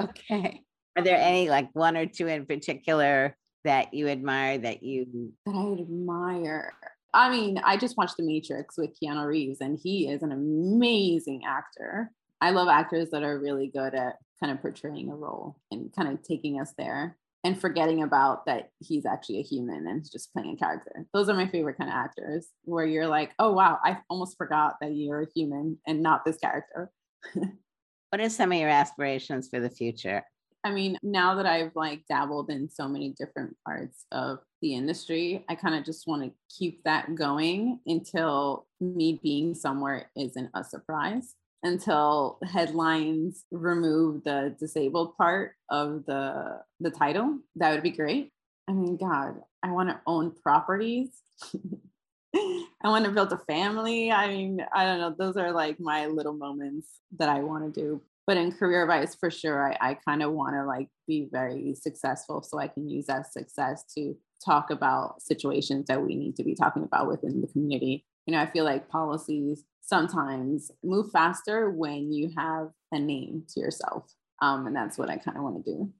Okay. 0.00 0.62
Are 0.96 1.04
there 1.04 1.18
any 1.18 1.50
like 1.50 1.68
one 1.74 1.98
or 1.98 2.06
two 2.06 2.28
in 2.28 2.46
particular 2.46 3.36
that 3.64 3.92
you 3.92 4.08
admire 4.08 4.56
that 4.56 4.82
you 4.82 5.32
that 5.44 5.54
I 5.54 5.82
admire? 5.82 6.72
I 7.12 7.28
mean, 7.28 7.58
I 7.62 7.76
just 7.76 7.98
watched 7.98 8.16
The 8.16 8.22
Matrix 8.22 8.78
with 8.78 8.96
Keanu 8.98 9.26
Reeves, 9.26 9.60
and 9.60 9.78
he 9.80 10.08
is 10.08 10.22
an 10.22 10.32
amazing 10.32 11.42
actor. 11.46 12.10
I 12.40 12.50
love 12.52 12.68
actors 12.68 13.10
that 13.10 13.22
are 13.22 13.38
really 13.38 13.68
good 13.68 13.94
at 13.94 14.16
kind 14.40 14.50
of 14.50 14.62
portraying 14.62 15.10
a 15.10 15.14
role 15.14 15.56
and 15.70 15.92
kind 15.94 16.08
of 16.08 16.22
taking 16.22 16.58
us 16.58 16.72
there 16.78 17.18
and 17.44 17.60
forgetting 17.60 18.02
about 18.02 18.46
that 18.46 18.70
he's 18.80 19.04
actually 19.04 19.38
a 19.38 19.42
human 19.42 19.86
and 19.86 20.10
just 20.10 20.32
playing 20.32 20.54
a 20.54 20.56
character. 20.56 21.06
Those 21.12 21.28
are 21.28 21.34
my 21.34 21.46
favorite 21.46 21.76
kind 21.76 21.90
of 21.90 21.94
actors 21.94 22.48
where 22.64 22.86
you're 22.86 23.06
like, 23.06 23.32
oh, 23.38 23.52
wow, 23.52 23.78
I 23.84 23.98
almost 24.08 24.38
forgot 24.38 24.76
that 24.80 24.94
you're 24.94 25.22
a 25.22 25.28
human 25.34 25.78
and 25.86 26.02
not 26.02 26.24
this 26.24 26.38
character. 26.38 26.90
what 27.34 28.20
are 28.20 28.30
some 28.30 28.50
of 28.50 28.58
your 28.58 28.70
aspirations 28.70 29.48
for 29.48 29.60
the 29.60 29.68
future? 29.68 30.24
I 30.64 30.70
mean, 30.70 30.98
now 31.02 31.34
that 31.34 31.44
I've 31.44 31.76
like 31.76 32.04
dabbled 32.08 32.48
in 32.48 32.70
so 32.70 32.88
many 32.88 33.14
different 33.18 33.54
parts 33.66 34.06
of 34.10 34.38
the 34.62 34.74
industry, 34.74 35.44
I 35.50 35.54
kind 35.54 35.74
of 35.74 35.84
just 35.84 36.06
want 36.06 36.22
to 36.22 36.32
keep 36.48 36.82
that 36.84 37.14
going 37.14 37.80
until 37.86 38.66
me 38.80 39.20
being 39.22 39.54
somewhere 39.54 40.10
isn't 40.16 40.50
a 40.54 40.64
surprise. 40.64 41.34
Until 41.64 42.38
headlines 42.44 43.44
remove 43.50 44.22
the 44.22 44.54
disabled 44.60 45.16
part 45.16 45.52
of 45.70 46.04
the 46.06 46.60
the 46.78 46.90
title, 46.90 47.38
that 47.56 47.72
would 47.72 47.82
be 47.82 47.90
great. 47.90 48.30
I 48.68 48.72
mean, 48.72 48.96
God, 48.96 49.40
I 49.62 49.72
want 49.72 49.88
to 49.88 50.00
own 50.06 50.32
properties. 50.42 51.08
I 52.36 52.88
want 52.88 53.06
to 53.06 53.10
build 53.12 53.32
a 53.32 53.38
family. 53.38 54.12
I 54.12 54.28
mean, 54.28 54.64
I 54.74 54.84
don't 54.84 55.00
know. 55.00 55.14
Those 55.18 55.36
are 55.36 55.52
like 55.52 55.80
my 55.80 56.06
little 56.06 56.34
moments 56.34 56.88
that 57.18 57.28
I 57.28 57.40
want 57.40 57.74
to 57.74 57.80
do 57.80 58.02
but 58.26 58.36
in 58.36 58.52
career 58.52 58.82
advice 58.82 59.14
for 59.14 59.30
sure 59.30 59.72
i, 59.72 59.90
I 59.90 59.94
kind 59.94 60.22
of 60.22 60.32
want 60.32 60.54
to 60.54 60.64
like 60.64 60.88
be 61.06 61.28
very 61.30 61.74
successful 61.74 62.42
so 62.42 62.58
i 62.58 62.68
can 62.68 62.88
use 62.88 63.06
that 63.06 63.32
success 63.32 63.84
to 63.96 64.16
talk 64.44 64.70
about 64.70 65.22
situations 65.22 65.86
that 65.88 66.02
we 66.02 66.16
need 66.16 66.36
to 66.36 66.44
be 66.44 66.54
talking 66.54 66.82
about 66.82 67.08
within 67.08 67.40
the 67.40 67.46
community 67.46 68.04
you 68.26 68.32
know 68.32 68.40
i 68.40 68.46
feel 68.46 68.64
like 68.64 68.88
policies 68.88 69.64
sometimes 69.80 70.70
move 70.82 71.10
faster 71.10 71.70
when 71.70 72.12
you 72.12 72.30
have 72.36 72.70
a 72.92 72.98
name 72.98 73.44
to 73.48 73.60
yourself 73.60 74.10
um, 74.42 74.66
and 74.66 74.76
that's 74.76 74.98
what 74.98 75.10
i 75.10 75.16
kind 75.16 75.36
of 75.36 75.42
want 75.42 75.64
to 75.64 75.72
do 75.72 75.90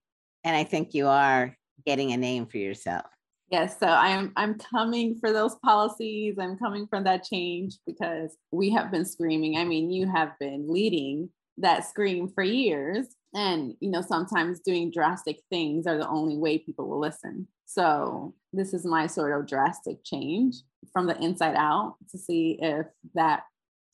and 0.45 0.57
i 0.57 0.65
think 0.65 0.95
you 0.95 1.07
are 1.07 1.57
getting 1.87 2.13
a 2.13 2.17
name 2.17 2.47
for 2.47 2.59
yourself 2.59 3.07
Yes, 3.51 3.79
so 3.79 3.87
I'm 3.87 4.33
I'm 4.37 4.59
coming 4.59 5.17
for 5.21 5.31
those 5.31 5.55
policies. 5.57 6.37
I'm 6.41 6.57
coming 6.57 6.87
for 6.87 7.01
that 7.03 7.25
change 7.25 7.77
because 7.87 8.37
we 8.51 8.71
have 8.71 8.91
been 8.91 9.05
screaming. 9.05 9.59
I 9.59 9.65
mean, 9.65 9.91
you 9.91 10.11
have 10.11 10.33
been 10.41 10.67
leading 10.67 11.29
that 11.59 11.87
scream 11.87 12.29
for 12.29 12.43
years 12.43 13.07
and 13.35 13.75
you 13.81 13.91
know 13.91 14.01
sometimes 14.01 14.61
doing 14.61 14.91
drastic 14.91 15.41
things 15.51 15.87
are 15.87 15.99
the 15.99 16.09
only 16.09 16.37
way 16.37 16.59
people 16.59 16.89
will 16.89 17.01
listen 17.01 17.47
so 17.67 18.35
this 18.53 18.73
is 18.73 18.85
my 18.85 19.07
sort 19.07 19.39
of 19.39 19.47
drastic 19.47 19.99
change 20.05 20.57
from 20.93 21.07
the 21.07 21.19
inside 21.23 21.55
out 21.57 21.97
to 22.11 22.19
see 22.19 22.59
if 22.61 22.87
that 23.15 23.43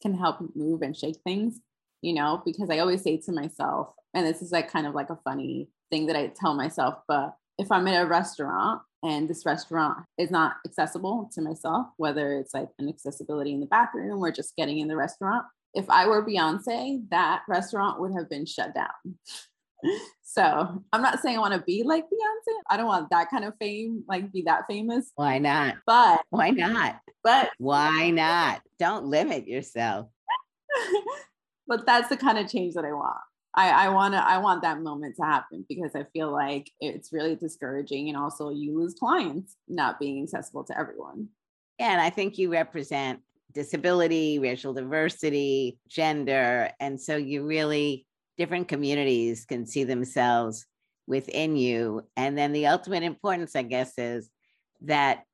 can 0.03 0.14
help 0.14 0.38
move 0.55 0.83
and 0.83 0.96
shake 0.96 1.16
things 1.24 1.61
you 2.03 2.12
know 2.12 2.42
because 2.44 2.70
i 2.70 2.79
always 2.79 3.03
say 3.03 3.16
to 3.16 3.33
myself 3.33 3.88
and 4.14 4.26
this 4.26 4.42
is 4.42 4.53
like 4.53 4.70
kind 4.70 4.87
of 4.87 4.94
like 4.94 5.11
a 5.11 5.18
funny 5.24 5.68
thing 5.90 6.07
that 6.07 6.16
i 6.16 6.26
tell 6.29 6.55
myself 6.55 6.94
but 7.09 7.35
if 7.59 7.70
i'm 7.70 7.87
in 7.87 7.94
a 7.94 8.07
restaurant 8.07 8.83
and 9.03 9.29
this 9.29 9.46
restaurant 9.46 10.05
is 10.18 10.31
not 10.31 10.57
accessible 10.66 11.31
to 11.33 11.40
myself, 11.40 11.87
whether 11.96 12.35
it's 12.35 12.53
like 12.53 12.68
an 12.79 12.88
accessibility 12.88 13.53
in 13.53 13.61
the 13.61 13.66
bathroom 13.66 14.22
or 14.22 14.31
just 14.31 14.57
getting 14.57 14.79
in 14.79 14.88
the 14.88 14.96
restaurant. 14.96 15.44
If 15.75 15.89
I 15.89 16.07
were 16.07 16.27
Beyonce, 16.27 17.09
that 17.11 17.43
restaurant 17.49 18.01
would 18.01 18.13
have 18.17 18.29
been 18.29 18.47
shut 18.47 18.75
down. 18.75 19.19
so 20.23 20.83
I'm 20.93 21.03
not 21.03 21.21
saying 21.21 21.37
I 21.37 21.41
want 21.41 21.55
to 21.55 21.61
be 21.61 21.83
like 21.83 22.05
Beyonce. 22.05 22.55
I 22.69 22.77
don't 22.77 22.87
want 22.87 23.11
that 23.11 23.31
kind 23.31 23.45
of 23.45 23.55
fame, 23.61 24.05
like 24.09 24.33
be 24.33 24.43
that 24.43 24.65
famous. 24.69 25.11
Why 25.15 25.39
not? 25.39 25.77
But 25.87 26.23
why 26.31 26.51
not? 26.51 27.01
But 27.23 27.51
why 27.59 28.11
not? 28.11 28.63
Don't 28.79 29.07
limit 29.07 29.47
yourself. 29.47 30.09
but 31.67 31.87
that's 31.87 32.09
the 32.09 32.17
kind 32.17 32.39
of 32.39 32.51
change 32.51 32.75
that 32.75 32.85
I 32.85 32.93
want. 32.93 33.19
I, 33.55 33.87
I 33.87 33.89
want 33.89 34.15
to 34.15 34.19
I 34.19 34.39
want 34.39 34.63
that 34.63 34.81
moment 34.81 35.17
to 35.17 35.25
happen 35.25 35.65
because 35.69 35.93
I 35.97 36.05
feel 36.13 36.31
like 36.31 36.71
it's 36.81 37.13
really 37.13 37.35
discouraging 37.35 38.09
and 38.09 38.17
also 38.17 38.51
you 38.51 38.79
lose 38.79 38.95
clients 38.95 39.57
not 39.67 39.99
being 39.99 40.23
accessible 40.23 40.65
to 40.65 40.79
everyone. 40.79 41.29
Yeah, 41.79 41.93
and 41.93 42.01
I 42.01 42.11
think 42.11 42.39
you 42.39 42.53
represent 42.53 43.21
disability, 43.53 44.39
racial 44.39 44.73
diversity, 44.73 45.79
gender, 45.89 46.71
and 46.81 47.01
so 47.01 47.17
you 47.17 47.47
really 47.47 48.07
different 48.39 48.69
communities 48.69 49.45
can 49.45 49.67
see 49.67 49.85
themselves 49.85 50.67
within 51.07 51.57
you. 51.57 52.03
And 52.17 52.39
then 52.39 52.53
the 52.53 52.69
ultimate 52.69 53.03
importance, 53.03 53.55
I 53.55 53.63
guess, 53.63 53.99
is 53.99 54.31
that 54.83 55.25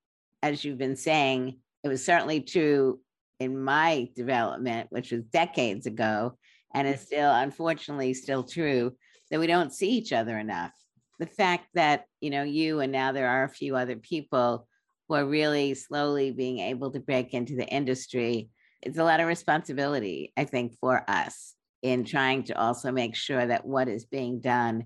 as 0.42 0.64
you've 0.64 0.78
been 0.78 0.96
saying, 0.96 1.58
it 1.84 1.88
was 1.88 2.04
certainly 2.04 2.40
true 2.40 3.00
in 3.38 3.62
my 3.62 4.08
development, 4.16 4.88
which 4.90 5.12
was 5.12 5.22
decades 5.24 5.86
ago, 5.86 6.36
and 6.74 6.88
is 6.88 6.96
mm-hmm. 6.96 7.04
still 7.04 7.32
unfortunately 7.32 8.14
still 8.14 8.42
true 8.42 8.96
that 9.30 9.40
we 9.40 9.46
don't 9.46 9.72
see 9.72 9.90
each 9.90 10.12
other 10.12 10.38
enough 10.38 10.72
the 11.18 11.26
fact 11.26 11.66
that 11.74 12.04
you 12.20 12.30
know 12.30 12.42
you 12.42 12.80
and 12.80 12.92
now 12.92 13.12
there 13.12 13.28
are 13.28 13.44
a 13.44 13.48
few 13.48 13.76
other 13.76 13.96
people 13.96 14.66
who 15.08 15.14
are 15.14 15.26
really 15.26 15.74
slowly 15.74 16.30
being 16.30 16.58
able 16.58 16.90
to 16.90 17.00
break 17.00 17.34
into 17.34 17.56
the 17.56 17.66
industry 17.66 18.48
it's 18.82 18.98
a 18.98 19.04
lot 19.04 19.20
of 19.20 19.26
responsibility 19.26 20.32
i 20.36 20.44
think 20.44 20.74
for 20.80 21.04
us 21.08 21.54
in 21.82 22.04
trying 22.04 22.42
to 22.44 22.58
also 22.58 22.90
make 22.90 23.14
sure 23.14 23.46
that 23.46 23.66
what 23.66 23.88
is 23.88 24.06
being 24.06 24.40
done 24.40 24.84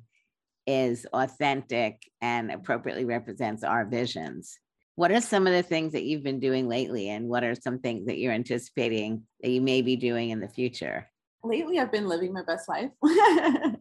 is 0.66 1.06
authentic 1.12 2.02
and 2.20 2.50
appropriately 2.50 3.04
represents 3.04 3.64
our 3.64 3.86
visions 3.86 4.58
what 4.96 5.10
are 5.10 5.20
some 5.20 5.46
of 5.46 5.52
the 5.52 5.62
things 5.62 5.92
that 5.92 6.04
you've 6.04 6.22
been 6.22 6.40
doing 6.40 6.68
lately 6.68 7.08
and 7.08 7.26
what 7.26 7.42
are 7.42 7.54
some 7.54 7.78
things 7.78 8.06
that 8.06 8.18
you're 8.18 8.32
anticipating 8.32 9.22
that 9.42 9.50
you 9.50 9.60
may 9.60 9.82
be 9.82 9.96
doing 9.96 10.30
in 10.30 10.40
the 10.40 10.48
future 10.48 11.08
lately 11.42 11.78
I've 11.78 11.92
been 11.92 12.08
living 12.08 12.32
my 12.32 12.42
best 12.44 12.68
life. 12.68 12.90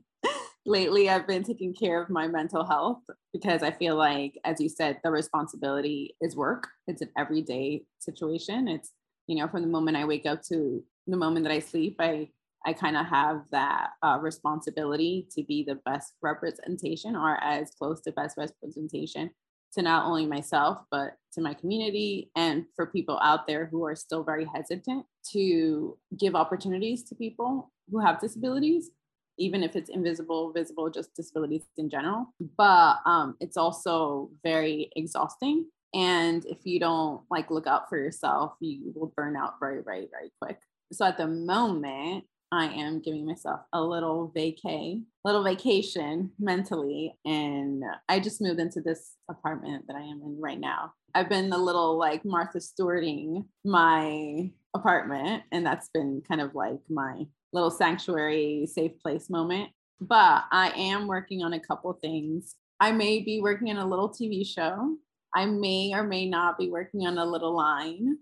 lately 0.70 1.10
I've 1.10 1.28
been 1.28 1.44
taking 1.44 1.74
care 1.74 2.02
of 2.02 2.10
my 2.10 2.28
mental 2.28 2.64
health 2.64 3.02
because 3.34 3.64
I 3.64 3.72
feel 3.72 3.96
like, 3.96 4.40
as 4.46 4.62
you 4.62 4.70
said, 4.70 5.00
the 5.04 5.12
responsibility 5.12 6.16
is 6.22 6.36
work. 6.36 6.68
It's 6.88 7.02
an 7.02 7.10
everyday 7.18 7.84
situation. 7.98 8.68
It's, 8.68 8.92
you 9.28 9.36
know, 9.36 9.48
from 9.48 9.62
the 9.62 9.68
moment 9.68 9.98
I 9.98 10.06
wake 10.06 10.28
up 10.28 10.44
to 10.44 10.84
the 11.08 11.18
moment 11.18 11.46
that 11.46 11.54
I 11.54 11.60
sleep, 11.60 11.96
I 12.00 12.30
I 12.66 12.74
kind 12.74 12.98
of 12.98 13.06
have 13.06 13.46
that 13.52 13.92
uh, 14.04 14.18
responsibility 14.22 15.30
to 15.32 15.44
be 15.44 15.64
the 15.64 15.76
best 15.86 16.14
representation 16.22 17.16
or 17.16 17.42
as 17.42 17.72
close 17.72 18.02
to 18.02 18.12
best 18.12 18.38
representation 18.38 19.32
to 19.74 19.82
not 19.82 20.06
only 20.06 20.26
myself, 20.26 20.80
but 20.92 21.14
to 21.34 21.42
my 21.42 21.54
community 21.54 22.32
and 22.36 22.66
for 22.76 22.88
people 22.88 23.18
out 23.24 23.48
there 23.48 23.68
who 23.68 23.86
are 23.86 23.96
still 23.96 24.24
very 24.24 24.46
hesitant 24.54 25.06
to 25.32 25.98
give 26.20 26.36
opportunities 26.36 27.04
to 27.04 27.16
people 27.16 27.72
who 27.90 28.00
have 28.00 28.20
disabilities, 28.20 28.92
even 29.40 29.64
if 29.64 29.76
it's 29.76 29.90
invisible, 29.90 30.52
visible, 30.54 30.90
just 30.90 31.16
disabilities 31.16 31.64
in 31.78 31.90
general. 31.90 32.34
But 32.58 32.98
um, 33.06 33.36
it's 33.40 33.58
also 33.58 34.30
very 34.44 34.92
exhausting. 34.96 35.66
And 35.94 36.46
if 36.46 36.60
you 36.66 36.80
don't 36.80 37.22
like 37.32 37.50
look 37.50 37.66
out 37.66 37.90
for 37.90 37.98
yourself, 37.98 38.54
you 38.60 38.92
will 38.96 39.12
burn 39.16 39.36
out 39.36 39.56
very, 39.60 39.82
very, 39.82 40.08
very 40.12 40.32
quick. 40.40 40.60
So 40.92 41.06
at 41.06 41.18
the 41.18 41.28
moment, 41.28 42.26
I 42.52 42.66
am 42.66 43.02
giving 43.02 43.26
myself 43.26 43.62
a 43.74 43.82
little 43.82 44.32
vacay, 44.36 45.04
little 45.24 45.44
vacation 45.44 46.32
mentally. 46.40 47.16
And 47.26 47.84
I 48.08 48.20
just 48.20 48.42
moved 48.42 48.60
into 48.60 48.82
this 48.82 49.16
apartment 49.30 49.86
that 49.88 49.96
I 49.96 50.02
am 50.02 50.22
in 50.24 50.38
right 50.40 50.60
now. 50.60 50.94
I've 51.14 51.30
been 51.30 51.52
a 51.52 51.58
little 51.58 51.98
like 51.98 52.26
Martha 52.26 52.60
Stewarting 52.60 53.46
my 53.64 54.52
apartment, 54.76 55.44
and 55.52 55.66
that's 55.66 55.90
been 55.90 56.22
kind 56.28 56.42
of 56.42 56.54
like 56.54 56.80
my 56.90 57.24
little 57.54 57.72
sanctuary, 57.72 58.66
safe 58.66 59.00
place 59.02 59.30
moment. 59.30 59.70
But 60.02 60.46
I 60.52 60.72
am 60.76 61.08
working 61.08 61.44
on 61.44 61.54
a 61.54 61.60
couple 61.60 61.92
things. 61.94 62.56
I 62.80 62.92
may 62.92 63.20
be 63.20 63.42
working 63.42 63.70
on 63.70 63.78
a 63.78 63.88
little 63.88 64.10
TV 64.10 64.46
show. 64.46 64.96
I 65.36 65.46
may 65.46 65.92
or 65.94 66.04
may 66.04 66.28
not 66.28 66.58
be 66.58 66.70
working 66.70 67.06
on 67.06 67.18
a 67.18 67.26
little 67.26 67.56
line, 67.56 68.18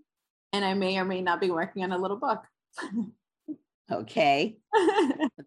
and 0.52 0.64
I 0.64 0.74
may 0.74 0.98
or 0.98 1.04
may 1.04 1.22
not 1.22 1.40
be 1.40 1.50
working 1.50 1.84
on 1.84 1.92
a 1.92 1.98
little 1.98 2.18
book. 2.18 2.42
Okay. 3.90 4.58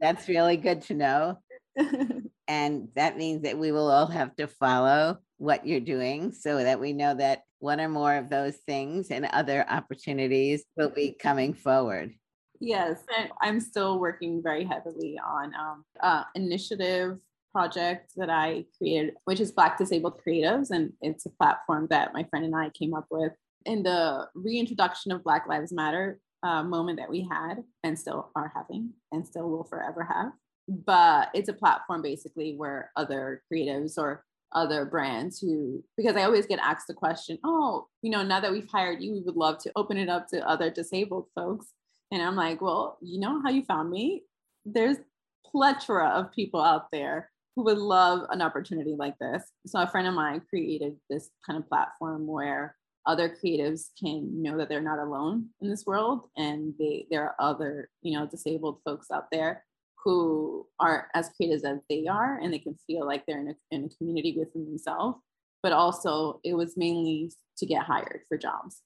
That's 0.02 0.28
really 0.28 0.58
good 0.58 0.82
to 0.84 0.96
know. 0.96 1.38
And 2.52 2.90
that 2.96 3.16
means 3.16 3.44
that 3.44 3.58
we 3.58 3.72
will 3.72 3.90
all 3.90 4.08
have 4.08 4.36
to 4.36 4.46
follow 4.46 5.20
what 5.38 5.66
you're 5.66 5.80
doing 5.80 6.34
so 6.34 6.62
that 6.62 6.82
we 6.82 6.92
know 6.92 7.14
that 7.14 7.44
one 7.60 7.80
or 7.80 7.88
more 7.88 8.14
of 8.16 8.30
those 8.30 8.58
things 8.68 9.10
and 9.10 9.24
other 9.24 9.66
opportunities 9.70 10.66
will 10.76 10.90
be 10.90 11.16
coming 11.18 11.54
forward. 11.54 12.14
Yes, 12.62 13.00
I'm 13.42 13.60
still 13.60 14.00
working 14.00 14.42
very 14.44 14.64
heavily 14.64 15.20
on 15.20 15.52
um, 15.56 15.84
uh, 16.00 16.24
initiative 16.36 17.18
project 17.52 18.14
that 18.18 18.30
I 18.30 18.66
created, 18.78 19.16
which 19.26 19.40
is 19.40 19.52
Black 19.52 19.80
Disabled 19.80 20.22
Creatives, 20.26 20.70
and 20.70 20.94
it's 21.02 21.26
a 21.26 21.32
platform 21.32 21.88
that 21.90 22.14
my 22.14 22.24
friend 22.30 22.46
and 22.46 22.56
I 22.56 22.70
came 22.70 22.94
up 22.94 23.08
with 23.10 23.34
in 23.66 23.82
the 23.82 24.28
reintroduction 24.36 25.12
of 25.12 25.24
Black 25.24 25.48
Lives 25.48 25.74
Matter 25.74 26.20
uh, 26.44 26.64
moment 26.64 27.00
that 27.00 27.10
we 27.10 27.28
had 27.30 27.64
and 27.84 27.98
still 27.98 28.30
are 28.36 28.52
having 28.56 28.92
and 29.12 29.28
still 29.28 29.50
will 29.50 29.64
forever 29.64 30.04
have. 30.04 30.32
But 30.68 31.30
it's 31.34 31.50
a 31.50 31.54
platform 31.54 32.04
basically 32.04 32.56
where 32.56 32.92
other 32.96 33.42
creatives 33.52 33.98
or 33.98 34.24
other 34.54 34.86
brands 34.86 35.40
who, 35.40 35.84
because 35.98 36.16
I 36.16 36.24
always 36.24 36.46
get 36.46 36.60
asked 36.60 36.88
the 36.88 36.94
question, 36.94 37.40
oh, 37.44 37.88
you 38.02 38.12
know, 38.12 38.24
now 38.24 38.40
that 38.40 38.52
we've 38.52 38.70
hired 38.70 39.02
you, 39.02 39.14
we 39.14 39.22
would 39.22 39.36
love 39.36 39.58
to 39.64 39.72
open 39.76 39.98
it 39.98 40.10
up 40.10 40.28
to 40.28 40.48
other 40.48 40.70
disabled 40.70 41.28
folks. 41.34 41.68
And 42.12 42.22
I'm 42.22 42.36
like, 42.36 42.62
well, 42.62 42.98
you 43.02 43.20
know 43.20 43.42
how 43.42 43.50
you 43.50 43.64
found 43.64 43.90
me? 43.90 44.24
There's 44.66 44.98
plethora 45.46 46.10
of 46.10 46.32
people 46.32 46.62
out 46.62 46.88
there 46.92 47.30
who 47.56 47.64
would 47.64 47.78
love 47.78 48.28
an 48.30 48.42
opportunity 48.42 48.96
like 48.98 49.18
this. 49.20 49.44
So 49.66 49.82
a 49.82 49.88
friend 49.88 50.08
of 50.08 50.14
mine 50.14 50.42
created 50.50 50.96
this 51.10 51.30
kind 51.46 51.58
of 51.58 51.68
platform 51.68 52.28
where 52.28 52.76
other 53.06 53.30
creatives 53.30 53.90
can 54.00 54.42
know 54.42 54.58
that 54.58 54.70
they're 54.70 54.82
not 54.82 55.00
alone 55.00 55.48
in 55.62 55.70
this 55.70 55.86
world 55.86 56.28
and 56.38 56.74
they 56.78 57.08
there 57.10 57.24
are 57.24 57.36
other 57.40 57.90
you 58.02 58.18
know 58.18 58.28
disabled 58.28 58.80
folks 58.86 59.10
out 59.12 59.26
there 59.32 59.64
who 60.04 60.68
are 60.80 61.08
as 61.14 61.30
creative 61.36 61.64
as 61.66 61.80
they 61.90 62.06
are 62.08 62.40
and 62.40 62.54
they 62.54 62.60
can 62.60 62.76
feel 62.86 63.06
like 63.06 63.26
they're 63.26 63.40
in 63.40 63.50
a, 63.50 63.56
in 63.76 63.86
a 63.86 63.98
community 63.98 64.36
within 64.38 64.66
themselves 64.66 65.18
but 65.64 65.72
also 65.72 66.40
it 66.44 66.54
was 66.54 66.78
mainly 66.78 67.32
to 67.58 67.66
get 67.66 67.84
hired 67.84 68.22
for 68.30 68.38
jobs 68.38 68.82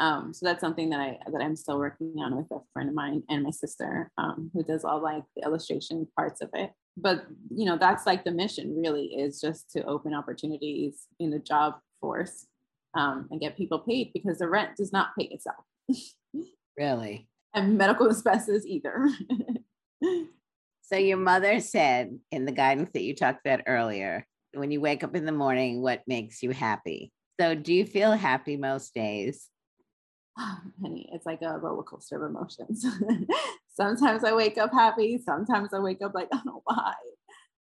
um, 0.00 0.32
so 0.32 0.46
that's 0.46 0.62
something 0.62 0.88
that 0.90 0.98
I 0.98 1.18
that 1.30 1.42
I'm 1.42 1.54
still 1.54 1.78
working 1.78 2.14
on 2.18 2.34
with 2.34 2.50
a 2.50 2.60
friend 2.72 2.88
of 2.88 2.94
mine 2.94 3.22
and 3.28 3.44
my 3.44 3.50
sister 3.50 4.10
um, 4.16 4.50
who 4.54 4.64
does 4.64 4.82
all 4.82 5.00
like 5.00 5.24
the 5.36 5.42
illustration 5.42 6.08
parts 6.16 6.40
of 6.40 6.48
it. 6.54 6.72
But 6.96 7.26
you 7.54 7.66
know 7.66 7.76
that's 7.76 8.06
like 8.06 8.24
the 8.24 8.32
mission 8.32 8.74
really 8.76 9.04
is 9.08 9.40
just 9.40 9.70
to 9.72 9.84
open 9.84 10.14
opportunities 10.14 11.06
in 11.20 11.30
the 11.30 11.38
job 11.38 11.74
force 12.00 12.46
um, 12.94 13.28
and 13.30 13.40
get 13.40 13.58
people 13.58 13.78
paid 13.78 14.12
because 14.14 14.38
the 14.38 14.48
rent 14.48 14.76
does 14.76 14.90
not 14.90 15.10
pay 15.18 15.26
itself. 15.26 15.64
really? 16.76 17.28
And 17.52 17.76
medical 17.76 18.08
expenses 18.08 18.64
either. 18.64 19.08
so 20.82 20.94
your 20.96 21.16
mother 21.16 21.58
said 21.58 22.16
in 22.30 22.44
the 22.44 22.52
guidance 22.52 22.90
that 22.94 23.02
you 23.02 23.12
talked 23.12 23.44
about 23.44 23.62
earlier, 23.66 24.24
when 24.54 24.70
you 24.70 24.80
wake 24.80 25.02
up 25.02 25.16
in 25.16 25.24
the 25.24 25.32
morning, 25.32 25.82
what 25.82 26.04
makes 26.06 26.44
you 26.44 26.52
happy? 26.52 27.10
So 27.40 27.56
do 27.56 27.74
you 27.74 27.84
feel 27.84 28.12
happy 28.12 28.56
most 28.56 28.94
days? 28.94 29.50
honey, 30.82 31.08
it's 31.12 31.26
like 31.26 31.42
a 31.42 31.58
roller 31.58 31.82
coaster 31.82 32.16
of 32.16 32.30
emotions. 32.30 32.86
sometimes 33.74 34.24
I 34.24 34.34
wake 34.34 34.58
up 34.58 34.72
happy, 34.72 35.18
sometimes 35.24 35.74
I 35.74 35.80
wake 35.80 36.02
up 36.02 36.14
like, 36.14 36.28
I 36.32 36.36
don't 36.36 36.46
know 36.46 36.62
why 36.64 36.94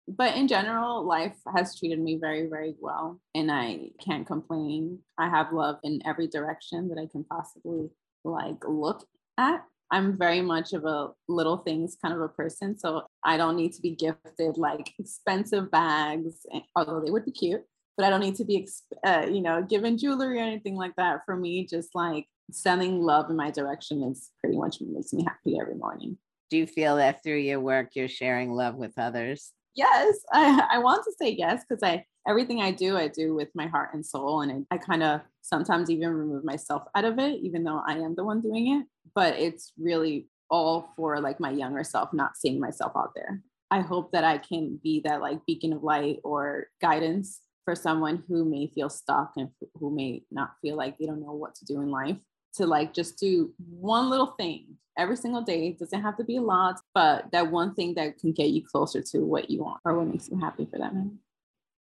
but 0.09 0.37
in 0.37 0.49
general, 0.49 1.05
life 1.05 1.37
has 1.55 1.79
treated 1.79 2.01
me 2.01 2.19
very, 2.19 2.49
very 2.49 2.75
well, 2.81 3.21
and 3.35 3.53
I 3.53 3.91
can't 4.03 4.27
complain. 4.27 5.01
I 5.19 5.29
have 5.29 5.53
love 5.53 5.77
in 5.83 6.01
every 6.07 6.27
direction 6.27 6.89
that 6.89 6.99
I 6.99 7.07
can 7.07 7.25
possibly 7.25 7.91
like 8.25 8.57
look 8.67 9.07
at. 9.37 9.65
I'm 9.91 10.17
very 10.17 10.41
much 10.41 10.73
of 10.73 10.85
a 10.85 11.09
little 11.29 11.59
things 11.59 11.97
kind 12.01 12.15
of 12.15 12.21
a 12.23 12.29
person, 12.29 12.79
so 12.79 13.03
I 13.23 13.37
don't 13.37 13.57
need 13.57 13.75
to 13.75 13.83
be 13.83 13.95
gifted 13.95 14.57
like 14.57 14.95
expensive 14.99 15.71
bags, 15.71 16.47
eh, 16.55 16.61
although 16.75 17.03
they 17.05 17.11
would 17.11 17.27
be 17.27 17.33
cute. 17.33 17.63
But 17.97 18.07
I 18.07 18.11
don't 18.11 18.21
need 18.21 18.37
to 18.37 18.45
be, 18.45 18.67
uh, 19.05 19.27
you 19.29 19.43
know, 19.43 19.63
given 19.63 19.99
jewelry 19.99 20.39
or 20.39 20.43
anything 20.43 20.77
like 20.77 20.95
that. 20.97 21.21
For 21.27 21.37
me, 21.37 21.67
just 21.67 21.95
like 21.95 22.27
sending 22.51 23.03
love 23.03 23.31
in 23.31 23.37
my 23.37 23.51
direction 23.51 24.03
is 24.03 24.31
pretty 24.41 24.57
much 24.57 24.81
makes 24.81 25.13
me 25.13 25.25
happy 25.25 25.59
every 25.61 25.75
morning. 25.75 26.19
Do 26.51 26.57
you 26.57 26.67
feel 26.67 26.97
that 26.97 27.23
through 27.23 27.39
your 27.39 27.61
work, 27.61 27.91
you're 27.95 28.09
sharing 28.09 28.53
love 28.53 28.75
with 28.75 28.99
others? 28.99 29.53
yes, 29.79 30.19
I, 30.33 30.67
I 30.73 30.79
want 30.79 31.05
to 31.05 31.13
say 31.19 31.31
yes 31.31 31.65
because 31.67 31.83
I 31.83 32.05
everything 32.29 32.61
I 32.61 32.73
do, 32.73 32.97
I 32.99 33.09
do 33.09 33.35
with 33.35 33.49
my 33.55 33.69
heart 33.69 33.91
and 33.95 34.05
soul. 34.05 34.43
And 34.43 34.67
I, 34.71 34.75
I 34.75 34.79
kind 34.79 35.03
of 35.03 35.23
sometimes 35.41 35.89
even 35.89 36.11
remove 36.11 36.45
myself 36.45 36.83
out 36.95 37.07
of 37.07 37.19
it, 37.19 37.41
even 37.43 37.65
though 37.65 37.81
I 37.87 37.95
am 37.95 38.15
the 38.15 38.25
one 38.25 38.43
doing 38.43 38.77
it. 38.77 38.87
But 39.15 39.39
it's 39.39 39.73
really 39.79 40.29
all 40.51 40.93
for 40.95 41.21
like 41.21 41.41
my 41.41 41.51
younger 41.51 41.85
self, 41.85 42.13
not 42.13 42.37
seeing 42.37 42.61
myself 42.61 42.93
out 42.97 43.13
there. 43.15 43.41
I 43.71 43.81
hope 43.81 44.13
that 44.13 44.25
I 44.25 44.39
can 44.39 44.79
be 44.83 45.01
that 45.05 45.23
like 45.23 45.47
beacon 45.47 45.73
of 45.73 45.83
light 45.83 46.19
or 46.25 46.67
guidance 46.83 47.41
for 47.65 47.75
someone 47.75 48.25
who 48.29 48.45
may 48.45 48.67
feel 48.67 48.89
stuck 48.89 49.33
and 49.37 49.51
who 49.75 49.95
may 49.95 50.23
not 50.31 50.53
feel 50.61 50.77
like 50.77 50.99
they 50.99 51.07
don't 51.07 51.21
know 51.21 51.33
what 51.33 51.55
to 51.57 51.65
do 51.67 51.81
in 51.81 51.91
life 51.91 52.17
to 52.59 52.67
like 52.67 52.95
just 52.95 53.19
do 53.19 53.53
one 53.71 54.11
little 54.11 54.35
thing 54.39 54.77
every 54.99 55.17
single 55.17 55.43
day. 55.43 55.69
It 55.69 55.79
doesn't 55.79 56.03
have 56.03 56.17
to 56.19 56.25
be 56.25 56.37
a 56.37 56.43
lot, 56.43 56.81
but 56.95 57.31
that 57.33 57.51
one 57.51 57.75
thing 57.75 57.95
that 57.95 58.19
can 58.19 58.33
get 58.33 58.51
you 58.51 58.63
closer 58.65 59.01
to 59.03 59.21
what 59.21 59.49
you 59.51 59.63
want 59.63 59.81
or 59.85 59.99
what 59.99 60.09
makes 60.09 60.29
you 60.29 60.39
happy 60.39 60.67
for 60.71 60.79
that 60.79 60.93
them. 60.93 61.21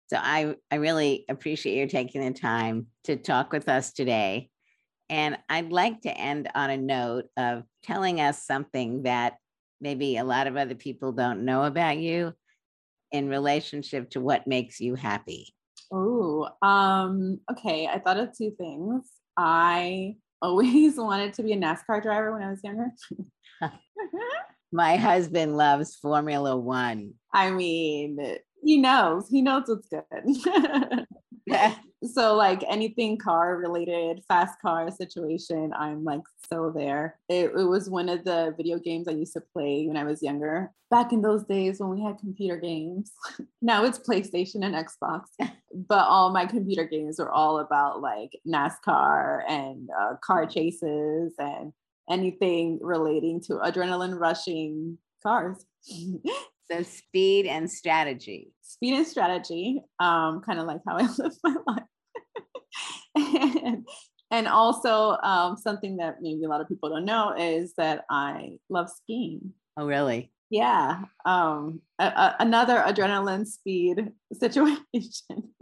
So 0.09 0.19
I, 0.21 0.57
I 0.71 0.77
really 0.77 1.25
appreciate 1.29 1.79
you 1.79 1.87
taking 1.87 2.21
the 2.21 2.33
time 2.33 2.87
to 3.05 3.17
talk 3.17 3.53
with 3.53 3.69
us 3.69 3.93
today. 3.93 4.51
And 5.09 5.39
I'd 5.49 5.73
like 5.73 6.03
to 6.03 6.17
end 6.17 6.49
on 6.55 6.71
a 6.71 6.77
note 6.77 7.27
of 7.37 7.65
telling 7.83 8.21
us 8.21 8.45
something 8.45 9.05
that 9.05 9.35
maybe 9.81 10.17
a 10.17 10.25
lot 10.25 10.47
of 10.47 10.57
other 10.57 10.75
people 10.75 11.13
don't 11.13 11.45
know 11.45 11.65
about 11.65 11.99
you 11.99 12.33
in 13.13 13.29
relationship 13.29 14.11
to 14.11 14.21
what 14.21 14.47
makes 14.47 14.81
you 14.81 14.95
happy. 14.95 15.55
Oh, 15.93 16.49
um, 16.63 17.41
okay. 17.51 17.87
I 17.87 17.99
thought 17.99 18.19
of 18.19 18.37
two 18.37 18.53
things. 18.53 19.05
I 19.37 20.17
always 20.43 20.97
wanted 20.97 21.35
to 21.35 21.43
be 21.43 21.53
a 21.53 21.57
NASCAR 21.57 22.03
driver 22.03 22.33
when 22.33 22.43
I 22.43 22.51
was 22.51 22.61
younger. 22.63 22.91
My 24.73 24.97
husband 24.97 25.57
loves 25.57 25.97
Formula 25.97 26.57
One. 26.57 27.15
I 27.33 27.51
mean, 27.51 28.19
he 28.63 28.79
knows, 28.79 29.29
he 29.29 29.43
knows 29.43 29.65
what's 29.67 29.89
good. 29.89 31.07
so 32.05 32.35
like 32.35 32.65
anything 32.69 33.19
car 33.19 33.57
related 33.57 34.23
fast 34.27 34.61
car 34.63 34.91
situation 34.91 35.73
i'm 35.77 36.05
like 36.05 36.23
so 36.51 36.73
there 36.75 37.19
it, 37.29 37.51
it, 37.57 37.65
was 37.65 37.91
one 37.91 38.09
of 38.09 38.25
the 38.25 38.55
video 38.57 38.79
games 38.79 39.07
i 39.09 39.13
used 39.13 39.33
to 39.33 39.43
play 39.53 39.87
when 39.87 39.97
i 39.97 40.05
was 40.05 40.23
younger 40.23 40.71
back 40.91 41.13
in 41.13 41.21
those 41.21 41.45
days 41.45 41.79
when 41.79 41.91
we 41.91 42.03
had 42.03 42.19
computer 42.19 42.57
games 42.57 43.13
now 43.61 43.85
it's 43.85 43.99
playstation 43.99 44.65
and 44.65 44.75
xbox 44.75 45.25
but 45.73 46.07
all 46.07 46.31
my 46.33 46.47
computer 46.47 46.85
games 46.85 47.19
were 47.19 47.31
all 47.31 47.59
about 47.59 48.01
like 48.01 48.39
nascar 48.47 49.43
and 49.49 49.89
uh, 50.01 50.15
car 50.23 50.47
chases 50.47 51.35
and 51.39 51.73
anything 52.11 52.79
relating 52.83 53.41
to 53.41 53.55
adrenaline 53.55 54.19
rushing 54.19 54.99
cars 55.23 55.65
so 56.71 56.83
speed 56.83 57.47
and 57.47 57.71
strategy 57.71 58.53
speed 58.71 58.95
and 58.95 59.07
strategy, 59.07 59.83
um, 59.99 60.41
kind 60.41 60.59
of 60.61 60.67
like 60.67 60.81
how 60.87 60.97
I 60.97 61.07
live 61.19 61.33
my 61.43 61.57
life. 61.67 61.83
and, 63.63 63.87
and 64.31 64.49
also 64.49 65.17
um, 65.23 65.57
something 65.57 65.97
that 65.97 66.17
maybe 66.21 66.45
a 66.45 66.49
lot 66.49 66.61
of 66.61 66.69
people 66.69 66.89
don't 66.89 67.05
know 67.05 67.35
is 67.37 67.75
that 67.77 68.05
I 68.09 68.59
love 68.69 68.89
skiing. 68.89 69.53
Oh, 69.77 69.87
really? 69.87 70.33
Yeah. 70.51 71.03
Um, 71.25 71.81
a, 71.99 72.05
a, 72.05 72.37
another 72.41 72.77
adrenaline 72.87 73.47
speed 73.47 74.11
situation. 74.33 75.55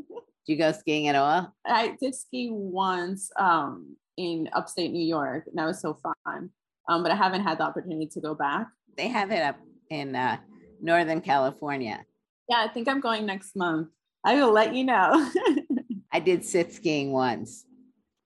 Do 0.49 0.55
you 0.55 0.59
go 0.59 0.73
skiing 0.73 1.09
at 1.09 1.15
all? 1.15 1.55
I 1.67 1.95
did 2.01 2.15
ski 2.15 2.49
once 2.51 3.31
um, 3.39 3.97
in 4.17 4.49
upstate 4.55 4.93
New 4.93 5.05
York, 5.05 5.45
and 5.47 5.59
that 5.59 5.67
was 5.67 5.79
so 5.79 5.99
fun. 6.03 6.49
Um, 6.89 7.03
but 7.03 7.13
I 7.13 7.17
haven't 7.17 7.43
had 7.43 7.59
the 7.59 7.65
opportunity 7.65 8.07
to 8.07 8.21
go 8.23 8.35
back. 8.35 8.67
They 8.97 9.09
have 9.09 9.31
it 9.31 9.43
up 9.43 9.57
in 9.91 10.17
uh, 10.17 10.39
Northern 10.81 11.21
California. 11.21 12.03
Yeah, 12.49 12.65
I 12.65 12.69
think 12.69 12.89
I'm 12.89 13.01
going 13.01 13.27
next 13.27 13.57
month. 13.57 13.89
I 14.25 14.37
will 14.37 14.51
let 14.51 14.75
you 14.75 14.85
know. 14.85 15.31
I 16.13 16.19
did 16.19 16.47
sit 16.47 16.73
skiing 16.73 17.13
once. 17.13 17.67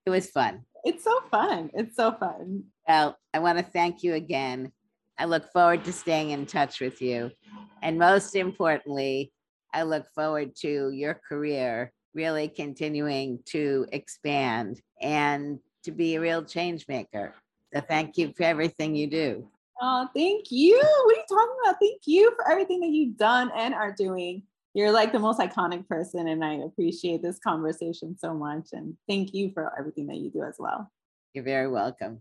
It 0.07 0.11
was 0.11 0.31
fun. 0.31 0.62
It's 0.85 1.03
so 1.03 1.23
fun. 1.29 1.70
It's 1.75 1.97
so 1.97 2.12
fun. 2.12 2.62
Well, 2.87 3.18
I 3.35 3.41
want 3.41 3.59
to 3.59 3.64
thank 3.64 4.05
you 4.05 4.14
again. 4.14 4.70
I 5.18 5.25
look 5.25 5.51
forward 5.53 5.85
to 5.87 5.93
staying 5.93 6.31
in 6.31 6.47
touch 6.47 6.81
with 6.81 7.03
you. 7.03 7.33
And 7.83 7.99
most 7.99 8.37
importantly, 8.37 9.33
I 9.75 9.83
look 9.83 10.07
forward 10.14 10.55
to 10.61 10.93
your 10.93 11.20
career 11.29 11.93
really 12.15 12.49
continuing 12.49 13.41
to 13.47 13.87
expand 13.93 14.81
and 15.01 15.59
to 15.85 15.93
be 15.93 16.15
a 16.15 16.21
real 16.21 16.45
change 16.45 16.87
maker. 16.89 17.35
So 17.75 17.81
thank 17.81 18.19
you 18.19 18.33
for 18.37 18.45
everything 18.45 18.95
you 18.95 19.09
do. 19.09 19.49
Oh, 19.81 20.07
thank 20.15 20.51
you. 20.51 20.77
What 20.77 21.17
are 21.17 21.19
you 21.19 21.25
talking 21.29 21.57
about? 21.65 21.77
Thank 21.81 22.03
you 22.07 22.33
for 22.37 22.51
everything 22.51 22.81
that 22.81 22.91
you've 22.91 23.17
done 23.17 23.51
and 23.57 23.75
are 23.75 23.93
doing. 23.93 24.43
You're 24.75 24.93
like 24.93 25.13
the 25.13 25.19
most 25.19 25.41
iconic 25.41 25.89
person, 25.89 26.29
and 26.29 26.45
I 26.45 26.55
appreciate 26.55 27.21
this 27.23 27.39
conversation 27.39 28.17
so 28.19 28.33
much. 28.33 28.69
And 28.73 28.97
thank 29.09 29.35
you 29.35 29.51
for 29.53 29.73
everything 29.79 30.07
that 30.07 30.17
you 30.17 30.31
do 30.31 30.45
as 30.45 30.57
well. 30.59 30.91
You're 31.35 31.45
very 31.45 31.69
welcome. 31.69 32.21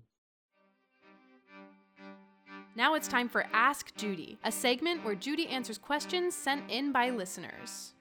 Now 2.75 2.95
it's 2.95 3.07
time 3.07 3.29
for 3.29 3.45
Ask 3.53 3.93
Judy, 3.95 4.37
a 4.43 4.51
segment 4.51 5.03
where 5.05 5.15
Judy 5.15 5.47
answers 5.47 5.77
questions 5.77 6.33
sent 6.33 6.69
in 6.69 6.91
by 6.91 7.09
listeners. 7.09 7.93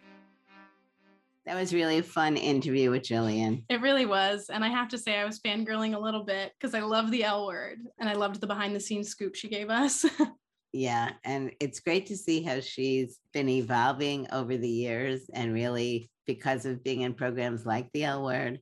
That 1.50 1.56
was 1.56 1.74
really 1.74 1.98
a 1.98 2.02
fun 2.04 2.36
interview 2.36 2.92
with 2.92 3.02
Jillian. 3.02 3.64
It 3.68 3.80
really 3.80 4.06
was. 4.06 4.50
And 4.50 4.64
I 4.64 4.68
have 4.68 4.86
to 4.90 4.98
say, 4.98 5.18
I 5.18 5.24
was 5.24 5.40
fangirling 5.40 5.96
a 5.96 5.98
little 5.98 6.22
bit 6.22 6.52
because 6.56 6.76
I 6.76 6.80
love 6.80 7.10
the 7.10 7.24
L 7.24 7.48
word 7.48 7.80
and 7.98 8.08
I 8.08 8.12
loved 8.12 8.40
the 8.40 8.46
behind 8.46 8.76
the 8.76 8.78
scenes 8.78 9.08
scoop 9.08 9.34
she 9.34 9.48
gave 9.48 9.68
us. 9.68 10.06
yeah. 10.72 11.10
And 11.24 11.50
it's 11.58 11.80
great 11.80 12.06
to 12.06 12.16
see 12.16 12.44
how 12.44 12.60
she's 12.60 13.18
been 13.32 13.48
evolving 13.48 14.28
over 14.30 14.56
the 14.56 14.68
years 14.68 15.22
and 15.34 15.52
really, 15.52 16.08
because 16.24 16.66
of 16.66 16.84
being 16.84 17.00
in 17.00 17.14
programs 17.14 17.66
like 17.66 17.88
the 17.94 18.04
L 18.04 18.22
word, 18.22 18.60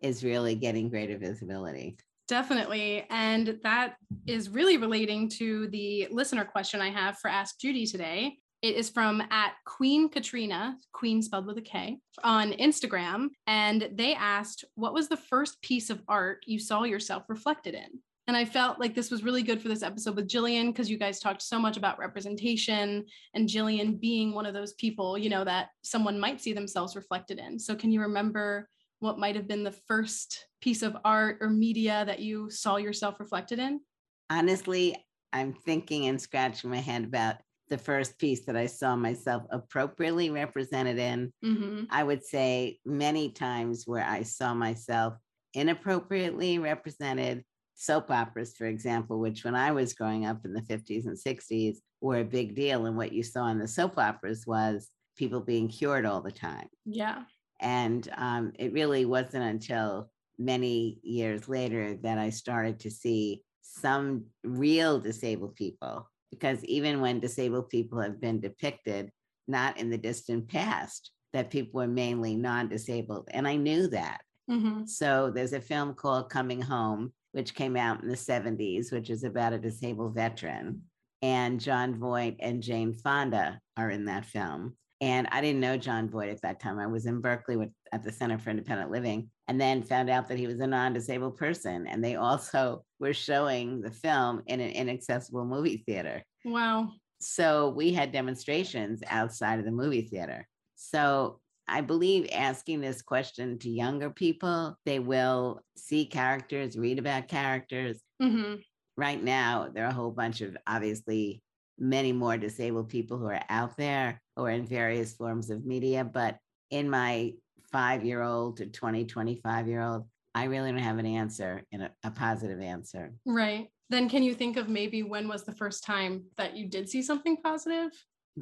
is 0.00 0.24
really 0.24 0.54
getting 0.54 0.88
greater 0.88 1.18
visibility. 1.18 1.98
Definitely. 2.26 3.04
And 3.10 3.58
that 3.64 3.96
is 4.26 4.48
really 4.48 4.78
relating 4.78 5.28
to 5.40 5.68
the 5.68 6.08
listener 6.10 6.46
question 6.46 6.80
I 6.80 6.88
have 6.88 7.18
for 7.18 7.28
Ask 7.28 7.60
Judy 7.60 7.84
today. 7.84 8.38
It 8.62 8.76
is 8.76 8.90
from 8.90 9.22
at 9.30 9.54
Queen 9.64 10.10
Katrina, 10.10 10.76
Queen 10.92 11.22
spelled 11.22 11.46
with 11.46 11.56
a 11.56 11.62
K, 11.62 11.98
on 12.22 12.52
Instagram. 12.52 13.28
And 13.46 13.88
they 13.94 14.14
asked, 14.14 14.64
What 14.74 14.92
was 14.92 15.08
the 15.08 15.16
first 15.16 15.62
piece 15.62 15.88
of 15.88 16.02
art 16.08 16.44
you 16.46 16.58
saw 16.58 16.84
yourself 16.84 17.24
reflected 17.28 17.74
in? 17.74 18.00
And 18.26 18.36
I 18.36 18.44
felt 18.44 18.78
like 18.78 18.94
this 18.94 19.10
was 19.10 19.24
really 19.24 19.42
good 19.42 19.60
for 19.60 19.68
this 19.68 19.82
episode 19.82 20.14
with 20.14 20.28
Jillian 20.28 20.68
because 20.68 20.90
you 20.90 20.98
guys 20.98 21.18
talked 21.18 21.42
so 21.42 21.58
much 21.58 21.76
about 21.76 21.98
representation 21.98 23.04
and 23.34 23.48
Jillian 23.48 23.98
being 23.98 24.32
one 24.32 24.46
of 24.46 24.54
those 24.54 24.74
people, 24.74 25.18
you 25.18 25.30
know, 25.30 25.42
that 25.44 25.70
someone 25.82 26.20
might 26.20 26.40
see 26.40 26.52
themselves 26.52 26.94
reflected 26.94 27.38
in. 27.38 27.58
So, 27.58 27.74
can 27.74 27.90
you 27.90 28.02
remember 28.02 28.68
what 29.00 29.18
might 29.18 29.34
have 29.36 29.48
been 29.48 29.64
the 29.64 29.72
first 29.72 30.46
piece 30.60 30.82
of 30.82 30.96
art 31.04 31.38
or 31.40 31.48
media 31.48 32.04
that 32.06 32.20
you 32.20 32.50
saw 32.50 32.76
yourself 32.76 33.18
reflected 33.18 33.58
in? 33.58 33.80
Honestly, 34.28 34.94
I'm 35.32 35.54
thinking 35.54 36.06
and 36.06 36.20
scratching 36.20 36.70
my 36.70 36.76
head 36.76 37.04
about 37.04 37.36
the 37.70 37.78
first 37.78 38.18
piece 38.18 38.44
that 38.44 38.56
I 38.56 38.66
saw 38.66 38.96
myself 38.96 39.44
appropriately 39.50 40.28
represented 40.28 40.98
in. 40.98 41.32
Mm-hmm. 41.44 41.84
I 41.90 42.02
would 42.02 42.24
say 42.24 42.78
many 42.84 43.30
times 43.30 43.84
where 43.86 44.04
I 44.04 44.24
saw 44.24 44.52
myself 44.52 45.14
inappropriately 45.54 46.58
represented. 46.58 47.44
Soap 47.76 48.10
operas, 48.10 48.54
for 48.58 48.66
example, 48.66 49.20
which 49.20 49.42
when 49.42 49.54
I 49.54 49.70
was 49.70 49.94
growing 49.94 50.26
up 50.26 50.44
in 50.44 50.52
the 50.52 50.60
50s 50.60 51.06
and 51.06 51.16
60s 51.16 51.76
were 52.02 52.18
a 52.18 52.24
big 52.24 52.54
deal. 52.54 52.84
And 52.84 52.96
what 52.96 53.12
you 53.12 53.22
saw 53.22 53.46
in 53.46 53.58
the 53.58 53.68
soap 53.68 53.96
operas 53.96 54.46
was 54.46 54.90
people 55.16 55.40
being 55.40 55.68
cured 55.68 56.04
all 56.04 56.20
the 56.20 56.32
time. 56.32 56.68
Yeah. 56.84 57.22
And 57.60 58.06
um, 58.16 58.52
it 58.58 58.74
really 58.74 59.06
wasn't 59.06 59.44
until 59.44 60.10
many 60.38 60.98
years 61.02 61.48
later 61.48 61.94
that 62.02 62.18
I 62.18 62.30
started 62.30 62.80
to 62.80 62.90
see 62.90 63.44
some 63.62 64.24
real 64.42 64.98
disabled 64.98 65.54
people 65.54 66.08
because 66.30 66.64
even 66.64 67.00
when 67.00 67.20
disabled 67.20 67.68
people 67.68 68.00
have 68.00 68.20
been 68.20 68.40
depicted, 68.40 69.10
not 69.48 69.78
in 69.78 69.90
the 69.90 69.98
distant 69.98 70.48
past, 70.48 71.10
that 71.32 71.50
people 71.50 71.80
were 71.80 71.86
mainly 71.86 72.36
non 72.36 72.68
disabled. 72.68 73.28
And 73.32 73.46
I 73.46 73.56
knew 73.56 73.88
that. 73.88 74.20
Mm-hmm. 74.50 74.86
So 74.86 75.30
there's 75.34 75.52
a 75.52 75.60
film 75.60 75.94
called 75.94 76.30
Coming 76.30 76.60
Home, 76.60 77.12
which 77.32 77.54
came 77.54 77.76
out 77.76 78.02
in 78.02 78.08
the 78.08 78.16
70s, 78.16 78.92
which 78.92 79.10
is 79.10 79.24
about 79.24 79.52
a 79.52 79.58
disabled 79.58 80.14
veteran. 80.14 80.82
And 81.22 81.60
Jon 81.60 81.96
Voight 81.98 82.36
and 82.40 82.62
Jane 82.62 82.94
Fonda 82.94 83.60
are 83.76 83.90
in 83.90 84.06
that 84.06 84.24
film. 84.24 84.76
And 85.00 85.26
I 85.32 85.40
didn't 85.40 85.60
know 85.60 85.78
Jon 85.78 86.10
Voight 86.10 86.28
at 86.28 86.42
that 86.42 86.60
time. 86.60 86.78
I 86.78 86.86
was 86.86 87.06
in 87.06 87.20
Berkeley 87.20 87.56
with, 87.56 87.70
at 87.92 88.02
the 88.02 88.12
Center 88.12 88.38
for 88.38 88.50
Independent 88.50 88.90
Living 88.90 89.30
and 89.48 89.58
then 89.58 89.82
found 89.82 90.10
out 90.10 90.28
that 90.28 90.38
he 90.38 90.46
was 90.46 90.60
a 90.60 90.66
non 90.66 90.92
disabled 90.92 91.38
person. 91.38 91.86
And 91.86 92.04
they 92.04 92.16
also 92.16 92.84
were 93.00 93.14
showing 93.14 93.80
the 93.80 93.90
film 93.90 94.42
in 94.46 94.60
an 94.60 94.70
inaccessible 94.70 95.44
movie 95.44 95.82
theater. 95.86 96.22
Wow. 96.44 96.90
So 97.20 97.70
we 97.70 97.92
had 97.92 98.12
demonstrations 98.12 99.02
outside 99.08 99.58
of 99.58 99.64
the 99.64 99.70
movie 99.70 100.02
theater. 100.02 100.46
So 100.76 101.40
I 101.68 101.82
believe 101.82 102.28
asking 102.32 102.80
this 102.80 103.00
question 103.00 103.58
to 103.60 103.70
younger 103.70 104.10
people, 104.10 104.76
they 104.84 104.98
will 104.98 105.60
see 105.76 106.04
characters, 106.04 106.76
read 106.76 106.98
about 106.98 107.28
characters. 107.28 108.02
Mm-hmm. 108.20 108.56
Right 108.96 109.22
now, 109.22 109.70
there 109.72 109.84
are 109.84 109.90
a 109.90 109.94
whole 109.94 110.10
bunch 110.10 110.40
of 110.40 110.56
obviously 110.66 111.42
many 111.78 112.12
more 112.12 112.36
disabled 112.36 112.88
people 112.88 113.18
who 113.18 113.26
are 113.26 113.42
out 113.48 113.76
there 113.76 114.20
or 114.40 114.50
in 114.50 114.66
various 114.66 115.12
forms 115.12 115.50
of 115.50 115.64
media. 115.64 116.04
But 116.04 116.38
in 116.70 116.88
my 116.88 117.34
five 117.70 118.04
year 118.04 118.22
old 118.22 118.58
to 118.58 118.66
20, 118.66 119.04
25 119.04 119.68
year 119.68 119.82
old, 119.82 120.06
I 120.34 120.44
really 120.44 120.70
don't 120.70 120.80
have 120.80 120.98
an 120.98 121.06
answer 121.06 121.62
in 121.72 121.82
a, 121.82 121.90
a 122.04 122.10
positive 122.10 122.60
answer. 122.60 123.12
Right. 123.26 123.68
Then 123.88 124.08
can 124.08 124.22
you 124.22 124.34
think 124.34 124.56
of 124.56 124.68
maybe 124.68 125.02
when 125.02 125.26
was 125.26 125.44
the 125.44 125.54
first 125.54 125.84
time 125.84 126.24
that 126.36 126.56
you 126.56 126.68
did 126.68 126.88
see 126.88 127.02
something 127.02 127.36
positive? 127.38 127.90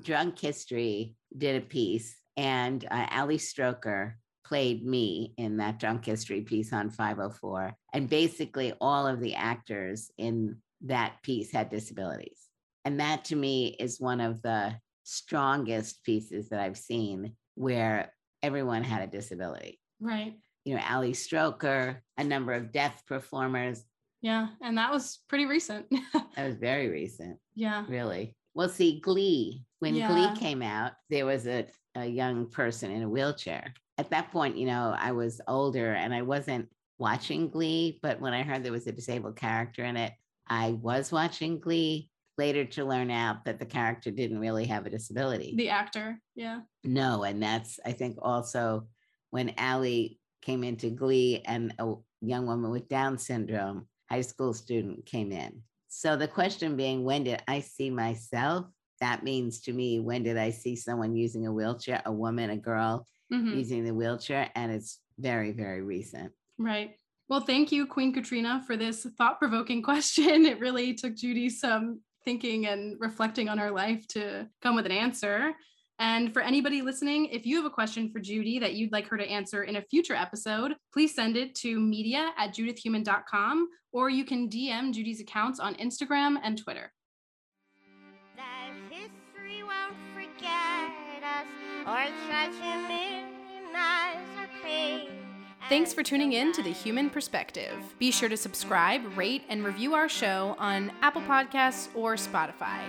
Drunk 0.02 0.38
History 0.38 1.14
did 1.36 1.62
a 1.62 1.64
piece, 1.64 2.20
and 2.36 2.86
uh, 2.90 3.06
Ali 3.10 3.38
Stroker 3.38 4.14
played 4.44 4.84
me 4.84 5.32
in 5.38 5.56
that 5.58 5.78
Drunk 5.78 6.04
History 6.04 6.42
piece 6.42 6.72
on 6.72 6.90
504. 6.90 7.74
And 7.94 8.08
basically, 8.08 8.74
all 8.80 9.06
of 9.06 9.20
the 9.20 9.34
actors 9.34 10.10
in 10.18 10.56
that 10.82 11.14
piece 11.22 11.52
had 11.52 11.70
disabilities. 11.70 12.38
And 12.84 13.00
that 13.00 13.26
to 13.26 13.36
me 13.36 13.76
is 13.78 14.00
one 14.00 14.20
of 14.20 14.40
the 14.42 14.76
strongest 15.08 16.04
pieces 16.04 16.50
that 16.50 16.60
I've 16.60 16.76
seen 16.76 17.32
where 17.54 18.12
everyone 18.42 18.84
had 18.84 19.02
a 19.02 19.06
disability. 19.06 19.80
Right. 20.00 20.34
You 20.64 20.76
know, 20.76 20.82
Ali 20.88 21.12
Stroker, 21.12 21.96
a 22.18 22.24
number 22.24 22.52
of 22.52 22.72
deaf 22.72 23.06
performers. 23.06 23.82
Yeah. 24.20 24.48
And 24.60 24.76
that 24.76 24.92
was 24.92 25.20
pretty 25.28 25.46
recent. 25.46 25.86
That 26.36 26.46
was 26.46 26.56
very 26.56 26.88
recent, 26.88 27.38
yeah. 27.56 27.84
really. 27.88 28.36
Well, 28.54 28.68
see, 28.68 29.00
Glee, 29.00 29.64
when 29.80 29.94
Yeah. 29.96 30.08
Glee 30.08 30.40
came 30.40 30.62
out, 30.62 30.92
there 31.10 31.26
was 31.26 31.46
a, 31.48 31.66
a 31.96 32.06
young 32.06 32.48
person 32.50 32.90
in 32.90 33.02
a 33.02 33.08
wheelchair. 33.08 33.72
At 33.96 34.10
that 34.10 34.30
point, 34.30 34.56
you 34.56 34.66
know, 34.66 34.94
I 34.96 35.12
was 35.12 35.40
older 35.48 35.94
and 35.94 36.14
I 36.14 36.22
wasn't 36.22 36.68
watching 36.98 37.48
Glee, 37.48 37.98
but 38.02 38.20
when 38.20 38.34
I 38.34 38.42
heard 38.42 38.62
there 38.62 38.72
was 38.72 38.86
a 38.86 38.92
disabled 38.92 39.36
character 39.36 39.84
in 39.84 39.96
it, 39.96 40.12
I 40.48 40.72
was 40.72 41.10
watching 41.10 41.58
Glee 41.58 42.08
later 42.38 42.64
to 42.64 42.84
learn 42.84 43.10
out 43.10 43.44
that 43.44 43.58
the 43.58 43.66
character 43.66 44.10
didn't 44.10 44.38
really 44.38 44.64
have 44.66 44.86
a 44.86 44.90
disability. 44.90 45.54
The 45.56 45.68
actor. 45.68 46.20
Yeah. 46.34 46.60
No, 46.84 47.24
and 47.24 47.42
that's 47.42 47.78
I 47.84 47.92
think 47.92 48.16
also 48.22 48.86
when 49.30 49.52
Allie 49.58 50.18
came 50.40 50.64
into 50.64 50.88
Glee 50.90 51.42
and 51.44 51.74
a 51.78 51.94
young 52.22 52.46
woman 52.46 52.70
with 52.70 52.88
Down 52.88 53.18
syndrome, 53.18 53.86
high 54.08 54.22
school 54.22 54.54
student, 54.54 55.04
came 55.04 55.32
in. 55.32 55.60
So 55.88 56.16
the 56.16 56.28
question 56.28 56.76
being, 56.76 57.04
when 57.04 57.24
did 57.24 57.42
I 57.48 57.60
see 57.60 57.90
myself? 57.90 58.66
That 59.00 59.22
means 59.24 59.60
to 59.62 59.72
me, 59.72 60.00
when 60.00 60.22
did 60.22 60.36
I 60.38 60.50
see 60.50 60.76
someone 60.76 61.14
using 61.16 61.46
a 61.46 61.52
wheelchair, 61.52 62.02
a 62.06 62.12
woman, 62.12 62.50
a 62.50 62.56
girl 62.56 63.06
Mhm. 63.32 63.56
using 63.56 63.84
the 63.84 63.94
wheelchair? 63.94 64.50
And 64.54 64.72
it's 64.72 65.00
very, 65.18 65.52
very 65.52 65.82
recent. 65.82 66.32
Right. 66.58 66.96
Well, 67.28 67.40
thank 67.40 67.70
you, 67.72 67.86
Queen 67.86 68.12
Katrina, 68.12 68.62
for 68.66 68.76
this 68.76 69.06
thought 69.18 69.38
provoking 69.38 69.82
question. 69.90 70.46
It 70.46 70.60
really 70.60 70.94
took 70.94 71.14
Judy 71.14 71.48
some 71.50 72.00
thinking 72.28 72.66
and 72.66 73.00
reflecting 73.00 73.48
on 73.48 73.56
her 73.56 73.70
life 73.70 74.06
to 74.06 74.46
come 74.60 74.76
with 74.76 74.84
an 74.84 74.92
answer. 74.92 75.54
And 75.98 76.30
for 76.30 76.42
anybody 76.42 76.82
listening, 76.82 77.24
if 77.32 77.46
you 77.46 77.56
have 77.56 77.64
a 77.64 77.70
question 77.70 78.10
for 78.12 78.20
Judy 78.20 78.58
that 78.58 78.74
you'd 78.74 78.92
like 78.92 79.08
her 79.08 79.16
to 79.16 79.24
answer 79.24 79.62
in 79.62 79.76
a 79.76 79.80
future 79.80 80.12
episode, 80.12 80.74
please 80.92 81.14
send 81.14 81.38
it 81.38 81.54
to 81.54 81.80
media 81.80 82.32
at 82.36 82.54
judithheumann.com 82.54 83.68
or 83.92 84.10
you 84.10 84.26
can 84.26 84.46
DM 84.50 84.92
Judy's 84.92 85.22
accounts 85.22 85.58
on 85.58 85.74
Instagram 85.76 86.36
and 86.42 86.62
Twitter. 86.62 86.92
that 88.36 88.74
history 88.90 89.62
won't 89.62 89.96
forget 90.12 91.22
us 91.24 91.46
or 91.86 92.12
try 92.28 92.48
to 92.48 92.70
minimize 92.88 94.28
our 94.36 94.48
pain. 94.62 95.27
Thanks 95.68 95.92
for 95.92 96.02
tuning 96.02 96.32
in 96.32 96.52
to 96.52 96.62
The 96.62 96.72
Heumann 96.72 97.10
Perspective. 97.10 97.94
Be 97.98 98.10
sure 98.10 98.30
to 98.30 98.38
subscribe, 98.38 99.02
rate, 99.18 99.42
and 99.50 99.62
review 99.62 99.92
our 99.92 100.08
show 100.08 100.56
on 100.58 100.90
Apple 101.02 101.20
Podcasts 101.20 101.88
or 101.94 102.14
Spotify. 102.14 102.80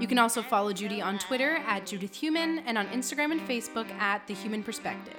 You 0.00 0.08
can 0.08 0.18
also 0.18 0.42
follow 0.42 0.72
Judy 0.72 1.00
on 1.00 1.20
Twitter 1.20 1.58
at 1.64 1.86
Judith 1.86 2.16
Heumann 2.16 2.64
and 2.66 2.76
on 2.76 2.88
Instagram 2.88 3.30
and 3.30 3.40
Facebook 3.42 3.88
at 4.00 4.26
The 4.26 4.34
Heumann 4.34 4.64
Perspective. 4.64 5.14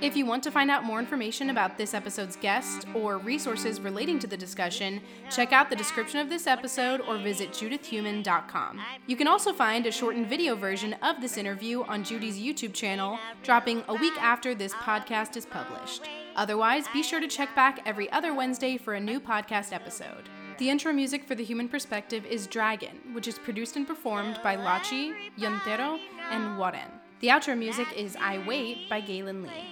If 0.00 0.16
you 0.16 0.24
want 0.24 0.42
to 0.44 0.50
find 0.50 0.70
out 0.70 0.84
more 0.84 1.00
information 1.00 1.50
about 1.50 1.76
this 1.76 1.92
episode's 1.92 2.36
guest 2.36 2.86
or 2.94 3.18
resources 3.18 3.78
relating 3.78 4.18
to 4.20 4.26
the 4.26 4.36
discussion, 4.36 5.02
check 5.30 5.52
out 5.52 5.68
the 5.68 5.76
description 5.76 6.18
of 6.18 6.30
this 6.30 6.46
episode 6.46 7.02
or 7.02 7.18
visit 7.18 7.50
judithheumann.com. 7.50 8.80
You 9.06 9.16
can 9.16 9.28
also 9.28 9.52
find 9.52 9.84
a 9.84 9.92
shortened 9.92 10.28
video 10.28 10.54
version 10.54 10.94
of 11.02 11.20
this 11.20 11.36
interview 11.36 11.82
on 11.82 12.04
Judy's 12.04 12.38
YouTube 12.38 12.72
channel, 12.72 13.18
dropping 13.42 13.82
a 13.88 13.94
week 13.94 14.14
after 14.18 14.54
this 14.54 14.72
podcast 14.72 15.36
is 15.36 15.44
published. 15.44 16.08
Otherwise, 16.38 16.86
be 16.92 17.02
sure 17.02 17.18
to 17.18 17.26
check 17.26 17.52
back 17.56 17.80
every 17.84 18.08
other 18.12 18.32
Wednesday 18.32 18.76
for 18.76 18.94
a 18.94 19.00
new 19.00 19.18
podcast 19.18 19.72
episode. 19.72 20.28
The 20.58 20.70
intro 20.70 20.92
music 20.92 21.24
for 21.24 21.34
The 21.34 21.42
Heumann 21.42 21.68
Perspective 21.68 22.24
is 22.24 22.46
Dragon, 22.46 22.96
which 23.12 23.26
is 23.26 23.40
produced 23.40 23.74
and 23.74 23.84
performed 23.84 24.38
by 24.44 24.56
Lachi, 24.56 25.32
Yontero, 25.36 25.98
and 26.30 26.56
Warren. 26.56 26.92
The 27.18 27.26
outro 27.26 27.58
music 27.58 27.88
is 27.96 28.16
I 28.20 28.38
Wait 28.46 28.88
by 28.88 29.00
Galen 29.00 29.42
Lee. 29.42 29.66